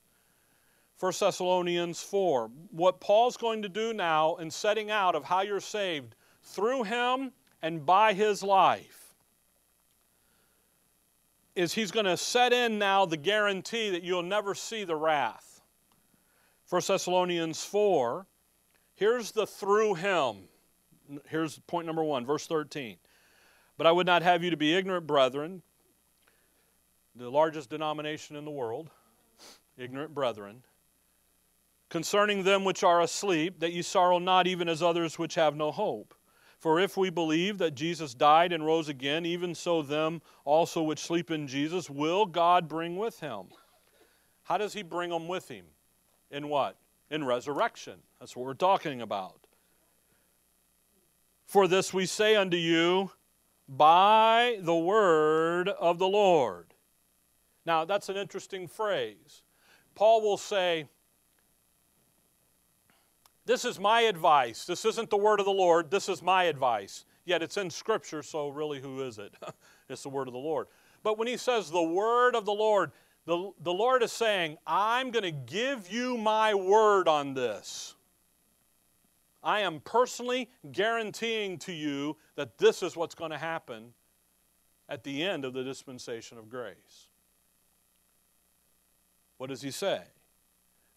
1 0.98 1.12
Thessalonians 1.20 2.02
4. 2.02 2.50
What 2.70 3.00
Paul's 3.00 3.36
going 3.36 3.62
to 3.62 3.68
do 3.68 3.92
now 3.92 4.36
in 4.36 4.50
setting 4.50 4.90
out 4.90 5.14
of 5.14 5.24
how 5.24 5.42
you're 5.42 5.60
saved 5.60 6.16
through 6.42 6.82
him 6.82 7.32
and 7.62 7.86
by 7.86 8.12
his 8.12 8.42
life 8.42 9.14
is 11.54 11.72
he's 11.72 11.90
going 11.90 12.06
to 12.06 12.16
set 12.16 12.52
in 12.52 12.78
now 12.78 13.04
the 13.04 13.16
guarantee 13.16 13.90
that 13.90 14.02
you'll 14.02 14.22
never 14.22 14.54
see 14.54 14.84
the 14.84 14.96
wrath. 14.96 15.60
1 16.68 16.82
Thessalonians 16.86 17.64
4. 17.64 18.26
Here's 18.94 19.30
the 19.30 19.46
through 19.46 19.94
him. 19.94 20.48
Here's 21.28 21.58
point 21.60 21.86
number 21.86 22.02
one, 22.02 22.26
verse 22.26 22.46
13. 22.46 22.96
But 23.78 23.86
I 23.86 23.92
would 23.92 24.06
not 24.06 24.22
have 24.22 24.42
you 24.44 24.50
to 24.50 24.56
be 24.56 24.74
ignorant, 24.74 25.06
brethren, 25.06 25.62
the 27.14 27.30
largest 27.30 27.70
denomination 27.70 28.36
in 28.36 28.44
the 28.44 28.50
world, 28.50 28.90
ignorant 29.78 30.12
brethren, 30.12 30.64
concerning 31.88 32.42
them 32.42 32.64
which 32.64 32.82
are 32.82 33.00
asleep, 33.00 33.60
that 33.60 33.72
ye 33.72 33.82
sorrow 33.82 34.18
not 34.18 34.48
even 34.48 34.68
as 34.68 34.82
others 34.82 35.18
which 35.18 35.36
have 35.36 35.56
no 35.56 35.70
hope. 35.70 36.14
For 36.58 36.80
if 36.80 36.96
we 36.96 37.08
believe 37.08 37.58
that 37.58 37.76
Jesus 37.76 38.14
died 38.14 38.52
and 38.52 38.66
rose 38.66 38.88
again, 38.88 39.24
even 39.24 39.54
so 39.54 39.80
them 39.80 40.22
also 40.44 40.82
which 40.82 40.98
sleep 40.98 41.30
in 41.30 41.46
Jesus 41.46 41.88
will 41.88 42.26
God 42.26 42.68
bring 42.68 42.96
with 42.96 43.20
him. 43.20 43.44
How 44.42 44.58
does 44.58 44.72
he 44.72 44.82
bring 44.82 45.10
them 45.10 45.28
with 45.28 45.48
him? 45.48 45.66
In 46.32 46.48
what? 46.48 46.76
In 47.10 47.24
resurrection. 47.24 48.00
That's 48.18 48.34
what 48.34 48.44
we're 48.44 48.54
talking 48.54 49.02
about. 49.02 49.46
For 51.46 51.68
this 51.68 51.94
we 51.94 52.06
say 52.06 52.34
unto 52.34 52.56
you 52.56 53.12
by 53.68 54.58
the 54.62 54.74
word 54.74 55.68
of 55.68 55.98
the 55.98 56.08
Lord. 56.08 56.74
Now, 57.66 57.84
that's 57.84 58.08
an 58.08 58.16
interesting 58.16 58.66
phrase. 58.66 59.42
Paul 59.94 60.22
will 60.22 60.38
say, 60.38 60.86
this 63.44 63.64
is 63.64 63.78
my 63.78 64.02
advice. 64.02 64.64
This 64.64 64.84
isn't 64.84 65.10
the 65.10 65.16
word 65.16 65.40
of 65.40 65.46
the 65.46 65.52
Lord. 65.52 65.90
This 65.90 66.08
is 66.08 66.22
my 66.22 66.44
advice. 66.44 67.04
Yet 67.24 67.42
it's 67.42 67.56
in 67.56 67.70
Scripture, 67.70 68.22
so 68.22 68.48
really, 68.48 68.80
who 68.80 69.02
is 69.02 69.18
it? 69.18 69.34
it's 69.88 70.02
the 70.02 70.08
word 70.08 70.28
of 70.28 70.32
the 70.32 70.38
Lord. 70.38 70.66
But 71.02 71.18
when 71.18 71.28
he 71.28 71.36
says 71.36 71.70
the 71.70 71.82
word 71.82 72.34
of 72.34 72.44
the 72.44 72.52
Lord, 72.52 72.92
The, 73.26 73.52
the 73.60 73.72
Lord 73.72 74.02
is 74.02 74.10
saying, 74.12 74.56
I'm 74.66 75.10
going 75.10 75.24
to 75.24 75.52
give 75.52 75.92
you 75.92 76.16
my 76.16 76.54
word 76.54 77.08
on 77.08 77.34
this. 77.34 77.94
I 79.42 79.60
am 79.60 79.80
personally 79.80 80.50
guaranteeing 80.72 81.58
to 81.60 81.72
you 81.72 82.16
that 82.34 82.58
this 82.58 82.82
is 82.82 82.96
what's 82.96 83.14
going 83.14 83.30
to 83.30 83.38
happen 83.38 83.92
at 84.88 85.04
the 85.04 85.22
end 85.22 85.44
of 85.44 85.52
the 85.52 85.62
dispensation 85.62 86.38
of 86.38 86.48
grace. 86.48 87.08
What 89.36 89.50
does 89.50 89.62
he 89.62 89.70
say? 89.70 90.02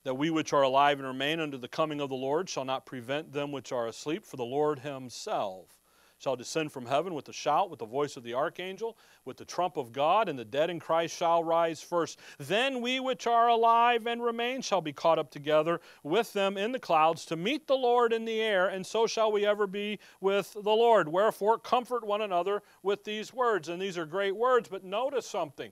That 0.04 0.16
we 0.16 0.32
which 0.32 0.54
are 0.54 0.64
alive 0.64 0.98
and 0.98 1.08
remain 1.08 1.40
unto 1.40 1.58
the 1.58 1.68
coming 1.68 2.02
of 2.02 2.10
the 2.10 2.16
Lord 2.16 2.50
shall 2.50 2.66
not 2.66 2.86
prevent 2.86 3.34
them 3.34 3.52
which 3.52 3.72
are 3.72 3.88
asleep, 3.88 4.26
for 4.26 4.38
the 4.38 4.44
Lord 4.44 4.80
himself 4.80 5.81
shall 6.22 6.36
descend 6.36 6.72
from 6.72 6.86
heaven 6.86 7.16
with 7.16 7.28
a 7.30 7.34
shout, 7.34 7.72
with 7.72 7.80
the 7.80 7.86
voice 7.86 8.16
of 8.16 8.22
the 8.22 8.36
archangel, 8.36 8.96
with 9.26 9.38
the 9.38 9.46
trump 9.46 9.76
of 9.76 9.92
God, 9.92 10.30
and 10.30 10.38
the 10.38 10.46
dead 10.46 10.70
in 10.70 10.80
Christ 10.80 11.18
shall 11.18 11.44
rise 11.44 11.82
first. 11.82 12.20
Then 12.38 12.80
we 12.80 13.00
which 13.00 13.26
are 13.26 13.48
alive 13.48 14.06
and 14.06 14.22
remain 14.22 14.62
shall 14.62 14.82
be 14.82 14.94
caught 14.94 15.18
up 15.18 15.32
together 15.32 15.82
with 16.04 16.32
them 16.34 16.58
in 16.58 16.74
the 16.74 16.80
clouds 16.80 17.26
to 17.26 17.36
meet 17.36 17.66
the 17.66 17.76
Lord 17.76 18.14
in 18.14 18.26
the 18.26 18.40
air, 18.40 18.68
and 18.68 18.86
so 18.86 19.08
shall 19.08 19.32
we 19.32 19.48
ever 19.48 19.66
be 19.66 19.98
with 20.20 20.54
the 20.54 20.62
Lord. 20.62 21.08
Wherefore, 21.08 21.58
comfort 21.58 22.06
one 22.06 22.22
another 22.22 22.62
with 22.84 23.04
these 23.04 23.34
words. 23.34 23.68
And 23.68 23.82
these 23.82 23.98
are 23.98 24.06
great 24.06 24.36
words, 24.36 24.70
but 24.70 24.84
notice 24.84 25.26
something. 25.26 25.72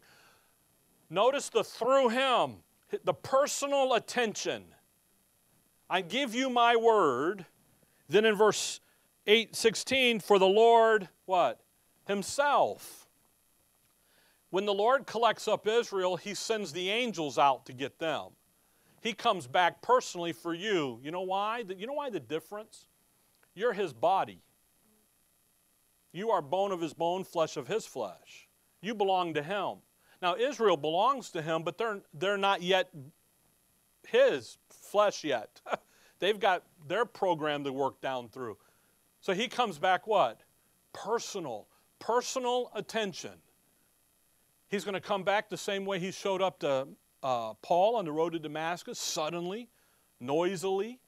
Notice 1.12 1.50
the 1.50 1.64
through 1.64 2.10
him, 2.10 2.56
the 3.04 3.14
personal 3.14 3.94
attention. 3.94 4.64
I 5.88 6.02
give 6.02 6.34
you 6.34 6.50
my 6.50 6.76
word. 6.76 7.46
Then 8.08 8.26
in 8.26 8.34
verse 8.34 8.80
8:16 9.30 10.20
for 10.22 10.40
the 10.40 10.48
Lord 10.48 11.08
what? 11.26 11.62
Himself. 12.08 13.08
When 14.50 14.66
the 14.66 14.74
Lord 14.74 15.06
collects 15.06 15.48
up 15.48 15.68
Israel, 15.68 16.18
he 16.18 16.34
sends 16.34 16.74
the 16.74 16.90
angels 16.90 17.38
out 17.38 17.68
to 17.68 17.74
get 17.74 18.00
them. 18.00 18.32
He 19.02 19.14
comes 19.14 19.46
back 19.46 19.84
personally 19.84 20.34
for 20.34 20.56
you. 20.56 21.00
You 21.04 21.12
know 21.12 21.22
why? 21.22 21.64
You 21.78 21.86
know 21.86 21.94
why 21.94 22.10
the 22.10 22.20
difference? 22.20 22.88
You're 23.54 23.74
his 23.74 23.94
body. 23.94 24.42
You 26.12 26.32
are 26.32 26.42
bone 26.42 26.72
of 26.72 26.82
his 26.82 26.96
bone, 26.96 27.24
flesh 27.24 27.56
of 27.56 27.68
his 27.68 27.86
flesh. 27.86 28.50
You 28.82 28.96
belong 28.96 29.36
to 29.36 29.44
him. 29.44 29.76
Now 30.24 30.36
Israel 30.36 30.76
belongs 30.76 31.30
to 31.32 31.44
him, 31.44 31.62
but 31.62 31.78
they're 31.78 32.02
they're 32.16 32.38
not 32.38 32.64
yet 32.64 32.90
his 34.08 34.58
flesh 34.70 35.24
yet. 35.24 35.62
They've 36.20 36.40
got 36.40 36.64
their 36.88 37.06
program 37.06 37.64
to 37.64 37.72
work 37.72 38.02
down 38.02 38.30
through. 38.30 38.58
So 39.22 39.34
he 39.34 39.48
comes 39.48 39.78
back 39.78 40.08
what? 40.08 40.42
Personal, 40.94 41.68
personal 42.00 42.72
attention. 42.74 43.34
He's 44.70 44.84
going 44.84 44.94
to 44.94 45.02
come 45.02 45.24
back 45.24 45.50
the 45.50 45.58
same 45.58 45.86
way 45.86 46.00
he 46.00 46.12
showed 46.12 46.42
up 46.42 46.60
to 46.60 46.88
uh, 47.24 47.54
Paul 47.62 47.96
on 47.96 48.06
the 48.06 48.12
road 48.12 48.34
to 48.34 48.40
Damascus, 48.40 49.00
suddenly, 49.00 49.68
noisily. 50.20 51.00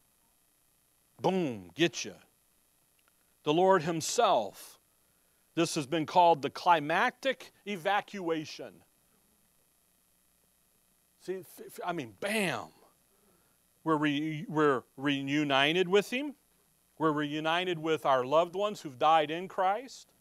Boom, 1.22 1.70
get 1.76 2.04
you. 2.04 2.16
The 3.44 3.54
Lord 3.54 3.84
Himself. 3.84 4.80
This 5.56 5.76
has 5.76 5.86
been 5.86 6.06
called 6.06 6.42
the 6.42 6.50
climactic 6.50 7.52
evacuation. 7.66 8.74
See, 11.22 11.44
I 11.86 11.94
mean, 11.94 12.14
bam. 12.20 12.68
We're, 13.84 13.98
re, 13.98 14.46
we're 14.48 14.84
reunited 14.98 15.88
with 15.88 16.12
Him. 16.12 16.36
We're 17.02 17.12
reunited 17.12 17.80
with 17.80 18.06
our 18.06 18.24
loved 18.24 18.54
ones 18.54 18.82
who've 18.82 19.00
died 19.00 19.32
in 19.32 19.48
Christ. 19.48 20.14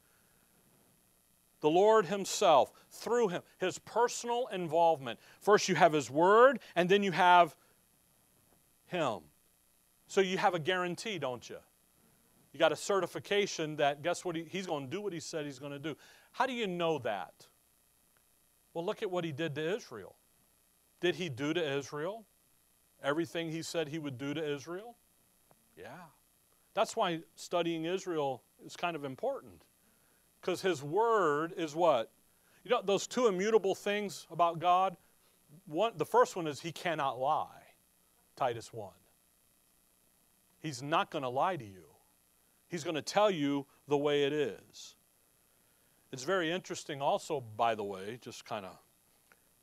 The 1.60 1.68
Lord 1.68 2.06
Himself, 2.06 2.72
through 2.88 3.28
Him, 3.28 3.42
His 3.58 3.78
personal 3.78 4.46
involvement. 4.46 5.20
First, 5.42 5.68
you 5.68 5.74
have 5.74 5.92
His 5.92 6.10
Word, 6.10 6.58
and 6.74 6.88
then 6.88 7.02
you 7.02 7.12
have 7.12 7.54
Him. 8.86 9.18
So 10.06 10.22
you 10.22 10.38
have 10.38 10.54
a 10.54 10.58
guarantee, 10.58 11.18
don't 11.18 11.46
you? 11.50 11.58
You 12.54 12.58
got 12.58 12.72
a 12.72 12.76
certification 12.76 13.76
that, 13.76 14.02
guess 14.02 14.24
what? 14.24 14.34
He, 14.34 14.44
he's 14.44 14.66
going 14.66 14.86
to 14.86 14.90
do 14.90 15.02
what 15.02 15.12
He 15.12 15.20
said 15.20 15.44
He's 15.44 15.58
going 15.58 15.72
to 15.72 15.78
do. 15.78 15.94
How 16.32 16.46
do 16.46 16.54
you 16.54 16.66
know 16.66 16.98
that? 17.00 17.46
Well, 18.72 18.86
look 18.86 19.02
at 19.02 19.10
what 19.10 19.24
He 19.26 19.32
did 19.32 19.54
to 19.56 19.76
Israel. 19.76 20.16
Did 21.02 21.16
He 21.16 21.28
do 21.28 21.52
to 21.52 21.76
Israel 21.76 22.24
everything 23.04 23.50
He 23.50 23.60
said 23.60 23.88
He 23.88 23.98
would 23.98 24.16
do 24.16 24.32
to 24.32 24.42
Israel? 24.42 24.96
Yeah. 25.76 26.06
That's 26.74 26.96
why 26.96 27.20
studying 27.34 27.84
Israel 27.84 28.42
is 28.64 28.76
kind 28.76 28.96
of 28.96 29.04
important. 29.04 29.64
Because 30.40 30.62
his 30.62 30.82
word 30.82 31.52
is 31.56 31.74
what? 31.74 32.10
You 32.64 32.70
know, 32.70 32.82
those 32.84 33.06
two 33.06 33.26
immutable 33.26 33.74
things 33.74 34.26
about 34.30 34.58
God, 34.58 34.96
one, 35.66 35.92
the 35.96 36.06
first 36.06 36.36
one 36.36 36.46
is 36.46 36.60
he 36.60 36.72
cannot 36.72 37.18
lie, 37.18 37.62
Titus 38.36 38.72
1. 38.72 38.90
He's 40.60 40.82
not 40.82 41.10
going 41.10 41.22
to 41.22 41.28
lie 41.28 41.56
to 41.56 41.64
you. 41.64 41.86
He's 42.68 42.84
going 42.84 42.94
to 42.94 43.02
tell 43.02 43.30
you 43.30 43.66
the 43.88 43.96
way 43.96 44.24
it 44.24 44.32
is. 44.32 44.94
It's 46.12 46.24
very 46.24 46.50
interesting, 46.50 47.00
also, 47.00 47.40
by 47.56 47.74
the 47.74 47.84
way, 47.84 48.18
just 48.20 48.44
kind 48.44 48.66
of. 48.66 48.76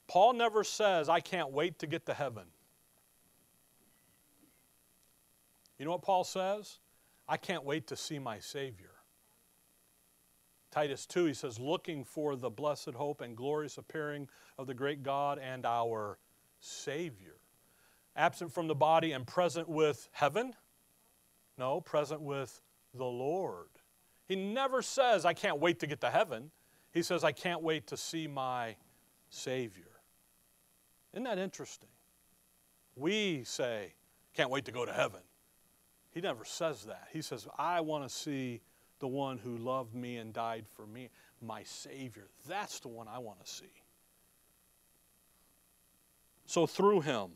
Paul 0.08 0.34
never 0.34 0.64
says, 0.64 1.10
I 1.10 1.20
can't 1.20 1.52
wait 1.52 1.80
to 1.80 1.88
get 1.88 2.06
to 2.06 2.14
heaven. 2.14 2.46
You 5.78 5.86
know 5.86 5.92
what 5.92 6.02
Paul 6.02 6.24
says? 6.24 6.80
I 7.28 7.38
can't 7.38 7.64
wait 7.64 7.88
to 7.88 7.96
see 7.96 8.20
my 8.20 8.40
Savior. 8.40 8.92
Titus 10.72 11.06
2, 11.06 11.26
he 11.26 11.34
says, 11.34 11.60
looking 11.60 12.04
for 12.04 12.36
the 12.36 12.50
blessed 12.50 12.94
hope 12.96 13.22
and 13.22 13.36
glorious 13.36 13.78
appearing 13.78 14.28
of 14.58 14.68
the 14.68 14.74
great 14.74 15.02
God 15.04 15.40
and 15.40 15.66
our 15.66 16.20
Savior. 16.60 17.36
Absent 18.16 18.52
from 18.52 18.68
the 18.68 18.76
body 18.76 19.12
and 19.12 19.26
present 19.26 19.68
with 19.68 20.10
heaven? 20.12 20.54
No, 21.58 21.82
present 21.82 22.22
with 22.22 22.62
the 22.94 23.06
Lord. 23.06 23.70
He 24.28 24.36
never 24.36 24.82
says, 24.82 25.26
I 25.26 25.34
can't 25.34 25.60
wait 25.60 25.80
to 25.80 25.88
get 25.88 26.02
to 26.02 26.10
heaven. 26.10 26.52
He 26.92 27.02
says, 27.02 27.24
I 27.24 27.32
can't 27.32 27.62
wait 27.62 27.88
to 27.88 27.98
see 27.98 28.28
my 28.28 28.76
Savior. 29.30 29.86
Isn't 31.14 31.24
that 31.24 31.40
interesting? 31.40 31.90
We 32.96 33.44
say, 33.44 33.94
can't 34.34 34.50
wait 34.50 34.66
to 34.66 34.72
go 34.72 34.86
to 34.86 34.94
heaven. 34.94 35.22
He 36.18 36.22
never 36.22 36.46
says 36.46 36.86
that. 36.86 37.10
He 37.14 37.22
says, 37.22 37.48
I 37.60 37.82
want 37.82 38.04
to 38.04 38.10
see 38.10 38.62
the 38.98 39.08
one 39.08 39.38
who 39.38 39.56
loved 39.56 39.94
me 39.94 40.18
and 40.18 40.34
died 40.34 40.66
for 40.68 40.88
me, 40.88 41.12
my 41.44 41.62
Savior. 41.62 42.24
That's 42.48 42.80
the 42.80 42.88
one 42.88 43.08
I 43.08 43.20
want 43.20 43.46
to 43.46 43.48
see. 43.48 43.70
So, 46.48 46.66
through 46.66 47.02
him, 47.02 47.34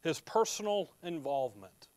his 0.00 0.20
personal 0.20 0.92
involvement. 1.02 1.88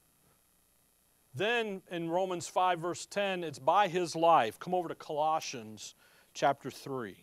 Then 1.36 1.84
in 1.92 2.10
Romans 2.10 2.48
5, 2.48 2.80
verse 2.80 3.06
10, 3.06 3.44
it's 3.44 3.60
by 3.60 3.88
his 3.88 4.16
life. 4.16 4.58
Come 4.58 4.74
over 4.74 4.90
to 4.90 4.96
Colossians 4.96 5.94
chapter 6.34 6.72
3. 6.72 7.16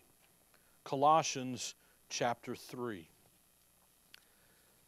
Colossians 0.85 1.75
chapter 2.07 2.55
3. 2.55 3.09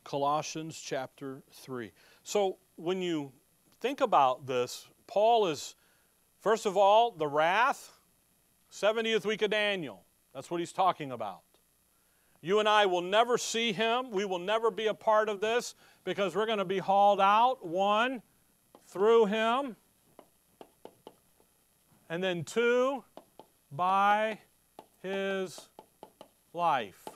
Colossians 0.05 0.79
chapter 0.79 1.43
3. 1.51 1.91
So 2.23 2.55
when 2.77 3.01
you 3.01 3.33
think 3.85 4.01
about 4.01 4.47
this, 4.47 4.87
Paul 5.05 5.45
is, 5.45 5.75
first 6.39 6.65
of 6.65 6.75
all, 6.75 7.11
the 7.11 7.27
wrath, 7.27 7.91
70th 8.71 9.27
week 9.27 9.43
of 9.43 9.51
Daniel. 9.51 10.01
That's 10.33 10.49
what 10.49 10.59
he's 10.59 10.73
talking 10.73 11.11
about. 11.11 11.41
You 12.41 12.57
and 12.59 12.67
I 12.67 12.87
will 12.87 13.03
never 13.03 13.37
see 13.37 13.73
him. 13.73 14.09
We 14.09 14.25
will 14.25 14.39
never 14.39 14.71
be 14.71 14.87
a 14.87 14.95
part 14.95 15.29
of 15.29 15.39
this 15.39 15.75
because 16.03 16.35
we're 16.35 16.47
going 16.47 16.57
to 16.57 16.65
be 16.65 16.79
hauled 16.79 17.21
out, 17.21 17.63
one, 17.63 18.23
through 18.87 19.27
him, 19.27 19.75
and 22.09 22.23
then 22.23 22.43
two, 22.43 23.03
by 23.71 24.39
his 25.03 25.61
life. 26.55 27.07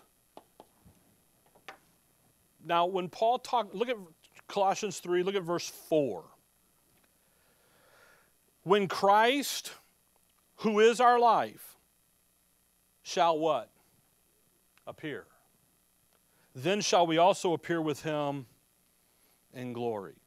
Now, 2.64 2.86
when 2.86 3.10
Paul 3.10 3.40
talked, 3.40 3.74
look 3.74 3.90
at 3.90 3.98
Colossians 4.48 5.00
3, 5.00 5.24
look 5.24 5.34
at 5.34 5.42
verse 5.42 5.68
4. 5.68 6.26
When 8.70 8.88
Christ, 8.88 9.72
who 10.58 10.80
is 10.80 11.02
our 11.02 11.18
life, 11.18 11.76
shall 13.02 13.40
what? 13.40 13.72
Appear. 14.86 15.26
Then 16.54 16.80
shall 16.82 17.08
we 17.08 17.18
also 17.18 17.54
appear 17.54 17.82
with 17.82 18.04
him 18.04 18.46
in 19.56 19.74
glory. 19.74 20.18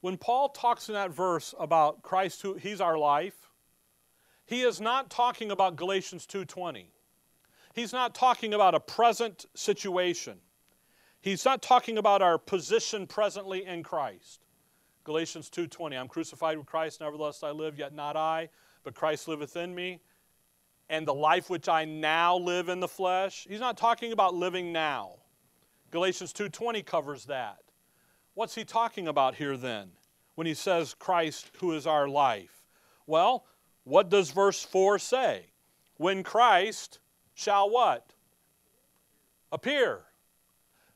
When 0.00 0.16
Paul 0.16 0.48
talks 0.48 0.88
in 0.88 0.94
that 0.96 1.12
verse 1.12 1.54
about 1.60 2.02
Christ 2.02 2.42
who 2.42 2.54
he's 2.54 2.80
our 2.80 2.98
life, 2.98 3.52
he 4.44 4.62
is 4.62 4.80
not 4.80 5.08
talking 5.08 5.52
about 5.52 5.76
Galatians 5.76 6.26
2:20. 6.26 6.90
He's 7.72 7.92
not 7.92 8.16
talking 8.16 8.52
about 8.52 8.74
a 8.74 8.80
present 8.80 9.46
situation. 9.54 10.40
He's 11.20 11.44
not 11.44 11.62
talking 11.62 11.98
about 11.98 12.20
our 12.20 12.36
position 12.36 13.06
presently 13.06 13.64
in 13.64 13.84
Christ. 13.84 14.44
Galatians 15.10 15.50
2:20 15.50 15.98
I'm 15.98 16.06
crucified 16.06 16.56
with 16.56 16.68
Christ 16.68 17.00
nevertheless 17.00 17.42
I 17.42 17.50
live 17.50 17.76
yet 17.76 17.92
not 17.92 18.16
I 18.16 18.48
but 18.84 18.94
Christ 18.94 19.26
liveth 19.26 19.56
in 19.56 19.74
me 19.74 19.98
and 20.88 21.04
the 21.04 21.12
life 21.12 21.50
which 21.50 21.68
I 21.68 21.84
now 21.84 22.36
live 22.36 22.68
in 22.68 22.78
the 22.78 22.86
flesh. 22.86 23.44
He's 23.50 23.58
not 23.58 23.76
talking 23.76 24.12
about 24.12 24.34
living 24.34 24.72
now. 24.72 25.14
Galatians 25.90 26.32
2:20 26.32 26.84
covers 26.84 27.24
that. 27.24 27.58
What's 28.34 28.54
he 28.54 28.64
talking 28.64 29.08
about 29.08 29.34
here 29.34 29.56
then 29.56 29.90
when 30.36 30.46
he 30.46 30.54
says 30.54 30.94
Christ 30.94 31.50
who 31.56 31.72
is 31.72 31.88
our 31.88 32.06
life? 32.06 32.64
Well, 33.04 33.44
what 33.82 34.10
does 34.10 34.30
verse 34.30 34.62
4 34.62 35.00
say? 35.00 35.46
When 35.96 36.22
Christ 36.22 37.00
shall 37.34 37.68
what? 37.68 38.14
Appear. 39.50 40.04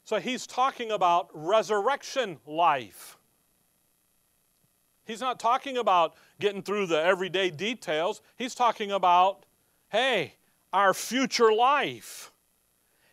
So 0.04 0.20
he's 0.20 0.46
talking 0.46 0.92
about 0.92 1.30
resurrection 1.34 2.38
life. 2.46 3.18
He's 5.04 5.20
not 5.20 5.38
talking 5.38 5.76
about 5.76 6.14
getting 6.40 6.62
through 6.62 6.86
the 6.86 7.02
everyday 7.02 7.50
details. 7.50 8.22
He's 8.36 8.54
talking 8.54 8.90
about, 8.90 9.44
hey, 9.90 10.34
our 10.72 10.94
future 10.94 11.52
life. 11.52 12.32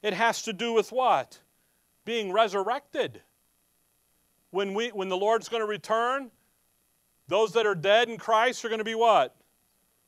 It 0.02 0.14
has 0.14 0.42
to 0.44 0.54
do 0.54 0.74
with 0.74 0.92
what? 0.92 1.40
Being 2.06 2.32
resurrected. 2.32 3.22
When, 4.52 4.74
we, 4.74 4.90
when 4.90 5.10
the 5.10 5.18
Lord's 5.18 5.48
going 5.48 5.62
to 5.62 5.68
return, 5.68 6.32
those 7.28 7.54
that 7.54 7.66
are 7.66 7.76
dead 7.76 8.10
in 8.10 8.18
Christ 8.18 8.66
are 8.66 8.70
going 8.70 8.80
to 8.80 8.86
be 8.86 8.96
what? 8.96 9.36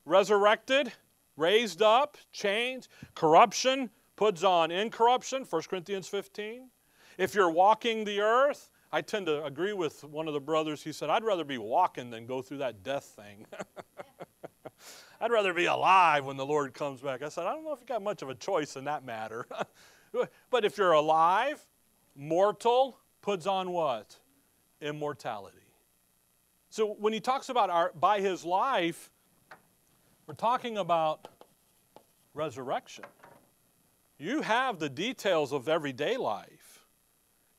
Resurrected, 0.06 0.92
raised 1.38 1.82
up, 1.82 2.18
changed. 2.32 2.88
Corruption 3.16 3.90
puts 4.16 4.44
on 4.44 4.72
incorruption, 4.72 5.46
1 5.50 5.62
Corinthians 5.70 6.08
15. 6.08 6.70
If 7.18 7.36
you're 7.36 7.50
walking 7.50 8.04
the 8.04 8.20
earth, 8.22 8.70
I 8.94 9.02
tend 9.02 9.26
to 9.26 9.44
agree 9.44 9.74
with 9.74 10.04
one 10.04 10.28
of 10.28 10.36
the 10.36 10.40
brothers. 10.40 10.84
He 10.84 10.92
said, 10.92 11.10
I'd 11.10 11.24
rather 11.24 11.44
be 11.44 11.58
walking 11.58 12.12
than 12.12 12.28
go 12.28 12.44
through 12.44 12.60
that 12.60 12.84
death 12.84 13.06
thing. 13.06 13.48
I'd 15.20 15.32
rather 15.32 15.52
be 15.52 15.66
alive 15.66 16.26
when 16.26 16.38
the 16.38 16.46
Lord 16.46 16.76
comes 16.76 17.02
back. 17.02 17.24
I 17.24 17.30
said, 17.30 17.48
I 17.48 17.54
don't 17.54 17.64
know 17.64 17.74
if 17.74 17.80
you 17.80 17.88
got 17.88 18.04
much 18.04 18.22
of 18.22 18.30
a 18.30 18.36
choice 18.36 18.76
in 18.76 18.84
that 18.84 19.04
matter. 19.04 19.48
but 20.52 20.64
if 20.64 20.78
you're 20.78 20.92
alive, 20.92 21.60
mortal 22.16 23.00
puts 23.24 23.48
on 23.48 23.72
what? 23.72 24.16
Immortality. 24.80 25.58
So 26.70 26.96
when 27.00 27.14
he 27.14 27.20
talks 27.20 27.50
about 27.50 27.72
our, 27.72 27.92
by 28.00 28.20
his 28.20 28.46
life, 28.46 29.10
we're 30.28 30.36
talking 30.36 30.78
about 30.78 31.30
resurrection. 32.36 33.06
You 34.20 34.42
have 34.42 34.78
the 34.78 34.90
details 34.90 35.52
of 35.52 35.68
everyday 35.68 36.16
life. 36.16 36.53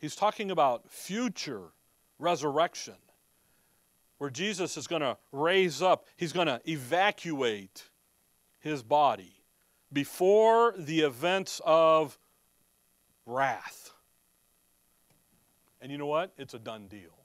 He's 0.04 0.14
talking 0.14 0.50
about 0.50 0.90
future 0.90 1.72
resurrection, 2.18 2.96
where 4.18 4.28
Jesus 4.28 4.76
is 4.76 4.86
going 4.86 5.00
to 5.00 5.16
raise 5.32 5.80
up, 5.80 6.04
he's 6.18 6.30
going 6.34 6.46
to 6.46 6.60
evacuate 6.66 7.84
his 8.60 8.82
body 8.82 9.32
before 9.90 10.74
the 10.76 11.00
events 11.00 11.62
of 11.64 12.18
wrath. 13.24 13.94
And 15.80 15.90
you 15.90 15.96
know 15.96 16.04
what? 16.04 16.34
It's 16.36 16.52
a 16.52 16.58
done 16.58 16.86
deal. 16.86 17.16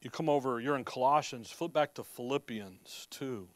You 0.00 0.10
come 0.10 0.28
over, 0.28 0.60
you're 0.60 0.76
in 0.76 0.84
Colossians, 0.84 1.50
flip 1.50 1.72
back 1.72 1.92
to 1.94 2.04
Philippians 2.04 3.08
2. 3.10 3.48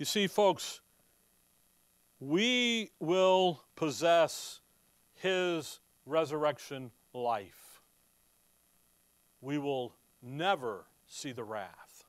You 0.00 0.04
see, 0.04 0.26
folks, 0.26 0.80
we 2.20 2.90
will 2.98 3.62
possess 3.74 4.60
his 5.14 5.80
resurrection 6.04 6.90
life. 7.12 7.80
We 9.40 9.58
will 9.58 9.94
never 10.22 10.86
see 11.06 11.32
the 11.32 11.44
wrath. 11.44 12.04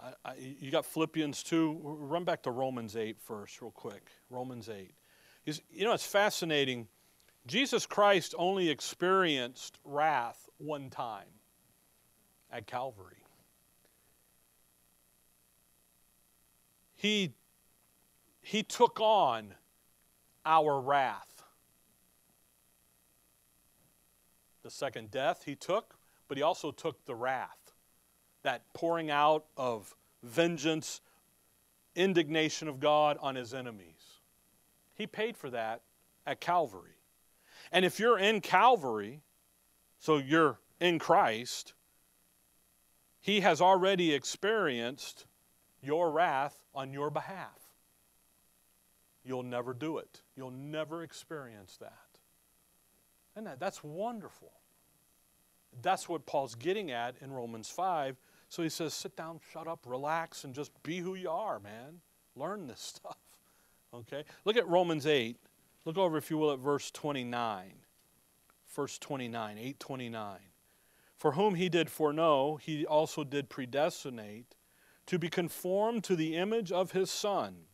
I, 0.00 0.12
I, 0.24 0.34
you 0.60 0.70
got 0.70 0.84
Philippians 0.86 1.42
2. 1.42 1.80
Run 1.82 2.24
back 2.24 2.42
to 2.44 2.50
Romans 2.50 2.96
8 2.96 3.16
first, 3.20 3.60
real 3.60 3.70
quick. 3.70 4.08
Romans 4.30 4.68
8. 4.68 4.92
you 5.44 5.84
know, 5.84 5.92
it's 5.92 6.06
fascinating. 6.06 6.88
Jesus 7.46 7.86
Christ 7.86 8.34
only 8.36 8.68
experienced 8.68 9.78
wrath 9.84 10.48
one 10.58 10.90
time 10.90 11.28
at 12.50 12.66
Calvary. 12.66 13.24
He 16.96 17.32
he 18.48 18.62
took 18.62 18.98
on 18.98 19.52
our 20.46 20.80
wrath. 20.80 21.44
The 24.62 24.70
second 24.70 25.10
death 25.10 25.42
he 25.44 25.54
took, 25.54 25.98
but 26.28 26.38
he 26.38 26.42
also 26.42 26.70
took 26.70 27.04
the 27.04 27.14
wrath, 27.14 27.74
that 28.44 28.62
pouring 28.72 29.10
out 29.10 29.44
of 29.58 29.94
vengeance, 30.22 31.02
indignation 31.94 32.68
of 32.68 32.80
God 32.80 33.18
on 33.20 33.34
his 33.34 33.52
enemies. 33.52 34.20
He 34.94 35.06
paid 35.06 35.36
for 35.36 35.50
that 35.50 35.82
at 36.26 36.40
Calvary. 36.40 36.96
And 37.70 37.84
if 37.84 38.00
you're 38.00 38.18
in 38.18 38.40
Calvary, 38.40 39.20
so 39.98 40.16
you're 40.16 40.58
in 40.80 40.98
Christ, 40.98 41.74
he 43.20 43.40
has 43.40 43.60
already 43.60 44.14
experienced 44.14 45.26
your 45.82 46.10
wrath 46.10 46.58
on 46.74 46.94
your 46.94 47.10
behalf 47.10 47.57
you'll 49.28 49.42
never 49.42 49.74
do 49.74 49.98
it. 49.98 50.22
You'll 50.34 50.50
never 50.50 51.02
experience 51.02 51.76
that. 51.80 51.92
And 53.36 53.46
that, 53.46 53.60
that's 53.60 53.84
wonderful. 53.84 54.52
That's 55.82 56.08
what 56.08 56.24
Paul's 56.24 56.54
getting 56.54 56.90
at 56.90 57.14
in 57.20 57.30
Romans 57.30 57.68
5. 57.68 58.16
So 58.48 58.62
he 58.62 58.70
says, 58.70 58.94
sit 58.94 59.14
down, 59.16 59.40
shut 59.52 59.68
up, 59.68 59.84
relax, 59.86 60.44
and 60.44 60.54
just 60.54 60.72
be 60.82 60.98
who 61.00 61.14
you 61.14 61.28
are, 61.28 61.60
man. 61.60 62.00
Learn 62.34 62.66
this 62.66 62.80
stuff. 62.96 63.18
Okay? 63.92 64.24
Look 64.46 64.56
at 64.56 64.66
Romans 64.66 65.06
8. 65.06 65.36
Look 65.84 65.98
over, 65.98 66.16
if 66.16 66.30
you 66.30 66.38
will, 66.38 66.52
at 66.52 66.58
verse 66.58 66.90
29. 66.90 67.72
Verse 68.74 68.98
29, 68.98 69.58
829. 69.58 70.38
For 71.16 71.32
whom 71.32 71.54
he 71.54 71.68
did 71.68 71.90
foreknow, 71.90 72.56
he 72.56 72.86
also 72.86 73.24
did 73.24 73.50
predestinate 73.50 74.54
to 75.06 75.18
be 75.18 75.28
conformed 75.28 76.04
to 76.04 76.16
the 76.16 76.36
image 76.36 76.72
of 76.72 76.92
his 76.92 77.10
Son 77.10 77.64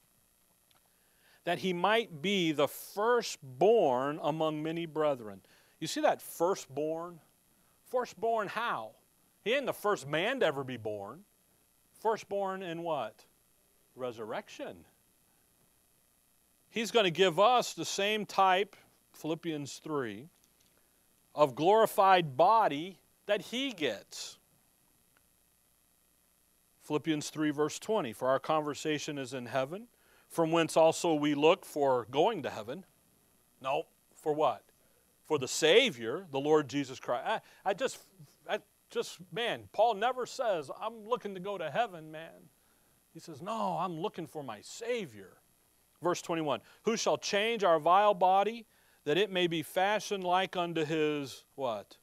that 1.45 1.59
he 1.59 1.73
might 1.73 2.23
be 2.23 2.53
the 2.53 2.69
firstborn 2.69 4.19
among 4.23 4.63
many 4.63 4.87
brethren. 4.87 5.41
You 5.79 5.87
see 5.87 6.01
that 6.01 6.23
firstborn? 6.23 7.21
Firstborn 7.91 8.49
how? 8.49 8.93
He 9.43 9.53
ain't 9.53 9.67
the 9.67 9.73
first 9.73 10.09
man 10.09 10.41
to 10.41 10.47
ever 10.47 10.65
be 10.65 10.79
born. 10.79 11.21
Firstborn 12.01 12.63
in 12.63 12.83
what? 12.83 13.25
Resurrection. 13.95 14.85
He's 16.71 16.91
going 16.91 17.05
to 17.05 17.11
give 17.11 17.39
us 17.39 17.75
the 17.75 17.85
same 17.85 18.27
type, 18.27 18.75
Philippians 19.13 19.79
3, 19.79 20.29
of 21.35 21.55
glorified 21.55 22.37
body 22.37 22.99
that 23.27 23.43
he 23.43 23.71
gets. 23.73 24.39
Philippians 26.83 27.31
3, 27.31 27.51
verse 27.51 27.79
20 27.79 28.13
For 28.13 28.29
our 28.29 28.39
conversation 28.39 29.19
is 29.19 29.35
in 29.35 29.47
heaven 29.47 29.87
from 30.35 30.51
whence 30.51 30.77
also 30.77 31.15
we 31.15 31.35
look 31.35 31.65
for 31.65 32.07
going 32.11 32.43
to 32.43 32.51
heaven. 32.51 32.85
No, 33.63 33.85
for 34.17 34.33
what? 34.33 34.63
For 35.27 35.39
the 35.39 35.49
Savior, 35.49 36.27
the 36.33 36.41
Lord 36.41 36.69
Jesus 36.69 36.99
Christ. 36.99 37.25
I, 37.27 37.41
I 37.65 37.73
just, 37.73 37.99
I 38.49 38.59
just, 38.91 39.19
man, 39.33 39.69
Paul 39.73 39.95
never 39.95 40.27
says, 40.27 40.71
I'm 40.81 41.07
looking 41.07 41.35
to 41.35 41.41
go 41.41 41.57
to 41.57 41.71
heaven, 41.71 42.11
man. 42.11 42.51
He 43.13 43.21
says, 43.21 43.41
No, 43.41 43.79
I'm 43.79 43.99
looking 43.99 44.27
for 44.27 44.43
my 44.43 44.61
Savior. 44.63 45.35
Verse 46.03 46.21
21 46.21 46.61
Who 46.83 46.97
shall 46.97 47.17
change 47.17 47.63
our 47.63 47.79
vile 47.79 48.15
body 48.15 48.67
that 49.05 49.17
it 49.17 49.31
may 49.31 49.47
be 49.47 49.63
fashioned 49.63 50.25
like 50.25 50.57
unto 50.57 50.85
his 50.85 51.45
what? 51.55 51.97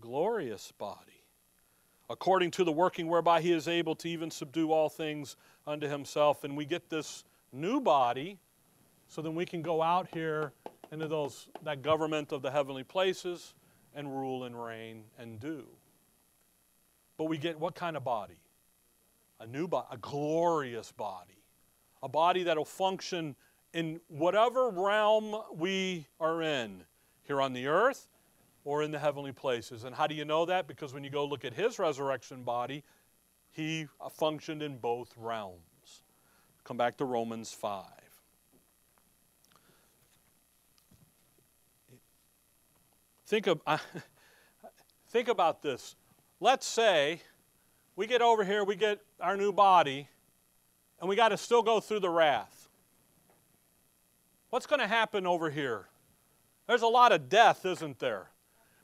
Glorious 0.00 0.72
body. 0.78 1.24
According 2.10 2.52
to 2.52 2.64
the 2.64 2.72
working 2.72 3.08
whereby 3.08 3.42
he 3.42 3.52
is 3.52 3.68
able 3.68 3.94
to 3.96 4.08
even 4.08 4.30
subdue 4.30 4.72
all 4.72 4.88
things 4.88 5.36
unto 5.66 5.86
himself. 5.86 6.44
And 6.44 6.56
we 6.56 6.64
get 6.64 6.88
this 6.88 7.24
new 7.52 7.80
body 7.80 8.38
so 9.06 9.22
then 9.22 9.34
we 9.34 9.46
can 9.46 9.62
go 9.62 9.82
out 9.82 10.08
here 10.12 10.52
into 10.92 11.08
those 11.08 11.48
that 11.62 11.82
government 11.82 12.32
of 12.32 12.42
the 12.42 12.50
heavenly 12.50 12.84
places 12.84 13.54
and 13.94 14.08
rule 14.08 14.44
and 14.44 14.62
reign 14.62 15.04
and 15.18 15.40
do. 15.40 15.64
But 17.16 17.24
we 17.24 17.38
get 17.38 17.58
what 17.58 17.74
kind 17.74 17.96
of 17.96 18.04
body? 18.04 18.38
A 19.40 19.46
new 19.46 19.66
body, 19.66 19.86
a 19.90 19.96
glorious 19.96 20.92
body. 20.92 21.42
A 22.02 22.08
body 22.08 22.44
that'll 22.44 22.64
function 22.64 23.34
in 23.72 24.00
whatever 24.08 24.70
realm 24.70 25.36
we 25.54 26.06
are 26.20 26.42
in, 26.42 26.84
here 27.22 27.40
on 27.40 27.52
the 27.52 27.66
earth 27.66 28.08
or 28.64 28.82
in 28.82 28.90
the 28.90 28.98
heavenly 28.98 29.32
places. 29.32 29.84
And 29.84 29.94
how 29.94 30.06
do 30.06 30.14
you 30.14 30.24
know 30.24 30.44
that? 30.46 30.66
Because 30.66 30.92
when 30.92 31.02
you 31.02 31.10
go 31.10 31.24
look 31.24 31.44
at 31.44 31.54
his 31.54 31.78
resurrection 31.78 32.42
body, 32.42 32.84
he 33.50 33.86
functioned 34.12 34.62
in 34.62 34.78
both 34.78 35.12
realms. 35.16 35.67
Come 36.68 36.76
back 36.76 36.98
to 36.98 37.06
Romans 37.06 37.50
5. 37.50 37.82
Think, 43.26 43.46
of, 43.46 43.62
think 45.08 45.28
about 45.28 45.62
this. 45.62 45.96
Let's 46.40 46.66
say, 46.66 47.22
we 47.96 48.06
get 48.06 48.20
over 48.20 48.44
here, 48.44 48.64
we 48.64 48.76
get 48.76 49.00
our 49.18 49.34
new 49.34 49.50
body, 49.50 50.08
and 51.00 51.08
we 51.08 51.16
got 51.16 51.30
to 51.30 51.38
still 51.38 51.62
go 51.62 51.80
through 51.80 52.00
the 52.00 52.10
wrath. 52.10 52.68
What's 54.50 54.66
going 54.66 54.80
to 54.80 54.86
happen 54.86 55.26
over 55.26 55.48
here? 55.48 55.86
There's 56.66 56.82
a 56.82 56.86
lot 56.86 57.12
of 57.12 57.30
death, 57.30 57.64
isn't 57.64 57.98
there? 57.98 58.28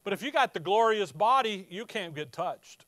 But 0.04 0.14
if 0.14 0.22
you 0.22 0.32
got 0.32 0.54
the 0.54 0.60
glorious 0.60 1.12
body, 1.12 1.66
you 1.68 1.84
can't 1.84 2.14
get 2.14 2.32
touched. 2.32 2.86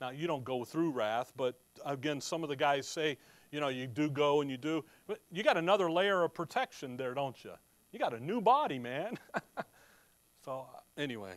Now, 0.00 0.08
you 0.08 0.26
don't 0.26 0.44
go 0.44 0.64
through 0.64 0.92
wrath, 0.92 1.34
but 1.36 1.60
again, 1.84 2.20
some 2.20 2.42
of 2.42 2.48
the 2.48 2.56
guys 2.56 2.86
say, 2.86 3.18
you 3.50 3.60
know, 3.60 3.68
you 3.68 3.86
do 3.86 4.10
go 4.10 4.40
and 4.40 4.50
you 4.50 4.56
do. 4.56 4.84
But 5.06 5.20
you 5.30 5.42
got 5.42 5.56
another 5.56 5.90
layer 5.90 6.22
of 6.22 6.34
protection 6.34 6.96
there, 6.96 7.14
don't 7.14 7.42
you? 7.44 7.52
You 7.92 7.98
got 7.98 8.14
a 8.14 8.20
new 8.20 8.40
body, 8.40 8.78
man. 8.78 9.18
so, 10.44 10.66
uh, 10.74 11.00
anyway, 11.00 11.34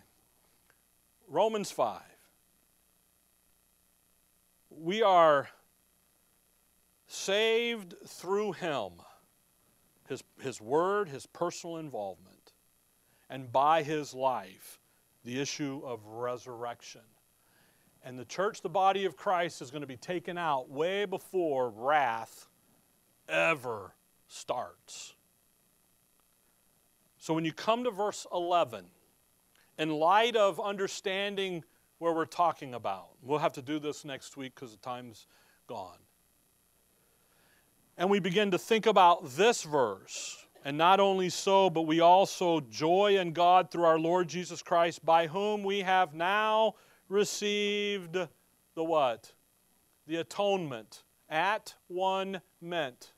Romans 1.28 1.72
5. 1.72 2.02
We 4.70 5.04
are 5.04 5.50
saved 7.08 7.96
through 8.06 8.54
Him, 8.54 8.92
His, 10.08 10.24
his 10.42 10.62
Word, 10.62 11.10
His 11.10 11.26
personal 11.26 11.78
involvement, 11.78 12.54
and 13.30 13.52
by 13.52 13.84
His 13.84 14.14
life, 14.14 14.80
the 15.24 15.40
issue 15.40 15.82
of 15.84 16.06
resurrection. 16.06 17.02
And 18.04 18.18
the 18.18 18.26
church, 18.26 18.62
the 18.62 18.70
body 18.70 19.06
of 19.06 19.18
Christ, 19.18 19.62
is 19.62 19.72
going 19.72 19.82
to 19.82 19.88
be 19.88 19.98
taken 19.98 20.38
out 20.38 20.70
way 20.70 21.06
before 21.06 21.70
wrath 21.70 22.48
ever 23.28 23.94
starts. 24.28 25.16
So 27.18 27.34
when 27.34 27.44
you 27.44 27.52
come 27.52 27.84
to 27.84 27.92
verse 27.92 28.26
11, 28.34 28.86
in 29.78 29.90
light 29.92 30.36
of 30.36 30.60
understanding 30.60 31.64
where 31.98 32.14
we're 32.14 32.26
talking 32.26 32.74
about, 32.74 33.10
we'll 33.22 33.40
have 33.40 33.54
to 33.54 33.62
do 33.62 33.80
this 33.80 34.06
next 34.06 34.38
week 34.38 34.56
because 34.56 34.72
the 34.72 34.78
time's 34.78 35.28
gone. 35.68 35.98
And 37.98 38.10
we 38.10 38.20
begin 38.20 38.52
to 38.52 38.58
think 38.58 38.86
about 38.86 39.32
this 39.32 39.64
verse. 39.64 40.46
And 40.64 40.78
not 40.78 41.00
only 41.00 41.30
so, 41.30 41.70
but 41.70 41.82
we 41.82 42.00
also 42.00 42.62
joy 42.62 43.18
in 43.18 43.34
God 43.34 43.72
through 43.72 43.84
our 43.84 44.00
Lord 44.00 44.28
Jesus 44.30 44.62
Christ, 44.62 45.06
by 45.06 45.28
whom 45.28 45.64
we 45.64 45.82
have 45.82 46.14
now 46.14 46.76
received 47.10 48.14
the 48.14 48.84
what? 48.84 49.34
The 50.08 50.18
atonement. 50.18 51.04
At 51.30 51.76
one 51.88 52.42
meant. 52.62 53.12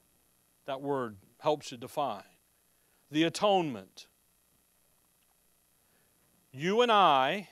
That 0.65 0.81
word 0.81 1.17
helps 1.39 1.71
you 1.71 1.77
define. 1.77 2.23
The 3.11 3.23
atonement. 3.23 4.07
You 6.51 6.81
and 6.81 6.91
I 6.91 7.47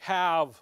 have 0.00 0.60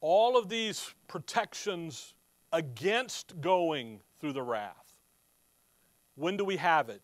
all 0.00 0.38
of 0.38 0.48
these 0.48 0.94
protections 1.08 2.14
against 2.52 3.40
going 3.40 4.00
through 4.20 4.32
the 4.32 4.42
wrath. 4.42 4.94
When 6.14 6.36
do 6.36 6.44
we 6.44 6.56
have 6.56 6.88
it? 6.88 7.02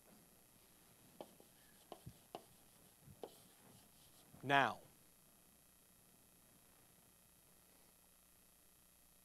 Now. 4.45 4.77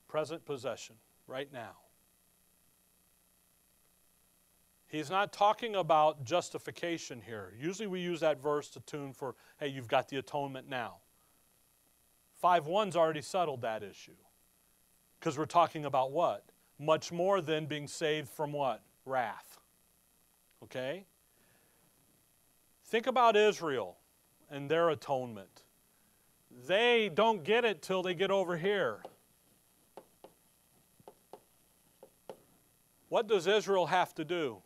Present 0.08 0.44
possession, 0.44 0.96
right 1.26 1.52
now. 1.52 1.76
He's 4.88 5.08
not 5.08 5.32
talking 5.32 5.76
about 5.76 6.24
justification 6.24 7.22
here. 7.24 7.52
Usually 7.56 7.86
we 7.86 8.00
use 8.00 8.18
that 8.20 8.42
verse 8.42 8.68
to 8.70 8.80
tune 8.80 9.12
for, 9.12 9.36
hey, 9.60 9.68
you've 9.68 9.86
got 9.86 10.08
the 10.08 10.16
atonement 10.16 10.68
now. 10.68 10.96
5 12.40 12.66
1's 12.66 12.96
already 12.96 13.22
settled 13.22 13.62
that 13.62 13.84
issue. 13.84 14.16
Because 15.20 15.38
we're 15.38 15.44
talking 15.44 15.84
about 15.84 16.10
what? 16.10 16.50
Much 16.76 17.12
more 17.12 17.40
than 17.40 17.66
being 17.66 17.86
saved 17.86 18.28
from 18.28 18.52
what? 18.52 18.82
Wrath. 19.04 19.58
Okay? 20.64 21.06
Think 22.86 23.06
about 23.06 23.36
Israel 23.36 23.99
and 24.50 24.70
their 24.70 24.90
atonement. 24.90 25.62
They 26.66 27.10
don't 27.12 27.44
get 27.44 27.64
it 27.64 27.80
till 27.80 28.02
they 28.02 28.14
get 28.14 28.30
over 28.30 28.56
here. 28.56 28.98
What 33.08 33.28
does 33.28 33.46
Israel 33.46 33.86
have 33.86 34.14
to 34.16 34.24
do? 34.24 34.58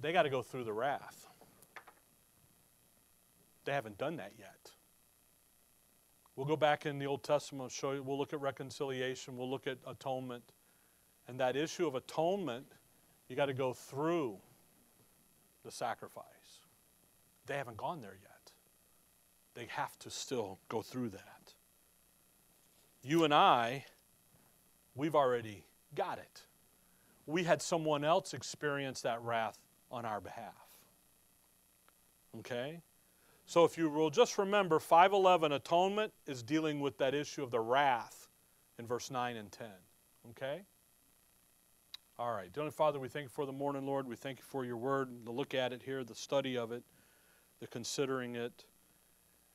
They 0.00 0.12
got 0.12 0.22
to 0.22 0.30
go 0.30 0.42
through 0.42 0.64
the 0.64 0.72
wrath. 0.72 1.28
They 3.64 3.72
haven't 3.72 3.98
done 3.98 4.16
that 4.16 4.32
yet. 4.38 4.70
We'll 6.34 6.46
go 6.46 6.56
back 6.56 6.86
in 6.86 6.98
the 6.98 7.06
Old 7.06 7.22
Testament, 7.22 7.70
show 7.70 7.92
you, 7.92 8.02
we'll 8.02 8.18
look 8.18 8.32
at 8.32 8.40
reconciliation, 8.40 9.36
we'll 9.36 9.50
look 9.50 9.66
at 9.66 9.78
atonement. 9.86 10.42
And 11.28 11.38
that 11.38 11.56
issue 11.56 11.86
of 11.86 11.94
atonement, 11.94 12.66
you 13.28 13.36
got 13.36 13.46
to 13.46 13.54
go 13.54 13.72
through 13.72 14.38
the 15.64 15.70
sacrifice. 15.70 16.24
They 17.46 17.56
haven't 17.56 17.76
gone 17.76 18.00
there 18.00 18.16
yet 18.20 18.31
they 19.54 19.66
have 19.66 19.98
to 20.00 20.10
still 20.10 20.58
go 20.68 20.82
through 20.82 21.10
that. 21.10 21.54
You 23.02 23.24
and 23.24 23.34
I, 23.34 23.84
we've 24.94 25.14
already 25.14 25.64
got 25.94 26.18
it. 26.18 26.42
We 27.26 27.44
had 27.44 27.62
someone 27.62 28.04
else 28.04 28.34
experience 28.34 29.02
that 29.02 29.22
wrath 29.22 29.58
on 29.90 30.04
our 30.04 30.20
behalf. 30.20 30.54
Okay? 32.38 32.80
So 33.46 33.64
if 33.64 33.76
you 33.76 33.90
will 33.90 34.10
just 34.10 34.38
remember 34.38 34.78
511 34.78 35.52
atonement 35.52 36.12
is 36.26 36.42
dealing 36.42 36.80
with 36.80 36.98
that 36.98 37.14
issue 37.14 37.42
of 37.42 37.50
the 37.50 37.60
wrath 37.60 38.28
in 38.78 38.86
verse 38.86 39.10
9 39.10 39.36
and 39.36 39.52
10. 39.52 39.66
Okay? 40.30 40.62
All 42.18 42.32
right. 42.32 42.52
Dear 42.52 42.70
Father, 42.70 42.98
we 43.00 43.08
thank 43.08 43.24
you 43.24 43.30
for 43.30 43.46
the 43.46 43.52
morning, 43.52 43.84
Lord. 43.84 44.06
We 44.06 44.16
thank 44.16 44.38
you 44.38 44.44
for 44.44 44.64
your 44.64 44.76
word, 44.76 45.10
the 45.24 45.32
look 45.32 45.54
at 45.54 45.72
it 45.72 45.82
here, 45.82 46.04
the 46.04 46.14
study 46.14 46.56
of 46.56 46.72
it, 46.72 46.84
the 47.60 47.66
considering 47.66 48.36
it 48.36 48.64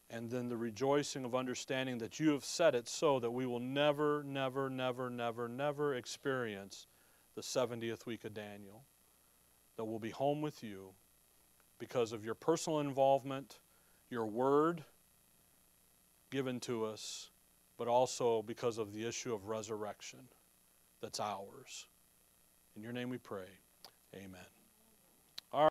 and 0.09 0.29
then 0.29 0.49
the 0.49 0.57
rejoicing 0.57 1.25
of 1.25 1.35
understanding 1.35 1.97
that 1.97 2.19
you 2.19 2.31
have 2.31 2.45
said 2.45 2.75
it 2.75 2.87
so 2.87 3.19
that 3.19 3.31
we 3.31 3.45
will 3.45 3.59
never, 3.59 4.23
never, 4.23 4.69
never, 4.69 5.09
never, 5.09 5.47
never 5.49 5.95
experience 5.95 6.87
the 7.35 7.41
70th 7.41 8.05
week 8.05 8.23
of 8.23 8.33
Daniel. 8.33 8.83
That 9.75 9.85
we'll 9.85 9.99
be 9.99 10.09
home 10.09 10.41
with 10.41 10.63
you 10.63 10.91
because 11.77 12.13
of 12.13 12.25
your 12.25 12.35
personal 12.35 12.79
involvement, 12.79 13.59
your 14.09 14.25
word 14.25 14.83
given 16.31 16.59
to 16.61 16.85
us, 16.85 17.29
but 17.77 17.87
also 17.87 18.41
because 18.41 18.77
of 18.77 18.93
the 18.93 19.05
issue 19.05 19.33
of 19.33 19.47
resurrection 19.47 20.19
that's 21.01 21.19
ours. 21.19 21.85
In 22.75 22.81
your 22.81 22.91
name 22.91 23.09
we 23.09 23.17
pray. 23.17 23.47
Amen. 24.15 24.56